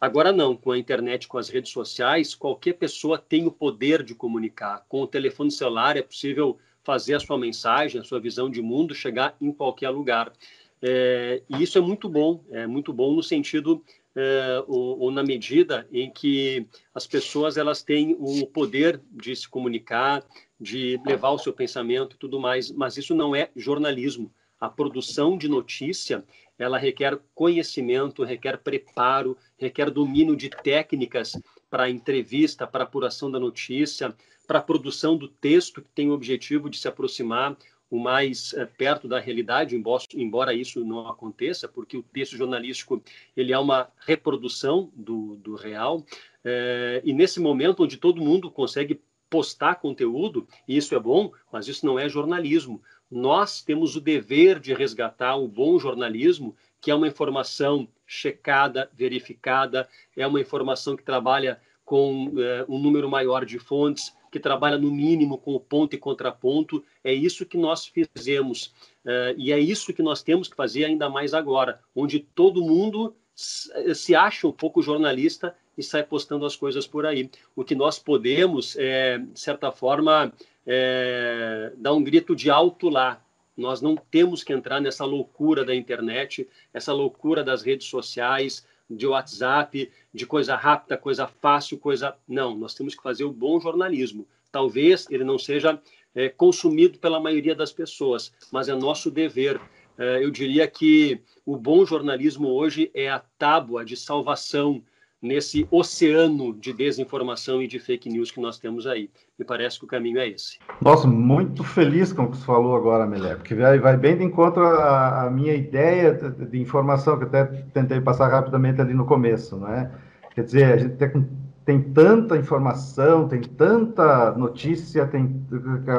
Agora 0.00 0.32
não, 0.32 0.56
com 0.56 0.70
a 0.70 0.78
internet, 0.78 1.26
com 1.26 1.38
as 1.38 1.48
redes 1.48 1.72
sociais, 1.72 2.34
qualquer 2.34 2.74
pessoa 2.74 3.18
tem 3.18 3.46
o 3.46 3.50
poder 3.50 4.02
de 4.02 4.14
comunicar. 4.14 4.84
Com 4.88 5.02
o 5.02 5.06
telefone 5.06 5.50
celular 5.50 5.96
é 5.96 6.02
possível 6.02 6.58
fazer 6.84 7.14
a 7.14 7.20
sua 7.20 7.36
mensagem, 7.36 8.00
a 8.00 8.04
sua 8.04 8.20
visão 8.20 8.48
de 8.48 8.62
mundo 8.62 8.94
chegar 8.94 9.36
em 9.40 9.52
qualquer 9.52 9.90
lugar. 9.90 10.32
É, 10.80 11.42
e 11.48 11.62
isso 11.62 11.76
é 11.76 11.80
muito 11.80 12.08
bom, 12.08 12.44
é 12.50 12.66
muito 12.66 12.92
bom 12.92 13.12
no 13.12 13.22
sentido 13.22 13.82
é, 14.14 14.64
ou, 14.66 14.98
ou, 15.00 15.10
na 15.10 15.22
medida 15.22 15.86
em 15.92 16.10
que 16.10 16.66
as 16.94 17.06
pessoas 17.06 17.56
elas 17.56 17.82
têm 17.82 18.16
o 18.18 18.46
poder 18.46 19.00
de 19.10 19.34
se 19.34 19.48
comunicar, 19.48 20.24
de 20.60 21.00
levar 21.04 21.30
o 21.30 21.38
seu 21.38 21.52
pensamento 21.52 22.14
e 22.14 22.18
tudo 22.18 22.40
mais, 22.40 22.70
mas 22.70 22.96
isso 22.96 23.14
não 23.14 23.34
é 23.34 23.50
jornalismo. 23.54 24.32
A 24.60 24.68
produção 24.68 25.36
de 25.36 25.48
notícia 25.48 26.24
ela 26.58 26.78
requer 26.78 27.18
conhecimento, 27.34 28.24
requer 28.24 28.58
preparo, 28.58 29.36
requer 29.56 29.90
domínio 29.90 30.36
de 30.36 30.50
técnicas 30.50 31.32
para 31.70 31.88
entrevista, 31.88 32.66
para 32.66 32.84
apuração 32.84 33.30
da 33.30 33.38
notícia, 33.38 34.14
para 34.46 34.62
produção 34.62 35.16
do 35.16 35.28
texto, 35.28 35.82
que 35.82 35.90
tem 35.94 36.10
o 36.10 36.14
objetivo 36.14 36.68
de 36.70 36.78
se 36.78 36.88
aproximar 36.88 37.56
o 37.90 37.98
mais 37.98 38.52
é, 38.54 38.66
perto 38.66 39.08
da 39.08 39.18
realidade, 39.18 39.74
embora, 39.74 40.04
embora, 40.14 40.54
isso 40.54 40.84
não 40.84 41.08
aconteça, 41.08 41.66
porque 41.66 41.96
o 41.96 42.02
texto 42.02 42.36
jornalístico 42.36 43.02
ele 43.36 43.52
é 43.52 43.58
uma 43.58 43.88
reprodução 44.06 44.90
do, 44.94 45.36
do 45.36 45.54
real. 45.54 46.04
É, 46.44 47.00
e 47.04 47.12
nesse 47.12 47.40
momento 47.40 47.84
onde 47.84 47.96
todo 47.96 48.20
mundo 48.20 48.50
consegue 48.50 49.00
postar 49.30 49.76
conteúdo, 49.76 50.46
e 50.66 50.76
isso 50.76 50.94
é 50.94 50.98
bom, 50.98 51.32
mas 51.52 51.68
isso 51.68 51.84
não 51.84 51.98
é 51.98 52.08
jornalismo. 52.08 52.82
Nós 53.10 53.62
temos 53.62 53.96
o 53.96 54.00
dever 54.00 54.58
de 54.58 54.74
resgatar 54.74 55.36
o 55.36 55.48
bom 55.48 55.78
jornalismo, 55.78 56.54
que 56.80 56.90
é 56.90 56.94
uma 56.94 57.08
informação 57.08 57.88
checada, 58.06 58.90
verificada, 58.94 59.88
é 60.16 60.26
uma 60.26 60.40
informação 60.40 60.96
que 60.96 61.02
trabalha 61.02 61.60
com 61.84 62.32
é, 62.38 62.64
um 62.68 62.78
número 62.78 63.08
maior 63.08 63.44
de 63.44 63.58
fontes, 63.58 64.14
que 64.30 64.38
trabalha 64.38 64.76
no 64.76 64.90
mínimo 64.90 65.38
com 65.38 65.54
o 65.54 65.60
ponto 65.60 65.94
e 65.94 65.98
contraponto. 65.98 66.84
É 67.02 67.12
isso 67.12 67.46
que 67.46 67.56
nós 67.56 67.86
fizemos 67.86 68.74
uh, 69.04 69.34
e 69.36 69.52
é 69.52 69.58
isso 69.58 69.92
que 69.94 70.02
nós 70.02 70.22
temos 70.22 70.48
que 70.48 70.56
fazer 70.56 70.84
ainda 70.84 71.08
mais 71.08 71.32
agora, 71.32 71.80
onde 71.96 72.20
todo 72.20 72.62
mundo 72.62 73.14
se 73.34 74.14
acha 74.16 74.48
um 74.48 74.52
pouco 74.52 74.82
jornalista 74.82 75.54
e 75.76 75.82
sai 75.82 76.02
postando 76.02 76.44
as 76.44 76.56
coisas 76.56 76.88
por 76.88 77.06
aí. 77.06 77.30
O 77.54 77.62
que 77.62 77.74
nós 77.74 77.96
podemos, 77.96 78.76
é, 78.76 79.18
de 79.18 79.38
certa 79.38 79.70
forma, 79.70 80.32
é, 80.70 81.72
dar 81.78 81.94
um 81.94 82.04
grito 82.04 82.36
de 82.36 82.50
alto 82.50 82.90
lá. 82.90 83.24
Nós 83.56 83.80
não 83.80 83.96
temos 83.96 84.44
que 84.44 84.52
entrar 84.52 84.80
nessa 84.80 85.04
loucura 85.04 85.64
da 85.64 85.74
internet, 85.74 86.46
essa 86.72 86.92
loucura 86.92 87.42
das 87.42 87.62
redes 87.62 87.88
sociais, 87.88 88.64
de 88.88 89.06
WhatsApp, 89.06 89.90
de 90.12 90.26
coisa 90.26 90.54
rápida, 90.54 90.96
coisa 90.96 91.26
fácil, 91.26 91.78
coisa. 91.78 92.14
Não, 92.28 92.54
nós 92.54 92.74
temos 92.74 92.94
que 92.94 93.02
fazer 93.02 93.24
o 93.24 93.32
bom 93.32 93.58
jornalismo. 93.58 94.26
Talvez 94.52 95.06
ele 95.10 95.24
não 95.24 95.38
seja 95.38 95.80
é, 96.14 96.28
consumido 96.28 96.98
pela 96.98 97.18
maioria 97.18 97.54
das 97.54 97.72
pessoas, 97.72 98.32
mas 98.52 98.68
é 98.68 98.74
nosso 98.74 99.10
dever. 99.10 99.60
É, 99.96 100.22
eu 100.22 100.30
diria 100.30 100.66
que 100.68 101.20
o 101.44 101.56
bom 101.56 101.84
jornalismo 101.84 102.48
hoje 102.48 102.90
é 102.94 103.08
a 103.08 103.18
tábua 103.38 103.84
de 103.84 103.96
salvação 103.96 104.82
nesse 105.20 105.66
oceano 105.70 106.54
de 106.54 106.72
desinformação 106.72 107.60
e 107.60 107.66
de 107.66 107.78
fake 107.78 108.08
news 108.08 108.30
que 108.30 108.40
nós 108.40 108.58
temos 108.58 108.86
aí. 108.86 109.10
Me 109.38 109.44
parece 109.44 109.78
que 109.78 109.84
o 109.84 109.88
caminho 109.88 110.18
é 110.18 110.28
esse. 110.28 110.58
Nossa, 110.80 111.08
muito 111.08 111.64
feliz 111.64 112.12
com 112.12 112.24
o 112.24 112.30
que 112.30 112.36
você 112.36 112.44
falou 112.44 112.76
agora, 112.76 113.06
Melé, 113.06 113.34
porque 113.34 113.54
vai, 113.54 113.78
vai 113.78 113.96
bem 113.96 114.16
de 114.16 114.24
encontro 114.24 114.64
à, 114.64 115.28
minha 115.30 115.54
ideia 115.54 116.14
de, 116.14 116.46
de, 116.46 116.60
informação, 116.60 117.18
que 117.18 117.24
até 117.24 117.44
tentei 117.44 118.00
passar 118.00 118.28
rapidamente 118.28 118.80
ali 118.80 118.94
no 118.94 119.04
começo, 119.04 119.56
não 119.56 119.68
é? 119.68 119.90
Quer 120.34 120.44
dizer, 120.44 120.64
a 120.72 120.76
gente 120.76 120.96
tem, 120.96 121.28
tem 121.64 121.82
tanta 121.82 122.36
informação, 122.36 123.26
tem 123.26 123.40
tanta 123.40 124.32
notícia, 124.32 125.06
tem, 125.06 125.44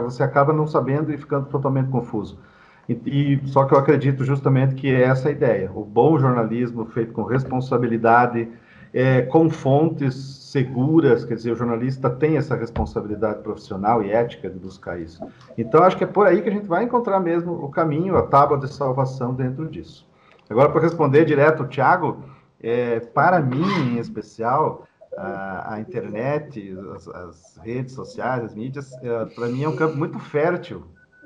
você 0.04 0.24
acaba 0.24 0.54
não 0.54 0.66
sabendo 0.66 1.14
e 1.14 1.18
ficando 1.18 1.48
totalmente 1.48 1.90
confuso. 1.90 2.40
E, 2.88 2.94
e, 3.06 3.48
só 3.48 3.66
que 3.66 3.74
eu 3.74 3.78
acredito 3.78 4.24
justamente 4.24 4.74
que 4.74 4.88
é 4.88 5.04
essa 5.04 5.30
a 5.30 5.32
ideia. 5.32 5.70
O 5.76 5.86
bom 5.86 6.18
jornalismo 6.18 6.86
feito 6.86 7.14
com 7.14 7.24
responsabilidade, 7.24 8.48
é, 8.94 9.22
com 9.24 9.50
fontes 9.50 10.16
seguras, 10.52 11.24
quer 11.24 11.36
dizer, 11.36 11.52
o 11.52 11.56
jornalista 11.56 12.10
tem 12.10 12.38
essa 12.38 12.56
responsabilidade 12.56 13.42
profissional 13.44 14.02
e 14.04 14.12
ética 14.12 14.50
de 14.50 14.58
buscar 14.58 15.00
isso. 15.00 15.24
Então, 15.58 15.84
acho 15.84 15.98
que 15.98 16.04
é 16.04 16.08
por 16.08 16.26
aí 16.26 16.42
que 16.42 16.50
a 16.50 16.52
gente 16.52 16.68
vai 16.68 16.84
encontrar 16.84 17.20
mesmo 17.20 17.54
o 17.54 17.70
caminho, 17.70 18.18
a 18.18 18.24
tábua 18.24 18.58
de 18.58 18.68
salvação 18.68 19.34
dentro 19.34 19.68
disso. 19.68 20.08
Agora, 20.50 20.70
para 20.70 20.82
responder 20.82 21.26
direto, 21.26 21.68
Tiago, 21.68 22.24
é, 22.62 23.00
para 23.00 23.40
mim, 23.40 23.94
em 23.94 24.00
especial, 24.00 24.88
a, 25.16 25.76
a 25.76 25.80
internet, 25.80 26.76
as, 26.96 27.08
as, 27.08 27.58
redes 27.64 27.94
sociais, 27.94 28.44
as 28.44 28.56
mídias, 28.56 28.92
é, 29.04 29.26
para 29.26 29.48
mim 29.48 29.64
é 29.64 29.70
um 29.70 29.76
campo 29.76 29.98
muito 29.98 30.18
fértil 30.18 30.84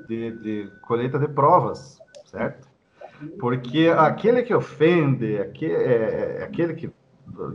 de, 0.08 0.32
de 0.38 0.70
colheita 0.82 1.18
de 1.18 1.28
provas, 1.28 1.98
certo? 2.26 2.68
Porque 3.38 3.88
aquele 3.96 4.42
que 4.42 4.54
ofende, 4.54 5.38
aquele, 5.38 5.74
é, 5.74 6.38
é, 6.40 6.44
aquele 6.44 6.74
que 6.74 6.92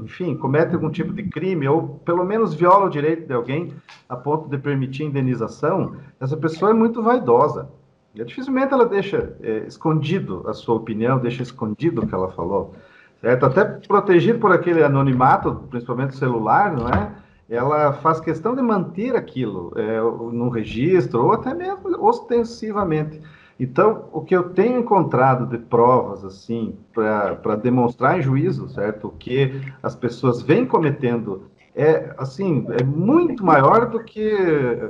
enfim, 0.03 0.35
comete 0.35 0.73
algum 0.73 0.89
tipo 0.89 1.13
de 1.13 1.23
crime 1.23 1.67
ou 1.67 1.99
pelo 2.05 2.23
menos 2.25 2.53
viola 2.53 2.85
o 2.85 2.89
direito 2.89 3.27
de 3.27 3.33
alguém 3.33 3.73
a 4.07 4.15
ponto 4.15 4.49
de 4.49 4.57
permitir 4.57 5.03
indenização, 5.03 5.95
essa 6.19 6.35
pessoa 6.35 6.71
é 6.71 6.73
muito 6.73 7.01
vaidosa. 7.01 7.69
E 8.13 8.23
dificilmente 8.23 8.73
ela 8.73 8.85
deixa 8.85 9.35
é, 9.41 9.59
escondido 9.67 10.43
a 10.47 10.53
sua 10.53 10.75
opinião, 10.75 11.19
deixa 11.19 11.43
escondido 11.43 12.01
o 12.01 12.07
que 12.07 12.13
ela 12.13 12.31
falou, 12.31 12.73
certo? 13.21 13.45
Até 13.45 13.63
protegido 13.63 14.39
por 14.39 14.51
aquele 14.51 14.83
anonimato, 14.83 15.55
principalmente 15.69 16.15
celular, 16.15 16.75
não 16.75 16.89
é? 16.89 17.11
Ela 17.49 17.93
faz 17.93 18.19
questão 18.19 18.55
de 18.55 18.61
manter 18.61 19.15
aquilo 19.15 19.73
é, 19.75 19.99
no 19.99 20.49
registro 20.49 21.25
ou 21.25 21.33
até 21.33 21.53
mesmo 21.53 22.03
ostensivamente. 22.03 23.21
Então, 23.59 24.05
o 24.13 24.21
que 24.21 24.35
eu 24.35 24.51
tenho 24.51 24.79
encontrado 24.79 25.45
de 25.45 25.57
provas, 25.57 26.23
assim, 26.23 26.77
para 26.93 27.55
demonstrar 27.57 28.17
em 28.17 28.21
juízo, 28.21 28.69
certo? 28.69 29.13
Que 29.19 29.61
as 29.83 29.95
pessoas 29.95 30.41
vêm 30.41 30.65
cometendo 30.65 31.49
é, 31.75 32.13
assim, 32.17 32.65
é 32.77 32.83
muito 32.83 33.45
maior 33.45 33.89
do 33.89 34.03
que, 34.03 34.35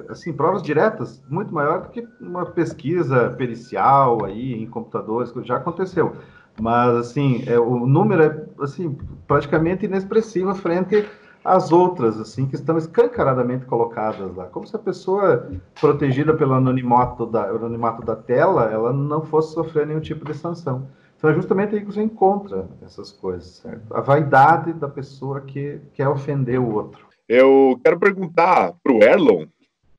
assim, 0.08 0.34
provas 0.34 0.64
diretas, 0.64 1.24
muito 1.30 1.54
maior 1.54 1.82
do 1.82 1.90
que 1.90 2.08
uma 2.20 2.46
pesquisa 2.46 3.30
pericial 3.32 4.26
aí 4.26 4.54
em 4.54 4.66
computadores, 4.66 5.32
que 5.32 5.44
já 5.44 5.58
aconteceu. 5.58 6.16
Mas, 6.60 6.96
assim, 6.96 7.44
é, 7.48 7.60
o 7.60 7.86
número 7.86 8.24
é, 8.24 8.46
assim, 8.62 8.98
praticamente 9.28 9.86
inexpressivo 9.86 10.54
frente 10.56 11.06
as 11.44 11.72
outras, 11.72 12.20
assim, 12.20 12.46
que 12.46 12.56
estão 12.56 12.78
escancaradamente 12.78 13.66
colocadas 13.66 14.36
lá, 14.36 14.46
como 14.48 14.68
se 14.68 14.76
a 14.76 14.80
pessoa 14.80 15.50
protegida 15.80 16.34
pelo 16.34 16.54
anonimato 16.54 17.26
da, 17.26 17.46
anonimato 17.46 18.06
da 18.06 18.16
tela, 18.16 18.66
ela 18.72 18.92
não 18.92 19.26
fosse 19.26 19.54
sofrer 19.54 19.88
nenhum 19.88 20.02
tipo 20.02 20.26
de 20.26 20.38
sanção. 20.38 20.88
Então 21.18 21.30
é 21.30 21.34
justamente 21.34 21.76
aí 21.76 21.82
que 21.82 21.88
você 21.88 22.02
encontra 22.02 22.68
essas 22.82 23.12
coisas, 23.12 23.58
certo? 23.58 23.94
A 23.94 24.02
vaidade 24.02 24.74
da 24.74 24.88
pessoa 24.88 25.42
que 25.42 25.80
quer 25.94 26.08
ofender 26.08 26.60
o 26.60 26.74
outro. 26.74 27.08
Eu 27.28 27.80
quero 27.84 28.00
perguntar 28.00 28.74
para 28.82 28.94
o 28.94 29.04
Erlon, 29.04 29.46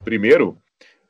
primeiro, 0.03 0.57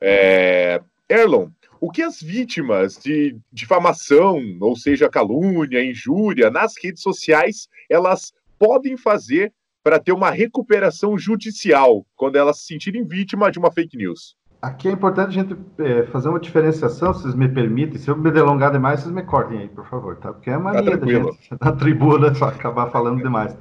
é, 0.00 0.80
Erlon, 1.08 1.48
o 1.80 1.90
que 1.90 2.02
as 2.02 2.20
vítimas 2.20 2.98
de 2.98 3.36
difamação, 3.52 4.38
ou 4.60 4.76
seja, 4.76 5.08
calúnia, 5.08 5.82
injúria, 5.82 6.50
nas 6.50 6.74
redes 6.82 7.02
sociais, 7.02 7.68
elas 7.88 8.32
podem 8.58 8.96
fazer 8.96 9.52
para 9.82 9.98
ter 9.98 10.12
uma 10.12 10.30
recuperação 10.30 11.16
judicial 11.18 12.04
quando 12.16 12.36
elas 12.36 12.58
se 12.58 12.66
sentirem 12.66 13.04
vítima 13.04 13.50
de 13.50 13.58
uma 13.58 13.70
fake 13.70 13.96
news? 13.96 14.36
Aqui 14.60 14.88
é 14.88 14.92
importante 14.92 15.28
a 15.28 15.42
gente 15.42 15.56
é, 15.78 16.02
fazer 16.06 16.28
uma 16.28 16.38
diferenciação, 16.38 17.14
se 17.14 17.22
vocês 17.22 17.34
me 17.34 17.48
permitem. 17.48 17.98
Se 17.98 18.10
eu 18.10 18.16
me 18.16 18.30
delongar 18.30 18.70
demais, 18.70 19.00
vocês 19.00 19.14
me 19.14 19.22
cortem 19.22 19.58
aí, 19.58 19.68
por 19.68 19.86
favor, 19.86 20.16
tá? 20.16 20.34
Porque 20.34 20.50
é 20.50 20.58
mania 20.58 20.82
tá 20.82 20.96
da 20.96 21.06
gente 21.06 21.38
na 21.58 21.72
tribuna 21.72 22.28
acabar 22.28 22.90
falando 22.90 23.22
demais. 23.22 23.56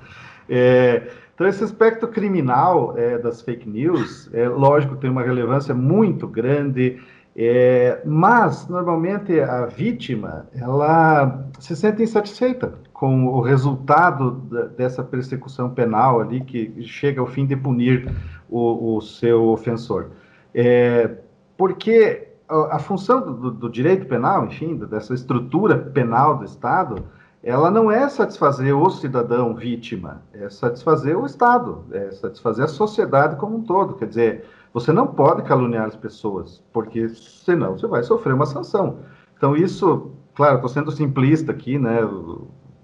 É, 0.49 1.09
então, 1.33 1.47
esse 1.47 1.63
aspecto 1.63 2.05
criminal 2.05 2.97
é, 2.97 3.17
das 3.17 3.41
fake 3.41 3.69
news, 3.69 4.29
é 4.33 4.49
lógico, 4.49 4.97
tem 4.97 5.09
uma 5.09 5.23
relevância 5.23 5.73
muito 5.73 6.27
grande, 6.27 7.01
é, 7.41 8.01
mas 8.05 8.67
normalmente 8.67 9.39
a 9.39 9.65
vítima 9.65 10.45
ela 10.53 11.47
se 11.57 11.73
sente 11.73 12.03
insatisfeita 12.03 12.73
com 12.91 13.27
o 13.27 13.39
resultado 13.39 14.31
dessa 14.75 15.01
persecução 15.01 15.69
penal 15.69 16.19
ali 16.19 16.41
que 16.41 16.83
chega 16.83 17.21
ao 17.21 17.27
fim 17.27 17.45
de 17.45 17.55
punir 17.55 18.13
o, 18.49 18.97
o 18.97 19.01
seu 19.01 19.45
ofensor. 19.45 20.07
É, 20.53 21.15
porque 21.55 22.27
a, 22.49 22.75
a 22.75 22.79
função 22.79 23.21
do, 23.21 23.51
do, 23.51 23.69
direito 23.69 24.05
penal, 24.05 24.45
enfim, 24.45 24.75
dessa 24.75 25.13
estrutura 25.13 25.77
penal 25.77 26.39
do 26.39 26.43
Estado, 26.43 27.05
ela 27.41 27.71
não 27.71 27.89
é 27.89 28.09
satisfazer 28.09 28.75
o 28.75 28.89
cidadão 28.89 29.55
vítima, 29.55 30.23
é 30.33 30.49
satisfazer 30.49 31.17
o 31.17 31.25
Estado, 31.25 31.85
é 31.91 32.11
satisfazer 32.11 32.65
a 32.65 32.67
sociedade 32.67 33.37
como 33.37 33.59
um 33.59 33.63
todo. 33.63 33.93
Quer 33.93 34.09
dizer, 34.09 34.45
você 34.73 34.91
não 34.91 35.07
pode 35.07 35.43
caluniar 35.43 35.85
as 35.85 35.95
pessoas, 35.95 36.63
porque 36.71 37.09
senão 37.09 37.77
você 37.77 37.87
vai 37.87 38.03
sofrer 38.03 38.33
uma 38.33 38.45
sanção. 38.45 38.99
Então, 39.37 39.55
isso, 39.55 40.11
claro, 40.35 40.55
estou 40.55 40.69
sendo 40.69 40.91
simplista 40.91 41.51
aqui, 41.51 41.79
né? 41.79 41.99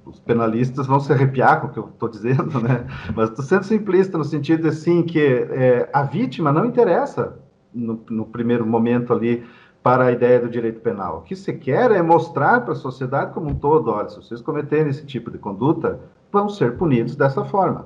Os 0.06 0.20
penalistas 0.20 0.88
vão 0.88 1.00
se 1.00 1.12
arrepiar 1.12 1.62
com 1.62 1.68
o 1.68 1.70
que 1.72 1.80
eu 1.80 1.90
estou 1.90 2.10
dizendo, 2.10 2.60
né? 2.62 2.88
Mas 3.16 3.30
estou 3.30 3.44
sendo 3.44 3.64
simplista 3.64 4.18
no 4.18 4.24
sentido 4.24 4.68
assim 4.68 5.04
que 5.04 5.20
é, 5.20 5.90
a 5.94 6.04
vítima 6.04 6.52
não 6.52 6.66
interessa 6.66 7.38
no, 7.74 8.02
no 8.10 8.26
primeiro 8.26 8.66
momento 8.66 9.14
ali 9.14 9.44
para 9.84 10.06
a 10.06 10.12
ideia 10.12 10.40
do 10.40 10.50
direito 10.50 10.82
penal. 10.82 11.20
O 11.20 11.22
que 11.22 11.36
se 11.36 11.54
quer 11.54 11.92
é 11.92 12.02
mostrar 12.02 12.62
para 12.62 12.74
a 12.74 12.76
sociedade 12.76 13.34
como 13.34 13.52
um 13.52 13.54
todo, 13.54 13.92
olha, 13.92 14.10
se 14.10 14.16
vocês 14.16 14.42
cometerem 14.42 14.90
esse 14.90 15.06
tipo 15.06 15.30
de 15.30 15.38
conduta, 15.38 16.00
vão 16.32 16.50
ser 16.50 16.76
punidos 16.76 17.16
dessa 17.16 17.46
forma. 17.46 17.86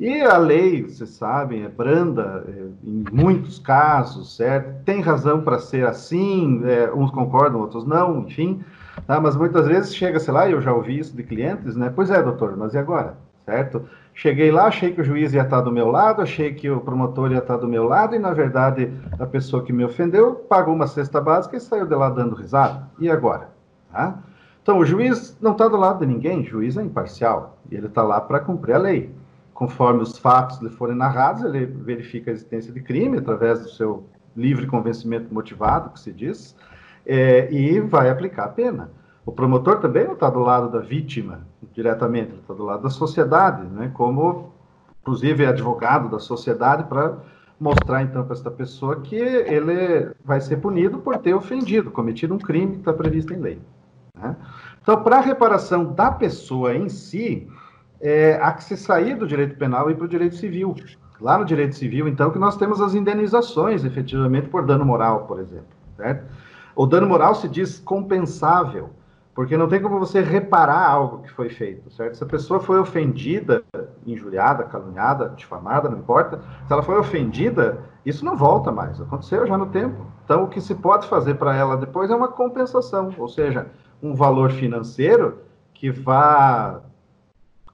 E 0.00 0.20
a 0.20 0.36
lei, 0.36 0.84
vocês 0.84 1.10
sabem, 1.10 1.64
é 1.64 1.68
branda 1.68 2.44
é, 2.46 2.88
em 2.88 3.04
muitos 3.10 3.58
casos, 3.58 4.36
certo? 4.36 4.84
Tem 4.84 5.00
razão 5.00 5.40
para 5.40 5.58
ser 5.58 5.84
assim, 5.84 6.62
é, 6.64 6.92
uns 6.92 7.10
concordam, 7.10 7.60
outros 7.60 7.84
não, 7.84 8.20
enfim. 8.20 8.62
Tá? 9.08 9.20
Mas 9.20 9.36
muitas 9.36 9.66
vezes 9.66 9.94
chega, 9.94 10.20
sei 10.20 10.32
lá, 10.32 10.48
eu 10.48 10.60
já 10.60 10.72
ouvi 10.72 11.00
isso 11.00 11.16
de 11.16 11.24
clientes, 11.24 11.74
né? 11.74 11.92
Pois 11.94 12.10
é, 12.10 12.22
doutor, 12.22 12.56
mas 12.56 12.74
e 12.74 12.78
agora? 12.78 13.16
Certo? 13.44 13.88
Cheguei 14.14 14.52
lá, 14.52 14.66
achei 14.66 14.92
que 14.92 15.00
o 15.00 15.04
juiz 15.04 15.32
ia 15.32 15.42
estar 15.42 15.62
do 15.62 15.72
meu 15.72 15.90
lado, 15.90 16.22
achei 16.22 16.54
que 16.54 16.70
o 16.70 16.80
promotor 16.80 17.32
ia 17.32 17.38
estar 17.38 17.56
do 17.56 17.66
meu 17.66 17.84
lado, 17.84 18.14
e 18.14 18.18
na 18.20 18.32
verdade 18.32 18.92
a 19.18 19.26
pessoa 19.26 19.64
que 19.64 19.72
me 19.72 19.84
ofendeu 19.84 20.34
pagou 20.34 20.74
uma 20.74 20.86
cesta 20.86 21.20
básica 21.20 21.56
e 21.56 21.60
saiu 21.60 21.86
de 21.86 21.94
lá 21.94 22.08
dando 22.10 22.36
risada. 22.36 22.88
E 23.00 23.10
agora? 23.10 23.50
Tá? 23.90 24.18
Então, 24.62 24.78
o 24.78 24.84
juiz 24.84 25.36
não 25.40 25.52
está 25.52 25.66
do 25.66 25.76
lado 25.76 26.00
de 26.00 26.06
ninguém, 26.06 26.40
o 26.40 26.44
juiz 26.44 26.76
é 26.76 26.82
imparcial, 26.82 27.58
ele 27.70 27.86
está 27.86 28.02
lá 28.02 28.20
para 28.20 28.38
cumprir 28.38 28.74
a 28.74 28.78
lei. 28.78 29.17
Conforme 29.58 30.04
os 30.04 30.16
fatos 30.16 30.60
lhe 30.60 30.70
forem 30.70 30.94
narrados, 30.94 31.42
ele 31.42 31.66
verifica 31.66 32.30
a 32.30 32.32
existência 32.32 32.72
de 32.72 32.80
crime 32.80 33.18
através 33.18 33.60
do 33.60 33.68
seu 33.68 34.06
livre 34.36 34.68
convencimento 34.68 35.34
motivado, 35.34 35.90
que 35.90 35.98
se 35.98 36.12
diz, 36.12 36.54
é, 37.04 37.52
e 37.52 37.80
vai 37.80 38.08
aplicar 38.08 38.44
a 38.44 38.48
pena. 38.50 38.88
O 39.26 39.32
promotor 39.32 39.80
também 39.80 40.04
não 40.04 40.12
está 40.12 40.30
do 40.30 40.38
lado 40.38 40.70
da 40.70 40.78
vítima 40.78 41.40
diretamente, 41.72 42.30
ele 42.30 42.40
está 42.40 42.54
do 42.54 42.62
lado 42.62 42.84
da 42.84 42.88
sociedade, 42.88 43.66
né? 43.66 43.90
como, 43.94 44.52
inclusive, 45.00 45.42
é 45.42 45.48
advogado 45.48 46.08
da 46.08 46.20
sociedade 46.20 46.84
para 46.84 47.16
mostrar, 47.58 48.04
então, 48.04 48.22
para 48.22 48.34
esta 48.34 48.52
pessoa 48.52 49.00
que 49.00 49.16
ele 49.16 50.12
vai 50.24 50.40
ser 50.40 50.58
punido 50.58 50.98
por 50.98 51.18
ter 51.18 51.34
ofendido, 51.34 51.90
cometido 51.90 52.32
um 52.32 52.38
crime 52.38 52.74
que 52.74 52.78
está 52.78 52.92
previsto 52.92 53.34
em 53.34 53.40
lei. 53.40 53.60
Né? 54.14 54.36
Então, 54.80 55.02
para 55.02 55.16
a 55.16 55.20
reparação 55.20 55.92
da 55.92 56.12
pessoa 56.12 56.76
em 56.76 56.88
si, 56.88 57.48
é, 58.00 58.38
há 58.40 58.52
que 58.52 58.64
se 58.64 58.76
sair 58.76 59.16
do 59.16 59.26
direito 59.26 59.56
penal 59.56 59.88
e 59.88 59.92
ir 59.92 59.96
para 59.96 60.04
o 60.04 60.08
direito 60.08 60.36
civil. 60.36 60.74
Lá 61.20 61.36
no 61.36 61.44
direito 61.44 61.74
civil, 61.74 62.06
então, 62.06 62.30
que 62.30 62.38
nós 62.38 62.56
temos 62.56 62.80
as 62.80 62.94
indenizações, 62.94 63.84
efetivamente, 63.84 64.48
por 64.48 64.64
dano 64.64 64.84
moral, 64.84 65.26
por 65.26 65.40
exemplo. 65.40 65.66
Certo? 65.96 66.24
O 66.76 66.86
dano 66.86 67.08
moral 67.08 67.34
se 67.34 67.48
diz 67.48 67.78
compensável. 67.80 68.90
Porque 69.38 69.56
não 69.56 69.68
tem 69.68 69.80
como 69.80 70.00
você 70.00 70.20
reparar 70.20 70.90
algo 70.90 71.22
que 71.22 71.30
foi 71.30 71.48
feito, 71.48 71.88
certo? 71.92 72.16
Se 72.16 72.24
a 72.24 72.26
pessoa 72.26 72.58
foi 72.58 72.76
ofendida, 72.80 73.62
injuriada, 74.04 74.64
caluniada, 74.64 75.28
difamada, 75.28 75.88
não 75.88 75.98
importa, 75.98 76.40
se 76.66 76.72
ela 76.72 76.82
foi 76.82 76.98
ofendida, 76.98 77.78
isso 78.04 78.24
não 78.24 78.36
volta 78.36 78.72
mais. 78.72 79.00
Aconteceu 79.00 79.46
já 79.46 79.56
no 79.56 79.66
tempo. 79.66 80.04
Então, 80.24 80.42
o 80.42 80.48
que 80.48 80.60
se 80.60 80.74
pode 80.74 81.06
fazer 81.06 81.34
para 81.34 81.54
ela 81.54 81.76
depois 81.76 82.10
é 82.10 82.16
uma 82.16 82.26
compensação, 82.26 83.14
ou 83.16 83.28
seja, 83.28 83.68
um 84.02 84.12
valor 84.12 84.50
financeiro 84.50 85.38
que 85.72 85.88
vá 85.88 86.80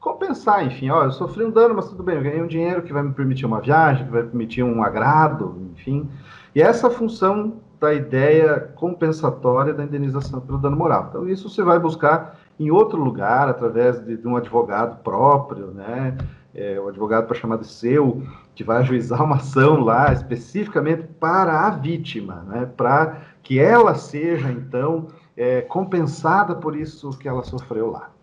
compensar, 0.04 0.66
enfim, 0.66 0.90
ó, 0.90 1.04
eu 1.04 1.10
sofri 1.10 1.42
um 1.42 1.50
dano, 1.50 1.74
mas 1.74 1.88
tudo 1.88 2.02
bem, 2.02 2.16
eu 2.16 2.22
ganhei 2.22 2.42
um 2.42 2.46
dinheiro 2.46 2.82
que 2.82 2.92
vai 2.92 3.02
me 3.02 3.14
permitir 3.14 3.46
uma 3.46 3.58
viagem, 3.58 4.04
que 4.04 4.12
vai 4.12 4.22
permitir 4.22 4.62
um 4.62 4.82
agrado, 4.82 5.56
enfim. 5.72 6.06
E 6.54 6.60
essa 6.60 6.90
função 6.90 7.54
da 7.80 7.94
ideia 7.94 8.70
compensatória 8.74 9.72
da 9.72 9.82
indenização 9.82 10.42
pelo 10.42 10.58
dano 10.58 10.76
moral. 10.76 11.06
Então, 11.08 11.26
isso 11.26 11.48
você 11.48 11.62
vai 11.62 11.78
buscar 11.78 12.38
em 12.60 12.70
outro 12.70 13.02
lugar, 13.02 13.48
através 13.48 13.98
de, 14.04 14.18
de 14.18 14.28
um 14.28 14.36
advogado 14.36 15.02
próprio, 15.02 15.68
né? 15.68 16.18
É, 16.54 16.78
o 16.78 16.86
advogado 16.88 17.26
para 17.26 17.34
chamar 17.34 17.56
de 17.56 17.66
seu, 17.66 18.22
que 18.54 18.62
vai 18.62 18.76
ajuizar 18.76 19.24
uma 19.24 19.36
ação 19.36 19.80
lá 19.80 20.12
especificamente 20.12 21.02
para 21.18 21.66
a 21.66 21.70
vítima, 21.70 22.44
né? 22.46 22.70
para 22.76 23.22
que 23.42 23.58
ela 23.58 23.94
seja, 23.94 24.52
então, 24.52 25.08
é, 25.36 25.62
compensada 25.62 26.54
por 26.54 26.76
isso 26.76 27.10
que 27.18 27.26
ela 27.26 27.42
sofreu 27.42 27.90
lá. 27.90 28.13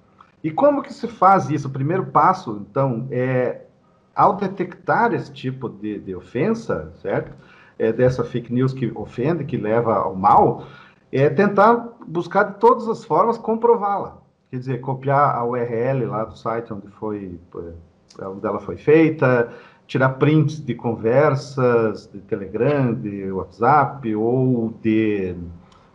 E 0.43 0.51
como 0.51 0.81
que 0.81 0.93
se 0.93 1.07
faz 1.07 1.49
isso? 1.49 1.67
O 1.67 1.71
primeiro 1.71 2.07
passo, 2.07 2.65
então, 2.69 3.07
é 3.11 3.61
ao 4.15 4.35
detectar 4.35 5.13
esse 5.13 5.31
tipo 5.31 5.69
de, 5.69 5.99
de 5.99 6.15
ofensa, 6.15 6.91
certo? 7.01 7.31
é, 7.81 7.91
dessa 7.91 8.23
fake 8.23 8.53
news 8.53 8.73
que 8.73 8.91
ofende, 8.93 9.43
que 9.43 9.57
leva 9.57 9.95
ao 9.95 10.15
mal, 10.15 10.67
é 11.11 11.27
tentar 11.31 11.97
buscar 12.07 12.43
de 12.43 12.59
todas 12.59 12.87
as 12.87 13.03
formas 13.03 13.39
comprová-la. 13.39 14.19
Quer 14.51 14.57
dizer, 14.59 14.81
copiar 14.81 15.35
a 15.35 15.43
URL 15.43 16.05
lá 16.05 16.25
do 16.25 16.37
site 16.37 16.71
onde 16.71 16.87
foi 16.89 17.39
é, 18.19 18.27
onde 18.27 18.45
ela 18.45 18.59
foi 18.59 18.77
feita, 18.77 19.51
tirar 19.87 20.09
prints 20.09 20.63
de 20.63 20.75
conversas 20.75 22.07
de 22.13 22.19
Telegram, 22.21 22.93
de 22.93 23.31
WhatsApp 23.31 24.15
ou 24.15 24.71
de 24.83 25.35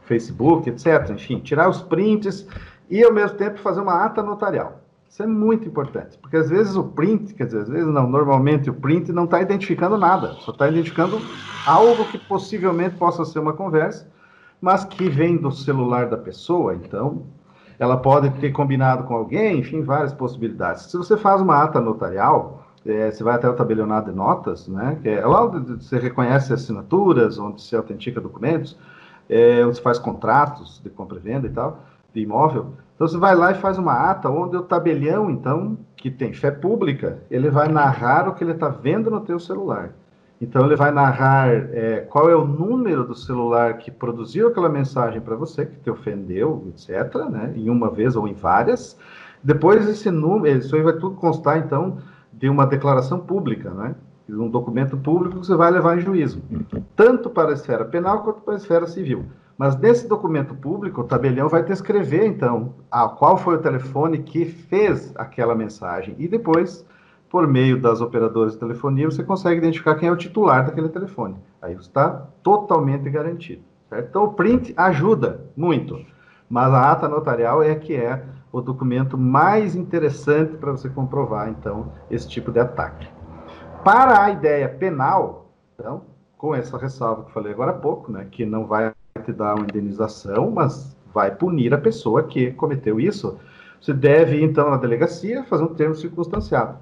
Facebook, 0.03 0.69
etc. 0.69 1.11
Enfim, 1.11 1.39
tirar 1.39 1.69
os 1.69 1.83
prints 1.83 2.49
e 2.91 3.03
ao 3.03 3.13
mesmo 3.13 3.37
tempo 3.37 3.59
fazer 3.59 3.81
uma 3.81 4.05
ata 4.05 4.23
notarial. 4.23 4.81
Isso 5.09 5.23
é 5.23 5.27
muito 5.27 5.67
importante, 5.67 6.19
porque 6.19 6.37
às 6.37 6.51
vezes 6.51 6.77
o 6.77 6.85
print, 6.85 7.33
quer 7.35 7.47
dizer, 7.47 7.61
às 7.61 7.69
vezes 7.69 7.87
não, 7.87 8.07
normalmente 8.07 8.69
o 8.69 8.75
print 8.75 9.13
não 9.13 9.25
está 9.25 9.41
identificando 9.41 9.97
nada, 9.97 10.35
só 10.41 10.53
está 10.53 10.69
identificando 10.69 11.19
algo 11.67 12.05
que 12.07 12.19
possivelmente 12.19 12.97
possa 12.97 13.25
ser 13.25 13.39
uma 13.39 13.53
conversa, 13.53 14.07
mas 14.61 14.85
que 14.85 15.09
vem 15.09 15.37
do 15.37 15.51
celular 15.51 16.09
da 16.09 16.17
pessoa, 16.17 16.75
então 16.75 17.25
ela 17.79 17.97
pode 17.97 18.31
ter 18.41 18.53
combinado 18.53 19.05
com 19.05 19.15
alguém, 19.15 19.59
enfim, 19.59 19.83
várias 19.83 20.13
possibilidades. 20.13 20.91
Se 20.91 20.97
você 20.97 21.17
faz 21.17 21.41
uma 21.41 21.63
ata 21.63 21.81
notarial, 21.81 22.67
é, 22.85 23.11
você 23.11 23.23
vai 23.23 23.35
até 23.35 23.49
o 23.49 23.55
tabelionato 23.55 24.11
de 24.11 24.17
notas, 24.17 24.69
né, 24.69 24.99
que 25.03 25.09
é 25.09 25.27
lá 25.27 25.45
onde 25.45 25.83
você 25.83 25.99
reconhece 25.99 26.53
assinaturas, 26.53 27.39
onde 27.39 27.61
se 27.61 27.75
autentica 27.75 28.21
documentos, 28.21 28.77
é, 29.29 29.65
onde 29.65 29.77
se 29.77 29.83
faz 29.83 29.99
contratos 29.99 30.81
de 30.83 30.91
compra 30.91 31.19
e 31.19 31.21
venda 31.21 31.47
e 31.47 31.51
tal, 31.51 31.81
de 32.17 32.23
imóvel, 32.23 32.73
então 32.95 33.07
você 33.07 33.19
vai 33.19 33.37
lá 33.37 33.53
e 33.53 33.57
faz 33.57 33.77
uma 33.77 33.93
ata 34.11 34.31
onde 34.31 34.57
o 34.57 34.63
tabelião, 34.63 35.31
então, 35.31 35.77
que 35.95 36.11
tem 36.11 36.33
fé 36.33 36.51
pública, 36.51 37.19
ele 37.31 37.51
vai 37.51 37.69
narrar 37.69 38.27
o 38.27 38.35
que 38.35 38.43
ele 38.43 38.53
está 38.53 38.69
vendo 38.69 39.11
no 39.11 39.21
teu 39.21 39.39
celular. 39.39 39.91
Então 40.41 40.65
ele 40.65 40.77
vai 40.77 40.91
narrar 40.91 41.49
é, 41.49 42.01
qual 42.09 42.31
é 42.31 42.35
o 42.35 42.47
número 42.47 43.05
do 43.05 43.15
celular 43.15 43.77
que 43.79 43.91
produziu 43.91 44.49
aquela 44.49 44.69
mensagem 44.69 45.21
para 45.21 45.37
você, 45.37 45.67
que 45.67 45.79
te 45.79 45.91
ofendeu, 45.91 46.67
etc., 46.69 47.15
né, 47.31 47.53
em 47.55 47.69
uma 47.69 47.91
vez 47.91 48.17
ou 48.17 48.27
em 48.27 48.35
várias. 48.35 48.99
Depois 49.43 49.87
esse 49.89 50.11
número, 50.11 50.59
isso 50.59 50.75
aí 50.75 50.83
vai 50.83 50.95
tudo 50.95 51.17
constar, 51.17 51.59
então, 51.59 51.99
de 52.33 52.49
uma 52.49 52.67
declaração 52.67 53.19
pública, 53.19 53.71
né? 53.71 53.95
um 54.29 54.49
documento 54.49 54.97
público 54.97 55.39
que 55.39 55.47
você 55.47 55.55
vai 55.55 55.71
levar 55.71 55.97
em 55.97 56.01
juízo, 56.01 56.43
tanto 56.97 57.31
para 57.31 57.51
a 57.51 57.53
esfera 57.53 57.85
penal 57.85 58.25
quanto 58.25 58.41
para 58.41 58.55
a 58.55 58.57
esfera 58.57 58.87
civil. 58.87 59.25
Mas 59.59 59.77
nesse 59.79 60.07
documento 60.07 60.55
público, 60.55 61.01
o 61.01 61.05
tabelião 61.05 61.49
vai 61.49 61.63
descrever, 61.63 62.27
então, 62.27 62.75
a, 62.91 63.09
qual 63.09 63.39
foi 63.39 63.57
o 63.57 63.63
telefone 63.63 64.19
que 64.19 64.45
fez 64.45 65.15
aquela 65.17 65.55
mensagem. 65.55 66.15
E 66.19 66.29
depois, 66.29 66.85
por 67.31 67.47
meio 67.47 67.81
das 67.81 68.01
operadoras 68.01 68.53
de 68.53 68.59
telefonia, 68.59 69.11
você 69.11 69.25
consegue 69.25 69.59
identificar 69.59 69.95
quem 69.95 70.09
é 70.09 70.13
o 70.13 70.17
titular 70.17 70.67
daquele 70.67 70.91
telefone. 70.91 71.37
Aí 71.63 71.75
está 71.75 72.27
totalmente 72.43 73.09
garantido. 73.09 73.63
Certo? 73.89 74.09
Então, 74.09 74.25
o 74.25 74.33
print 74.35 74.75
ajuda 74.77 75.47
muito, 75.57 76.05
mas 76.51 76.73
a 76.73 76.93
ata 76.93 77.09
notarial 77.09 77.63
é 77.63 77.75
que 77.75 77.95
é 77.95 78.25
o 78.53 78.61
documento 78.61 79.17
mais 79.17 79.75
interessante 79.75 80.57
para 80.57 80.73
você 80.73 80.89
comprovar, 80.89 81.49
então, 81.49 81.93
esse 82.11 82.29
tipo 82.29 82.51
de 82.51 82.59
ataque. 82.59 83.09
Para 83.85 84.23
a 84.25 84.31
ideia 84.31 84.69
penal, 84.69 85.51
então, 85.75 86.03
com 86.37 86.55
essa 86.55 86.77
ressalva 86.77 87.23
que 87.23 87.29
eu 87.29 87.35
falei 87.35 87.53
agora 87.53 87.71
há 87.71 87.75
pouco, 87.75 88.11
né, 88.11 88.27
que 88.31 88.45
não 88.45 88.67
vai 88.67 88.93
te 89.27 89.33
dar 89.33 89.55
uma 89.55 89.65
indenização, 89.65 90.51
mas 90.51 90.97
vai 91.13 91.35
punir 91.35 91.75
a 91.75 91.79
pessoa 91.79 92.23
que 92.23 92.53
cometeu 92.53 93.01
isso, 93.01 93.39
você 93.81 93.93
deve 93.93 94.37
ir, 94.37 94.43
então, 94.43 94.71
na 94.71 94.77
delegacia 94.77 95.45
fazer 95.45 95.65
um 95.65 95.75
termo 95.75 95.95
circunstanciado. 95.95 96.79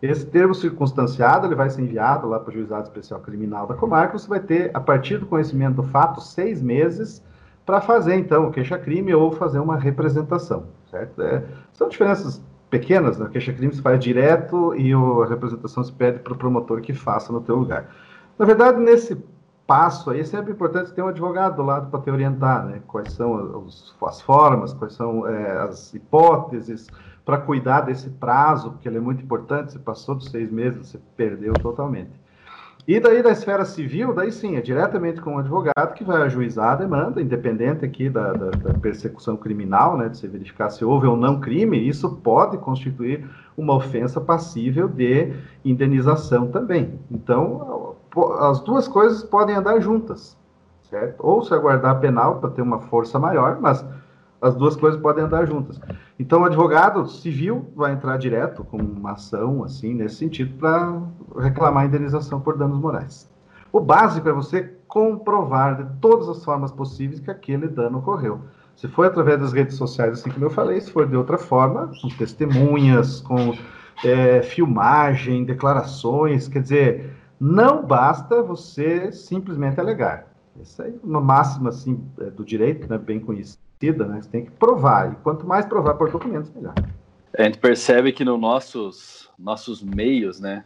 Esse 0.00 0.26
termo 0.26 0.54
circunstanciado 0.54 1.46
ele 1.46 1.54
vai 1.54 1.70
ser 1.70 1.82
enviado 1.82 2.26
lá 2.28 2.40
para 2.40 2.50
o 2.50 2.52
Juizado 2.52 2.84
Especial 2.84 3.20
Criminal 3.20 3.66
da 3.68 3.74
Comarca. 3.74 4.18
Você 4.18 4.28
vai 4.28 4.40
ter, 4.40 4.70
a 4.74 4.80
partir 4.80 5.18
do 5.18 5.26
conhecimento 5.26 5.76
do 5.76 5.84
fato, 5.84 6.20
seis 6.20 6.60
meses 6.60 7.22
para 7.64 7.80
fazer, 7.80 8.16
então, 8.16 8.48
o 8.48 8.50
queixa-crime 8.50 9.14
ou 9.14 9.30
fazer 9.30 9.60
uma 9.60 9.76
representação, 9.76 10.64
certo? 10.90 11.22
É, 11.22 11.44
são 11.72 11.88
diferenças 11.88 12.42
pequenas, 12.68 13.18
né? 13.18 13.28
queixa-crime 13.30 13.72
se 13.72 13.82
faz 13.82 14.00
direto 14.00 14.74
e 14.74 14.92
a 14.92 15.26
representação 15.26 15.84
se 15.84 15.92
pede 15.92 16.18
para 16.18 16.32
o 16.32 16.36
promotor 16.36 16.80
que 16.80 16.92
faça 16.92 17.32
no 17.32 17.40
teu 17.40 17.54
lugar. 17.54 17.94
Na 18.38 18.44
verdade, 18.44 18.80
nesse 18.80 19.22
passo 19.66 20.10
aí, 20.10 20.20
é 20.20 20.24
sempre 20.24 20.52
importante 20.52 20.92
ter 20.92 21.02
um 21.02 21.08
advogado 21.08 21.56
do 21.56 21.62
lado 21.62 21.90
para 21.90 22.00
te 22.00 22.10
orientar, 22.10 22.66
né? 22.66 22.82
Quais 22.86 23.12
são 23.12 23.64
as, 23.66 23.94
as 24.06 24.20
formas, 24.20 24.72
quais 24.74 24.94
são 24.94 25.26
é, 25.26 25.58
as 25.62 25.94
hipóteses, 25.94 26.88
para 27.24 27.38
cuidar 27.38 27.82
desse 27.82 28.10
prazo, 28.10 28.72
porque 28.72 28.88
ele 28.88 28.98
é 28.98 29.00
muito 29.00 29.22
importante, 29.22 29.72
se 29.72 29.78
passou 29.78 30.14
dos 30.14 30.30
seis 30.30 30.50
meses, 30.50 30.88
você 30.88 31.00
perdeu 31.16 31.52
totalmente. 31.54 32.22
E 32.86 32.98
daí 32.98 33.22
da 33.22 33.30
esfera 33.30 33.64
civil, 33.64 34.12
daí 34.12 34.32
sim, 34.32 34.56
é 34.56 34.60
diretamente 34.60 35.20
com 35.20 35.36
o 35.36 35.38
advogado 35.38 35.94
que 35.94 36.02
vai 36.02 36.20
ajuizar 36.22 36.72
a 36.72 36.74
demanda, 36.74 37.22
independente 37.22 37.84
aqui 37.84 38.10
da, 38.10 38.32
da, 38.32 38.50
da, 38.50 38.74
persecução 38.74 39.36
criminal, 39.36 39.96
né, 39.96 40.08
de 40.08 40.18
se 40.18 40.26
verificar 40.26 40.68
se 40.68 40.84
houve 40.84 41.06
ou 41.06 41.16
não 41.16 41.38
crime, 41.38 41.78
isso 41.78 42.16
pode 42.16 42.58
constituir 42.58 43.24
uma 43.56 43.74
ofensa 43.74 44.20
passível 44.20 44.88
de 44.88 45.32
indenização 45.64 46.48
também. 46.48 46.98
Então, 47.08 47.71
as 48.38 48.60
duas 48.60 48.86
coisas 48.88 49.22
podem 49.22 49.56
andar 49.56 49.80
juntas, 49.80 50.36
certo? 50.90 51.16
Ou 51.20 51.42
se 51.42 51.54
aguardar 51.54 52.00
penal 52.00 52.36
para 52.36 52.50
ter 52.50 52.62
uma 52.62 52.80
força 52.80 53.18
maior, 53.18 53.58
mas 53.60 53.84
as 54.40 54.54
duas 54.54 54.76
coisas 54.76 55.00
podem 55.00 55.24
andar 55.24 55.46
juntas. 55.46 55.80
Então, 56.18 56.42
o 56.42 56.44
advogado 56.44 57.06
civil 57.06 57.70
vai 57.76 57.92
entrar 57.92 58.16
direto 58.16 58.64
com 58.64 58.76
uma 58.76 59.12
ação, 59.12 59.62
assim, 59.64 59.94
nesse 59.94 60.16
sentido, 60.16 60.58
para 60.58 61.00
reclamar 61.38 61.86
indenização 61.86 62.40
por 62.40 62.58
danos 62.58 62.78
morais. 62.78 63.30
O 63.72 63.80
básico 63.80 64.28
é 64.28 64.32
você 64.32 64.76
comprovar 64.86 65.76
de 65.76 66.00
todas 66.00 66.28
as 66.28 66.44
formas 66.44 66.70
possíveis 66.70 67.20
que 67.20 67.30
aquele 67.30 67.68
dano 67.68 67.98
ocorreu. 67.98 68.40
Se 68.76 68.88
foi 68.88 69.06
através 69.06 69.40
das 69.40 69.52
redes 69.52 69.76
sociais, 69.76 70.12
assim 70.12 70.30
como 70.30 70.44
eu 70.44 70.50
falei, 70.50 70.80
se 70.80 70.90
for 70.90 71.06
de 71.06 71.16
outra 71.16 71.38
forma, 71.38 71.90
com 72.02 72.08
testemunhas, 72.08 73.20
com 73.20 73.56
é, 74.04 74.42
filmagem, 74.42 75.44
declarações, 75.44 76.48
quer 76.48 76.60
dizer, 76.60 77.10
não 77.42 77.84
basta 77.84 78.40
você 78.40 79.10
simplesmente 79.10 79.80
alegar. 79.80 80.32
Essa 80.60 80.84
é 80.84 80.92
uma 81.02 81.20
máxima 81.20 81.70
assim, 81.70 82.00
é, 82.20 82.30
do 82.30 82.44
direito, 82.44 82.88
né, 82.88 82.96
bem 82.98 83.18
conhecida 83.18 83.62
né? 83.90 84.22
Você 84.22 84.28
tem 84.28 84.44
que 84.44 84.50
provar. 84.52 85.12
E 85.12 85.16
quanto 85.16 85.44
mais 85.44 85.66
provar 85.66 85.94
por 85.94 86.10
documentos, 86.10 86.50
melhor. 86.54 86.74
A 87.36 87.42
gente 87.42 87.58
percebe 87.58 88.12
que 88.12 88.24
nos 88.24 88.40
nossos, 88.40 89.28
nossos 89.36 89.82
meios, 89.82 90.38
né? 90.38 90.64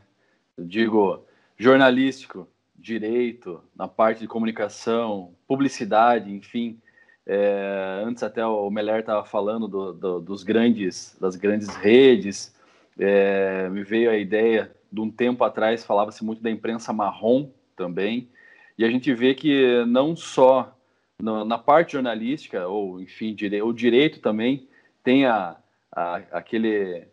Eu 0.57 0.65
digo 0.65 1.25
jornalístico, 1.57 2.47
direito, 2.77 3.63
na 3.75 3.89
parte 3.89 4.21
de 4.21 4.29
comunicação, 4.29 5.33
publicidade, 5.49 6.31
enfim. 6.31 6.79
É, 7.27 8.03
antes 8.05 8.23
até 8.23 8.45
o 8.45 8.71
Meller 8.71 9.01
estava 9.01 9.25
falando 9.25 9.67
do, 9.67 9.93
do, 9.93 10.21
dos 10.21 10.43
grandes, 10.43 11.17
das 11.19 11.37
grandes 11.37 11.75
redes. 11.75 12.55
É, 12.99 13.69
me 13.71 13.83
veio 13.83 14.11
a 14.11 14.17
ideia 14.17 14.71
de 14.97 15.01
um 15.03 15.11
tempo 15.11 15.45
atrás 15.45 15.85
falava-se 15.85 16.25
muito 16.25 16.43
da 16.43 16.51
imprensa 16.51 16.91
marrom 16.91 17.51
também. 17.77 18.31
E 18.79 18.85
a 18.85 18.91
gente 18.91 19.13
vê 19.13 19.35
que 19.35 19.85
não 19.87 20.17
só 20.17 20.75
no, 21.21 21.45
na 21.45 21.59
parte 21.59 21.93
jornalística, 21.93 22.67
ou 22.67 23.01
enfim, 23.01 23.35
dire, 23.35 23.61
o 23.61 23.73
direito 23.75 24.21
também 24.21 24.67
tem 25.05 25.27
a, 25.27 25.57
a 25.95 26.17
aquele. 26.33 27.07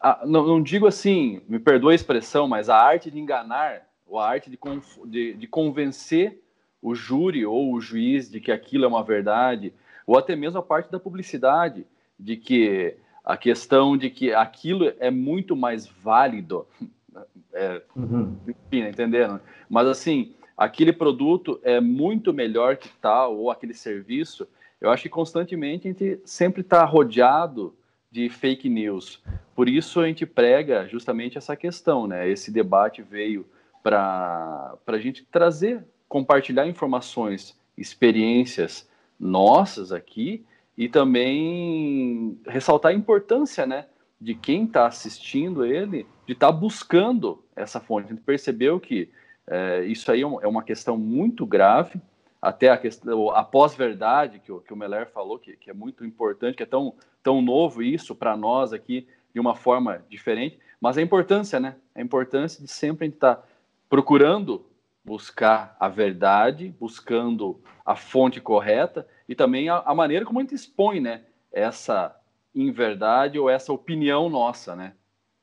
A, 0.00 0.26
não, 0.26 0.46
não, 0.46 0.62
digo 0.62 0.86
assim, 0.86 1.42
me 1.46 1.58
perdoe 1.58 1.92
a 1.92 1.94
expressão, 1.94 2.48
mas 2.48 2.70
a 2.70 2.76
arte 2.76 3.10
de 3.10 3.20
enganar, 3.20 3.86
ou 4.06 4.18
a 4.18 4.26
arte 4.26 4.50
de, 4.50 4.58
de, 5.06 5.34
de 5.34 5.46
convencer 5.46 6.42
o 6.80 6.94
júri 6.94 7.44
ou 7.44 7.72
o 7.72 7.80
juiz 7.80 8.30
de 8.30 8.40
que 8.40 8.50
aquilo 8.50 8.84
é 8.86 8.88
uma 8.88 9.04
verdade, 9.04 9.74
ou 10.06 10.18
até 10.18 10.34
mesmo 10.34 10.58
a 10.58 10.62
parte 10.62 10.90
da 10.90 10.98
publicidade, 10.98 11.86
de 12.18 12.36
que 12.36 12.96
a 13.24 13.36
questão 13.36 13.96
de 13.96 14.10
que 14.10 14.32
aquilo 14.32 14.92
é 14.98 15.10
muito 15.10 15.54
mais 15.54 15.86
válido, 15.86 16.66
é, 17.52 17.82
uhum. 17.94 18.36
enfim, 18.46 18.88
entendendo? 18.88 19.40
Mas 19.68 19.86
assim, 19.86 20.34
aquele 20.56 20.92
produto 20.92 21.60
é 21.62 21.80
muito 21.80 22.32
melhor 22.32 22.76
que 22.76 22.88
tal, 23.00 23.36
ou 23.36 23.50
aquele 23.50 23.74
serviço, 23.74 24.46
eu 24.80 24.90
acho 24.90 25.04
que 25.04 25.08
constantemente 25.08 25.86
a 25.86 25.90
gente 25.90 26.20
sempre 26.24 26.62
está 26.62 26.84
rodeado 26.84 27.74
de 28.10 28.28
fake 28.28 28.68
news. 28.68 29.22
Por 29.54 29.68
isso 29.68 30.00
a 30.00 30.06
gente 30.06 30.26
prega 30.26 30.86
justamente 30.88 31.38
essa 31.38 31.56
questão, 31.56 32.06
né? 32.06 32.28
Esse 32.28 32.50
debate 32.50 33.00
veio 33.00 33.46
para 33.82 34.76
a 34.86 34.98
gente 34.98 35.24
trazer, 35.24 35.84
compartilhar 36.08 36.66
informações, 36.66 37.56
experiências 37.76 38.88
nossas 39.18 39.92
aqui 39.92 40.44
e 40.76 40.88
também 40.88 42.40
ressaltar 42.46 42.92
a 42.92 42.94
importância, 42.94 43.66
né? 43.66 43.86
De 44.20 44.34
quem 44.34 44.64
está 44.64 44.86
assistindo 44.86 45.64
ele, 45.64 46.06
de 46.26 46.32
estar 46.32 46.48
tá 46.48 46.52
buscando 46.52 47.44
essa 47.54 47.80
fonte. 47.80 48.06
A 48.06 48.08
gente 48.10 48.22
percebeu 48.22 48.78
que 48.80 49.10
é, 49.46 49.84
isso 49.84 50.10
aí 50.10 50.22
é, 50.22 50.24
é 50.24 50.48
uma 50.48 50.62
questão 50.62 50.96
muito 50.96 51.44
grave, 51.44 52.00
até 52.40 52.70
a 52.70 52.76
questão, 52.76 53.30
a 53.30 53.44
pós-verdade 53.44 54.40
que, 54.40 54.52
que, 54.60 54.72
o 54.72 54.76
Meller 54.76 55.08
falou, 55.08 55.38
que, 55.38 55.56
que, 55.56 55.70
é 55.70 55.72
muito 55.74 56.04
importante, 56.04 56.56
que 56.56 56.62
é 56.62 56.66
tão, 56.66 56.94
tão 57.22 57.40
novo 57.40 57.82
isso 57.82 58.14
para 58.14 58.36
nós 58.36 58.72
aqui, 58.72 59.06
de 59.32 59.40
uma 59.40 59.54
forma 59.54 60.04
diferente, 60.08 60.58
mas 60.80 60.98
a 60.98 61.02
importância, 61.02 61.60
né? 61.60 61.76
A 61.94 62.02
importância 62.02 62.62
de 62.62 62.70
sempre 62.70 63.06
estar 63.06 63.36
tá 63.36 63.42
procurando 63.88 64.64
buscar 65.04 65.76
a 65.80 65.88
verdade, 65.88 66.74
buscando 66.78 67.60
a 67.84 67.96
fonte 67.96 68.40
correta 68.40 69.06
e 69.32 69.34
também 69.34 69.70
a, 69.70 69.78
a 69.78 69.94
maneira 69.94 70.26
como 70.26 70.38
a 70.38 70.42
gente 70.42 70.54
expõe, 70.54 71.00
né? 71.00 71.22
Essa 71.50 72.14
inverdade 72.54 73.38
ou 73.38 73.48
essa 73.48 73.72
opinião 73.72 74.28
nossa, 74.28 74.76
né? 74.76 74.92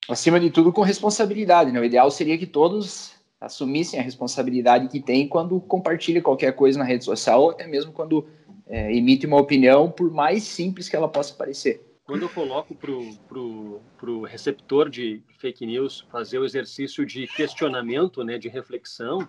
Acima 0.07 0.39
de 0.39 0.51
tudo, 0.51 0.71
com 0.71 0.83
responsabilidade, 0.83 1.71
né? 1.71 1.79
O 1.79 1.83
ideal 1.83 2.11
seria 2.11 2.37
que 2.37 2.45
todos 2.45 3.15
assumissem 3.41 3.99
a 3.99 4.03
responsabilidade 4.03 4.89
que 4.89 4.99
tem 4.99 5.27
quando 5.27 5.59
compartilha 5.59 6.21
qualquer 6.21 6.51
coisa 6.53 6.77
na 6.77 6.85
rede 6.85 7.03
social, 7.03 7.41
ou 7.41 7.49
até 7.49 7.65
mesmo 7.65 7.91
quando 7.91 8.27
é, 8.67 8.95
emite 8.95 9.25
uma 9.25 9.39
opinião, 9.39 9.89
por 9.89 10.11
mais 10.11 10.43
simples 10.43 10.87
que 10.87 10.95
ela 10.95 11.07
possa 11.07 11.33
parecer. 11.33 11.83
Quando 12.03 12.21
eu 12.21 12.29
coloco 12.29 12.75
para 12.75 12.91
o 12.91 13.15
pro, 13.27 13.81
pro 13.97 14.21
receptor 14.21 14.87
de 14.87 15.23
fake 15.39 15.65
news 15.65 16.05
fazer 16.11 16.37
o 16.37 16.45
exercício 16.45 17.03
de 17.07 17.25
questionamento, 17.25 18.23
né, 18.23 18.37
de 18.37 18.49
reflexão, 18.49 19.27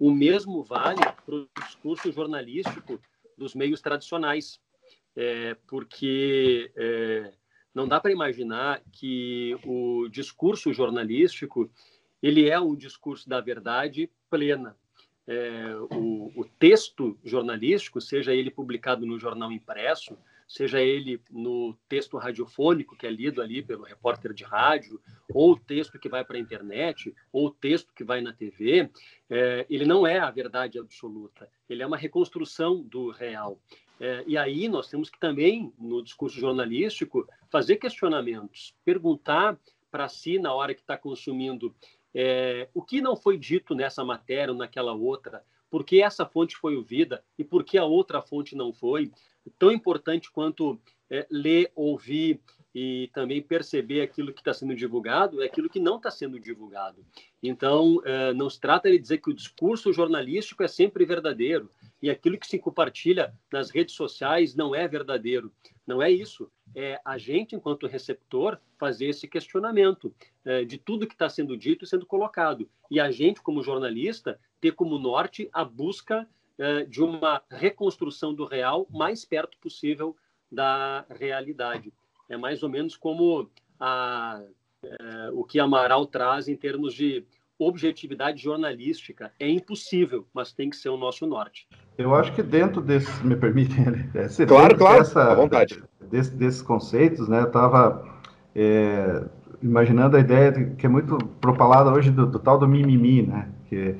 o 0.00 0.10
mesmo 0.10 0.64
vale 0.64 1.00
para 1.24 1.34
o 1.36 1.46
discurso 1.64 2.10
jornalístico 2.10 2.98
dos 3.40 3.54
meios 3.54 3.80
tradicionais, 3.80 4.60
é, 5.16 5.56
porque 5.66 6.70
é, 6.76 7.32
não 7.74 7.88
dá 7.88 7.98
para 7.98 8.12
imaginar 8.12 8.82
que 8.92 9.56
o 9.64 10.08
discurso 10.10 10.74
jornalístico 10.74 11.70
ele 12.22 12.50
é 12.50 12.60
um 12.60 12.76
discurso 12.76 13.26
da 13.26 13.40
verdade 13.40 14.10
plena. 14.28 14.76
É, 15.26 15.74
o, 15.90 16.30
o, 16.36 16.44
texto 16.58 17.18
jornalístico, 17.24 17.98
seja 17.98 18.34
ele 18.34 18.50
publicado 18.50 19.06
no 19.06 19.18
jornal 19.18 19.50
impresso, 19.50 20.18
seja 20.50 20.80
ele 20.80 21.22
no 21.30 21.76
texto 21.88 22.18
radiofônico 22.18 22.96
que 22.96 23.06
é 23.06 23.10
lido 23.10 23.40
ali 23.40 23.62
pelo 23.62 23.84
repórter 23.84 24.34
de 24.34 24.42
rádio, 24.42 25.00
ou 25.32 25.52
o 25.52 25.56
texto 25.56 25.96
que 25.96 26.08
vai 26.08 26.24
para 26.24 26.36
a 26.36 26.40
internet, 26.40 27.14
ou 27.32 27.46
o 27.46 27.50
texto 27.52 27.92
que 27.94 28.02
vai 28.02 28.20
na 28.20 28.32
TV, 28.32 28.90
é, 29.30 29.64
ele 29.70 29.84
não 29.84 30.04
é 30.04 30.18
a 30.18 30.28
verdade 30.28 30.76
absoluta, 30.76 31.48
ele 31.68 31.84
é 31.84 31.86
uma 31.86 31.96
reconstrução 31.96 32.82
do 32.82 33.10
real. 33.10 33.60
É, 34.00 34.24
e 34.26 34.36
aí 34.36 34.68
nós 34.68 34.88
temos 34.88 35.08
que 35.08 35.20
também, 35.20 35.72
no 35.78 36.02
discurso 36.02 36.40
jornalístico, 36.40 37.28
fazer 37.48 37.76
questionamentos, 37.76 38.74
perguntar 38.84 39.56
para 39.88 40.08
si 40.08 40.36
na 40.36 40.52
hora 40.52 40.74
que 40.74 40.80
está 40.80 40.96
consumindo 40.96 41.72
é, 42.12 42.68
o 42.74 42.82
que 42.82 43.00
não 43.00 43.14
foi 43.14 43.38
dito 43.38 43.72
nessa 43.72 44.04
matéria 44.04 44.50
ou 44.50 44.58
naquela 44.58 44.94
outra, 44.94 45.44
por 45.70 45.84
que 45.84 46.02
essa 46.02 46.26
fonte 46.26 46.56
foi 46.56 46.74
ouvida 46.74 47.22
e 47.38 47.44
por 47.44 47.62
que 47.62 47.78
a 47.78 47.84
outra 47.84 48.20
fonte 48.20 48.56
não 48.56 48.72
foi, 48.72 49.12
tão 49.58 49.70
importante 49.70 50.30
quanto 50.30 50.80
é, 51.10 51.26
ler, 51.30 51.70
ouvir 51.74 52.40
e 52.74 53.10
também 53.12 53.42
perceber 53.42 54.00
aquilo 54.00 54.32
que 54.32 54.40
está 54.40 54.54
sendo 54.54 54.74
divulgado 54.76 55.42
é 55.42 55.46
aquilo 55.46 55.68
que 55.68 55.80
não 55.80 55.96
está 55.96 56.10
sendo 56.10 56.38
divulgado. 56.38 57.04
Então, 57.42 58.00
é, 58.04 58.32
não 58.32 58.48
se 58.48 58.60
trata 58.60 58.90
de 58.90 58.98
dizer 58.98 59.18
que 59.18 59.30
o 59.30 59.34
discurso 59.34 59.92
jornalístico 59.92 60.62
é 60.62 60.68
sempre 60.68 61.04
verdadeiro 61.04 61.68
e 62.00 62.08
aquilo 62.08 62.38
que 62.38 62.46
se 62.46 62.58
compartilha 62.58 63.34
nas 63.52 63.70
redes 63.70 63.94
sociais 63.94 64.54
não 64.54 64.74
é 64.74 64.86
verdadeiro. 64.86 65.52
Não 65.86 66.00
é 66.00 66.10
isso. 66.10 66.50
É 66.74 67.00
a 67.04 67.18
gente, 67.18 67.56
enquanto 67.56 67.88
receptor, 67.88 68.58
fazer 68.78 69.06
esse 69.06 69.26
questionamento 69.26 70.14
é, 70.44 70.64
de 70.64 70.78
tudo 70.78 71.06
que 71.06 71.14
está 71.14 71.28
sendo 71.28 71.56
dito 71.56 71.84
e 71.84 71.88
sendo 71.88 72.06
colocado. 72.06 72.70
E 72.88 73.00
a 73.00 73.10
gente, 73.10 73.42
como 73.42 73.62
jornalista, 73.62 74.38
ter 74.60 74.72
como 74.72 74.98
norte 74.98 75.48
a 75.52 75.64
busca 75.64 76.28
de 76.88 77.02
uma 77.02 77.42
reconstrução 77.50 78.34
do 78.34 78.44
real 78.44 78.86
mais 78.90 79.24
perto 79.24 79.56
possível 79.58 80.14
da 80.50 81.04
realidade. 81.08 81.92
É 82.28 82.36
mais 82.36 82.62
ou 82.62 82.68
menos 82.68 82.96
como 82.96 83.48
a, 83.78 84.42
é, 84.82 85.30
o 85.32 85.44
que 85.44 85.58
Amaral 85.58 86.06
traz 86.06 86.48
em 86.48 86.56
termos 86.56 86.94
de 86.94 87.24
objetividade 87.58 88.42
jornalística. 88.42 89.32
É 89.38 89.48
impossível, 89.48 90.26
mas 90.32 90.52
tem 90.52 90.70
que 90.70 90.76
ser 90.76 90.88
o 90.88 90.96
nosso 90.96 91.26
norte. 91.26 91.68
Eu 91.98 92.14
acho 92.14 92.32
que 92.34 92.42
dentro 92.42 92.80
desse, 92.80 93.24
me 93.24 93.36
permitem, 93.36 93.84
é, 94.14 94.46
claro, 94.46 94.76
claro, 94.76 94.98
dessa, 94.98 95.32
à 95.32 95.34
vontade. 95.34 95.82
Desse, 96.00 96.34
desses 96.34 96.62
conceitos, 96.62 97.28
né, 97.28 97.40
eu 97.40 97.46
estava 97.46 98.08
é, 98.54 99.24
imaginando 99.62 100.16
a 100.16 100.20
ideia 100.20 100.50
de, 100.50 100.74
que 100.76 100.86
é 100.86 100.88
muito 100.88 101.18
propalada 101.40 101.92
hoje 101.92 102.10
do, 102.10 102.26
do, 102.26 102.38
tal 102.38 102.58
do 102.58 102.66
mimimi, 102.66 103.22
né, 103.22 103.50
que 103.68 103.96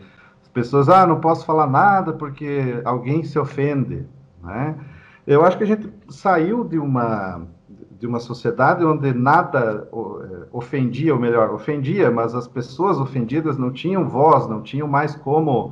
pessoas, 0.52 0.88
ah, 0.88 1.06
não 1.06 1.20
posso 1.20 1.44
falar 1.44 1.66
nada 1.66 2.12
porque 2.12 2.80
alguém 2.84 3.24
se 3.24 3.38
ofende, 3.38 4.06
né, 4.42 4.76
eu 5.26 5.44
acho 5.44 5.56
que 5.56 5.64
a 5.64 5.66
gente 5.66 5.88
saiu 6.08 6.64
de 6.64 6.78
uma 6.78 7.42
de 8.00 8.06
uma 8.06 8.18
sociedade 8.18 8.82
onde 8.82 9.12
nada 9.12 9.86
é, 9.92 10.46
ofendia, 10.50 11.12
ou 11.12 11.20
melhor, 11.20 11.50
ofendia, 11.50 12.10
mas 12.10 12.34
as 12.34 12.48
pessoas 12.48 12.98
ofendidas 12.98 13.58
não 13.58 13.70
tinham 13.70 14.08
voz, 14.08 14.48
não 14.48 14.62
tinham 14.62 14.88
mais 14.88 15.14
como 15.14 15.70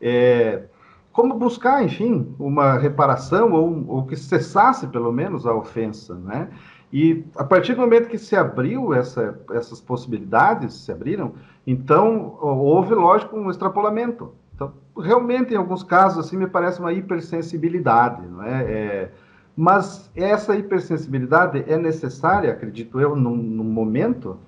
é, 0.00 0.64
como 1.12 1.34
buscar, 1.34 1.84
enfim, 1.84 2.34
uma 2.38 2.78
reparação 2.78 3.52
ou, 3.52 3.84
ou, 3.88 4.06
que 4.06 4.16
cessasse 4.16 4.88
pelo 4.88 5.12
menos 5.12 5.46
a 5.46 5.54
ofensa, 5.54 6.16
né? 6.16 6.48
E 6.92 7.24
a 7.36 7.44
partir 7.44 7.74
do 7.74 7.80
momento 7.80 8.08
que 8.08 8.18
se 8.18 8.34
abriu 8.34 8.94
essa, 8.94 9.38
essas 9.52 9.80
possibilidades, 9.80 10.74
se 10.74 10.90
abriram, 10.90 11.34
então 11.70 12.38
houve, 12.40 12.94
lógico, 12.94 13.36
um 13.36 13.50
extrapolamento. 13.50 14.32
Então, 14.54 14.72
realmente, 14.98 15.52
em 15.52 15.56
alguns 15.58 15.82
casos, 15.82 16.24
assim, 16.24 16.38
me 16.38 16.46
parece 16.46 16.80
uma 16.80 16.94
hipersensibilidade, 16.94 18.26
não 18.26 18.42
é? 18.42 18.62
é 18.72 19.12
mas 19.54 20.08
essa 20.14 20.54
hipersensibilidade 20.54 21.64
é 21.66 21.76
necessária, 21.76 22.52
acredito 22.52 23.00
eu, 23.00 23.16
num, 23.16 23.36
momento 23.36 24.38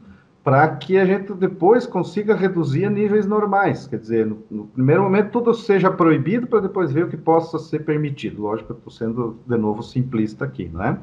para 0.45 0.67
que 0.77 0.97
a 0.97 1.05
gente 1.05 1.35
depois 1.35 1.85
consiga 1.85 2.37
reduzir 2.37 2.85
a 2.85 2.91
níveis 2.91 3.27
normais. 3.27 3.89
Quer 3.89 3.99
dizer, 3.99 4.25
no, 4.25 4.39
no 4.49 4.67
primeiro 4.69 5.03
momento 5.03 5.33
tudo 5.33 5.53
seja 5.53 5.91
proibido 5.91 6.47
para 6.47 6.61
depois 6.61 6.93
ver 6.93 7.07
o 7.07 7.09
que 7.09 7.17
possa 7.17 7.59
ser 7.59 7.81
permitido. 7.81 8.43
Lógico, 8.43 8.73
eu 8.73 8.77
estou 8.77 8.93
sendo 8.93 9.37
de 9.45 9.57
novo 9.59 9.83
simplista 9.83 10.45
aqui, 10.45 10.71
não 10.73 10.85
é? 10.85 10.97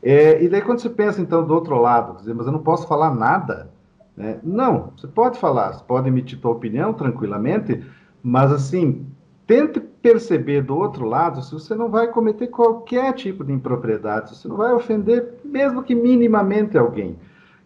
é? 0.00 0.44
E 0.44 0.48
daí 0.48 0.62
quando 0.62 0.78
você 0.78 0.88
pensa 0.88 1.20
então 1.20 1.44
do 1.44 1.52
outro 1.52 1.80
lado, 1.80 2.18
dizer, 2.18 2.34
mas 2.34 2.46
eu 2.46 2.52
não 2.52 2.62
posso 2.62 2.86
falar 2.86 3.12
nada, 3.12 3.71
né? 4.16 4.38
não, 4.42 4.92
você 4.96 5.06
pode 5.06 5.38
falar, 5.38 5.72
você 5.72 5.84
pode 5.84 6.08
emitir 6.08 6.38
sua 6.38 6.50
opinião 6.50 6.92
tranquilamente, 6.92 7.82
mas 8.22 8.52
assim 8.52 9.06
tente 9.46 9.80
perceber 9.80 10.62
do 10.62 10.76
outro 10.76 11.04
lado 11.04 11.42
se 11.42 11.52
você 11.52 11.74
não 11.74 11.90
vai 11.90 12.08
cometer 12.08 12.46
qualquer 12.46 13.12
tipo 13.12 13.44
de 13.44 13.52
impropriedade, 13.52 14.30
se 14.30 14.36
você 14.36 14.48
não 14.48 14.56
vai 14.56 14.72
ofender, 14.72 15.34
mesmo 15.44 15.82
que 15.82 15.94
minimamente 15.94 16.78
alguém. 16.78 17.16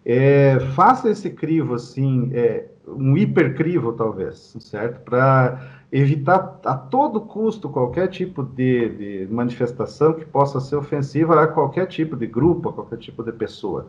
É, 0.04 0.60
faça 0.74 1.10
esse 1.10 1.30
crivo, 1.30 1.74
assim, 1.74 2.30
é, 2.32 2.66
um 2.86 3.16
hipercrivo, 3.16 3.92
talvez, 3.92 4.56
certo? 4.60 5.00
Para 5.00 5.60
evitar 5.90 6.60
a 6.64 6.74
todo 6.74 7.20
custo 7.20 7.68
qualquer 7.68 8.08
tipo 8.08 8.42
de, 8.42 8.88
de, 9.26 9.28
manifestação 9.32 10.12
que 10.12 10.24
possa 10.24 10.60
ser 10.60 10.76
ofensiva 10.76 11.42
a 11.42 11.46
qualquer 11.46 11.86
tipo 11.86 12.16
de 12.16 12.26
grupo, 12.26 12.68
a 12.68 12.72
qualquer 12.72 12.98
tipo 12.98 13.22
de 13.22 13.32
pessoa. 13.32 13.86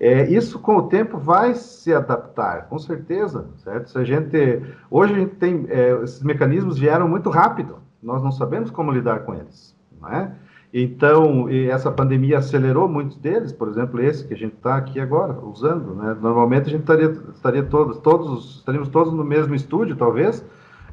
É, 0.00 0.30
isso 0.30 0.60
com 0.60 0.76
o 0.76 0.82
tempo 0.84 1.18
vai 1.18 1.54
se 1.54 1.92
adaptar, 1.92 2.68
com 2.68 2.78
certeza, 2.78 3.46
certo? 3.56 3.90
Se 3.90 3.98
a 3.98 4.04
gente 4.04 4.62
hoje 4.88 5.12
a 5.12 5.18
gente 5.18 5.34
tem 5.34 5.66
é, 5.68 5.90
esses 6.04 6.22
mecanismos 6.22 6.78
vieram 6.78 7.08
muito 7.08 7.28
rápido, 7.30 7.78
nós 8.00 8.22
não 8.22 8.30
sabemos 8.30 8.70
como 8.70 8.92
lidar 8.92 9.20
com 9.20 9.34
eles, 9.34 9.74
não 10.00 10.08
é? 10.08 10.32
Então 10.72 11.48
essa 11.48 11.90
pandemia 11.90 12.38
acelerou 12.38 12.88
muitos 12.88 13.16
deles, 13.16 13.52
por 13.52 13.68
exemplo 13.68 14.00
esse 14.00 14.24
que 14.24 14.34
a 14.34 14.36
gente 14.36 14.54
está 14.54 14.76
aqui 14.76 15.00
agora 15.00 15.32
usando, 15.40 15.94
né? 15.94 16.16
Normalmente 16.20 16.68
a 16.68 16.70
gente 16.70 16.82
estaria 16.82 17.10
estaria 17.34 17.62
todos 17.64 17.98
todos 17.98 18.58
estaríamos 18.58 18.88
todos 18.88 19.12
no 19.12 19.24
mesmo 19.24 19.54
estúdio 19.54 19.96
talvez, 19.96 20.44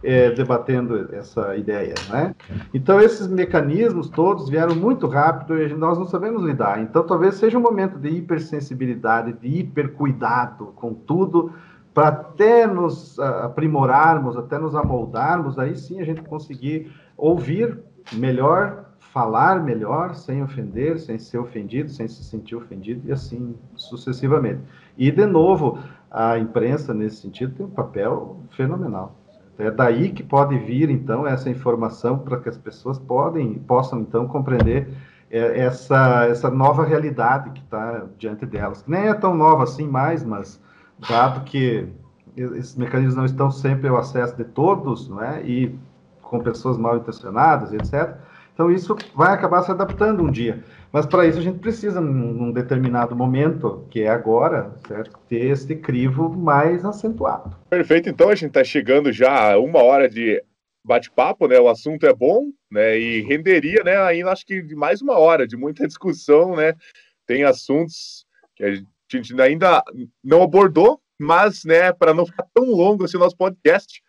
é, 0.04 0.32
debatendo 0.32 1.10
essa 1.14 1.56
ideia, 1.56 1.93
né? 2.10 2.36
Então 2.74 3.00
esses 3.00 3.28
mecanismos 3.28 4.10
todos 4.10 4.50
vieram 4.50 4.76
muito 4.76 5.08
rápido 5.08 5.60
e 5.62 5.74
nós 5.74 5.98
não 5.98 6.06
sabemos 6.06 6.43
lidar. 6.43 6.82
Então 6.82 7.04
talvez 7.04 7.36
seja 7.36 7.58
um 7.58 7.62
momento 7.62 7.98
de 7.98 8.10
hipersensibilidade, 8.10 9.34
de 9.34 9.60
hipercuidado 9.60 10.68
com 10.76 10.93
tudo, 10.93 11.54
para 11.93 12.10
até 12.10 12.68
nos 12.68 13.18
aprimorarmos, 13.20 14.36
até 14.36 14.60
nos 14.60 14.76
amoldarmos, 14.76 15.58
aí 15.58 15.78
sim 15.78 16.02
a 16.02 16.04
gente 16.04 16.22
conseguir 16.24 16.91
ouvir 17.16 17.80
melhor, 18.12 18.86
falar 19.00 19.64
melhor, 19.64 20.14
sem 20.14 20.43
ofender, 20.43 21.00
sem 21.00 21.18
ser 21.18 21.38
ofendido, 21.38 21.89
sem 21.89 22.06
se 22.06 22.22
sentir 22.22 22.56
ofendido 22.56 23.08
e 23.08 23.14
assim 23.14 23.56
sucessivamente. 23.76 24.60
E 24.98 25.10
de 25.10 25.26
novo, 25.26 25.80
a 26.12 26.38
imprensa 26.38 26.93
nesse 26.93 27.22
sentido 27.22 27.56
tem 27.56 27.66
um 27.66 27.70
papel 27.70 28.41
fenomenal. 28.52 29.16
É 29.58 29.72
daí 29.72 30.12
que 30.12 30.22
pode 30.22 30.58
vir, 30.58 30.89
então, 30.89 31.26
essa 31.26 31.49
informação 31.49 32.20
para 32.20 32.39
que 32.39 32.49
as 32.49 32.58
pessoas 32.58 32.99
podem, 32.99 33.56
possam, 33.60 34.01
então, 34.01 34.28
compreender 34.28 34.89
é, 35.32 35.62
essa, 35.62 36.26
essa 36.26 36.49
nova 36.49 36.84
realidade 36.84 37.51
que 37.51 37.62
está 37.62 38.06
diante 38.18 38.45
delas. 38.45 38.82
Que 38.82 38.91
nem 38.91 39.08
é 39.08 39.14
tão 39.14 39.34
nova 39.34 39.64
assim 39.64 39.88
mais, 39.88 40.24
mas 40.24 40.62
dado 41.10 41.45
que 41.45 41.88
esses 42.36 42.76
mecanismos 42.76 43.16
não 43.16 43.26
estão 43.26 43.49
sempre 43.49 43.88
ao 43.88 43.97
acesso 43.97 44.36
de 44.36 44.43
todos, 44.43 45.08
não 45.08 45.24
é? 45.24 45.41
E 45.43 45.78
com 46.22 46.39
pessoas 46.39 46.78
mal 46.78 46.97
intencionadas, 46.97 47.72
etc. 47.72 48.18
Então, 48.53 48.70
isso 48.70 48.95
vai 49.16 49.34
acabar 49.34 49.62
se 49.64 49.72
adaptando 49.72 50.24
um 50.24 50.32
dia. 50.32 50.64
Mas 50.96 51.06
para 51.06 51.28
isso 51.28 51.39
a 51.39 51.41
gente 51.41 51.60
precisa, 51.60 52.00
num 52.00 52.54
determinado 52.54 53.14
momento, 53.18 53.86
que 53.91 54.04
é 54.04 54.08
agora, 54.08 54.74
certo? 54.88 55.20
ter 55.28 55.48
esse 55.48 55.76
crivo 55.76 56.30
mais 56.30 56.86
acentuado. 56.86 57.54
Perfeito, 57.70 58.08
então 58.08 58.30
a 58.30 58.36
gente 58.36 58.48
está 58.48 58.64
chegando 58.64 59.12
já 59.12 59.52
a 59.52 59.60
uma 59.60 59.84
hora 59.84 60.08
de 60.08 60.41
bate-papo, 60.86 61.50
né? 61.50 61.60
O 61.60 61.68
assunto 61.68 62.06
é 62.06 62.14
bom, 62.14 62.50
né? 62.72 62.98
E 62.98 63.20
renderia, 63.24 63.84
né? 63.84 63.98
Ainda 64.04 64.32
acho 64.32 64.46
que 64.46 64.74
mais 64.74 65.02
uma 65.02 65.20
hora 65.20 65.46
de 65.46 65.58
muita 65.58 65.86
discussão, 65.86 66.56
né? 66.56 66.74
Tem 67.28 67.43
assuntos 67.43 68.26
que 68.56 68.64
a 68.64 68.74
gente 69.12 69.41
ainda 69.41 69.84
não 70.24 70.43
abordou, 70.43 71.02
mas, 71.20 71.66
né? 71.66 71.91
Para 71.91 72.14
não 72.14 72.26
ficar 72.26 72.48
tão 72.54 72.68
longo 72.68 73.04
assim 73.04 73.18
o 73.18 73.20
nosso 73.20 73.36
podcast, 73.36 74.02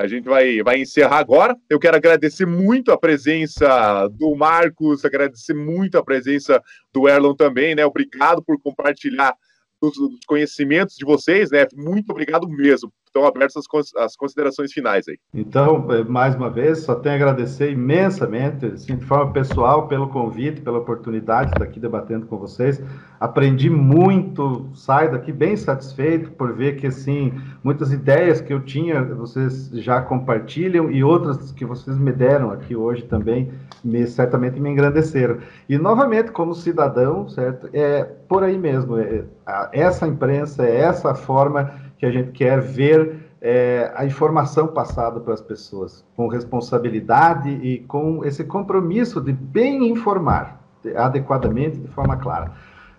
a 0.00 0.06
gente 0.06 0.24
vai, 0.24 0.62
vai 0.62 0.80
encerrar 0.80 1.18
agora. 1.18 1.54
Eu 1.68 1.78
quero 1.78 1.94
agradecer 1.94 2.46
muito 2.46 2.90
a 2.90 2.96
presença 2.96 4.08
do 4.08 4.34
Marcos, 4.34 5.04
agradecer 5.04 5.52
muito 5.52 5.98
a 5.98 6.02
presença 6.02 6.62
do 6.90 7.06
Erlon 7.06 7.34
também, 7.34 7.74
né? 7.74 7.84
Obrigado 7.84 8.42
por 8.42 8.58
compartilhar 8.62 9.34
os 9.78 9.94
conhecimentos 10.26 10.96
de 10.96 11.04
vocês, 11.04 11.50
né? 11.50 11.66
Muito 11.74 12.10
obrigado 12.10 12.48
mesmo 12.48 12.90
estão 13.10 13.26
abertas 13.26 13.64
as 13.98 14.16
considerações 14.16 14.72
finais 14.72 15.06
aí. 15.08 15.18
Então, 15.34 15.86
é, 15.90 16.04
mais 16.04 16.34
uma 16.34 16.48
vez, 16.48 16.80
só 16.80 16.94
tenho 16.94 17.14
a 17.14 17.18
agradecer 17.18 17.72
imensamente, 17.72 18.66
assim, 18.66 18.96
de 18.96 19.04
forma 19.04 19.32
pessoal, 19.32 19.88
pelo 19.88 20.08
convite, 20.08 20.60
pela 20.60 20.78
oportunidade 20.78 21.50
de 21.50 21.56
estar 21.56 21.64
aqui 21.64 21.80
debatendo 21.80 22.26
com 22.26 22.38
vocês. 22.38 22.82
Aprendi 23.18 23.68
muito, 23.68 24.70
saio 24.74 25.12
daqui 25.12 25.32
bem 25.32 25.56
satisfeito 25.56 26.30
por 26.32 26.52
ver 26.54 26.76
que, 26.76 26.86
assim, 26.86 27.32
muitas 27.62 27.92
ideias 27.92 28.40
que 28.40 28.52
eu 28.52 28.60
tinha, 28.60 29.02
vocês 29.04 29.68
já 29.72 30.00
compartilham 30.00 30.90
e 30.90 31.02
outras 31.02 31.52
que 31.52 31.64
vocês 31.64 31.98
me 31.98 32.12
deram 32.12 32.50
aqui 32.50 32.76
hoje 32.76 33.02
também, 33.02 33.50
me, 33.84 34.06
certamente 34.06 34.60
me 34.60 34.70
engrandeceram. 34.70 35.38
E, 35.68 35.76
novamente, 35.76 36.30
como 36.30 36.54
cidadão, 36.54 37.28
certo, 37.28 37.68
é 37.72 38.04
por 38.04 38.44
aí 38.44 38.56
mesmo, 38.56 38.96
é, 38.96 39.24
essa 39.72 40.06
imprensa, 40.06 40.64
é 40.64 40.76
essa 40.76 41.14
forma 41.14 41.89
que 42.00 42.06
a 42.06 42.10
gente 42.10 42.32
quer 42.32 42.62
ver 42.62 43.28
é, 43.42 43.92
a 43.94 44.06
informação 44.06 44.68
passada 44.68 45.20
para 45.20 45.34
as 45.34 45.42
pessoas, 45.42 46.02
com 46.16 46.28
responsabilidade 46.28 47.50
e 47.50 47.80
com 47.80 48.24
esse 48.24 48.42
compromisso 48.42 49.20
de 49.20 49.34
bem 49.34 49.86
informar 49.86 50.64
adequadamente, 50.96 51.76
de 51.76 51.88
forma 51.88 52.16
clara. 52.16 52.56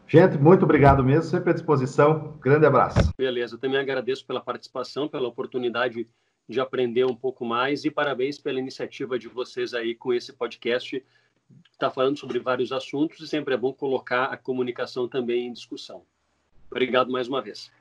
Gente, 0.08 0.38
muito 0.38 0.66
obrigado 0.66 1.04
mesmo, 1.04 1.24
sempre 1.24 1.49
à 1.49 1.54
disposição. 1.54 2.38
Grande 2.39 2.68
abraço. 2.68 3.12
Beleza, 3.18 3.56
eu 3.56 3.60
também 3.60 3.80
agradeço 3.80 4.24
pela 4.24 4.39
participação, 4.39 5.08
pela 5.08 5.28
oportunidade 5.28 6.08
de 6.47 6.60
aprender 6.60 7.06
um 7.06 7.16
pouco 7.16 7.43
mais 7.43 7.86
e 7.86 7.89
parabéns 7.89 8.38
pela 8.38 8.60
iniciativa 8.60 9.18
de 9.18 9.28
vocês 9.28 9.74
aí 9.74 9.95
com 9.95 10.14
esse 10.14 10.32
podcast. 10.32 11.04
Está 11.72 11.89
falando 11.89 12.20
sobre 12.20 12.38
vários 12.38 12.72
assuntos 12.72 13.20
e 13.20 13.28
sempre 13.28 13.56
é 13.56 13.58
bom 13.58 13.74
colocar 13.74 14.26
a 14.26 14.38
comunicação 14.38 15.08
também 15.08 15.47
em 15.47 15.54
discussão. 15.54 16.04
Obrigado 16.70 17.12
mais 17.12 17.28
uma 17.28 17.41
vez. 17.41 17.72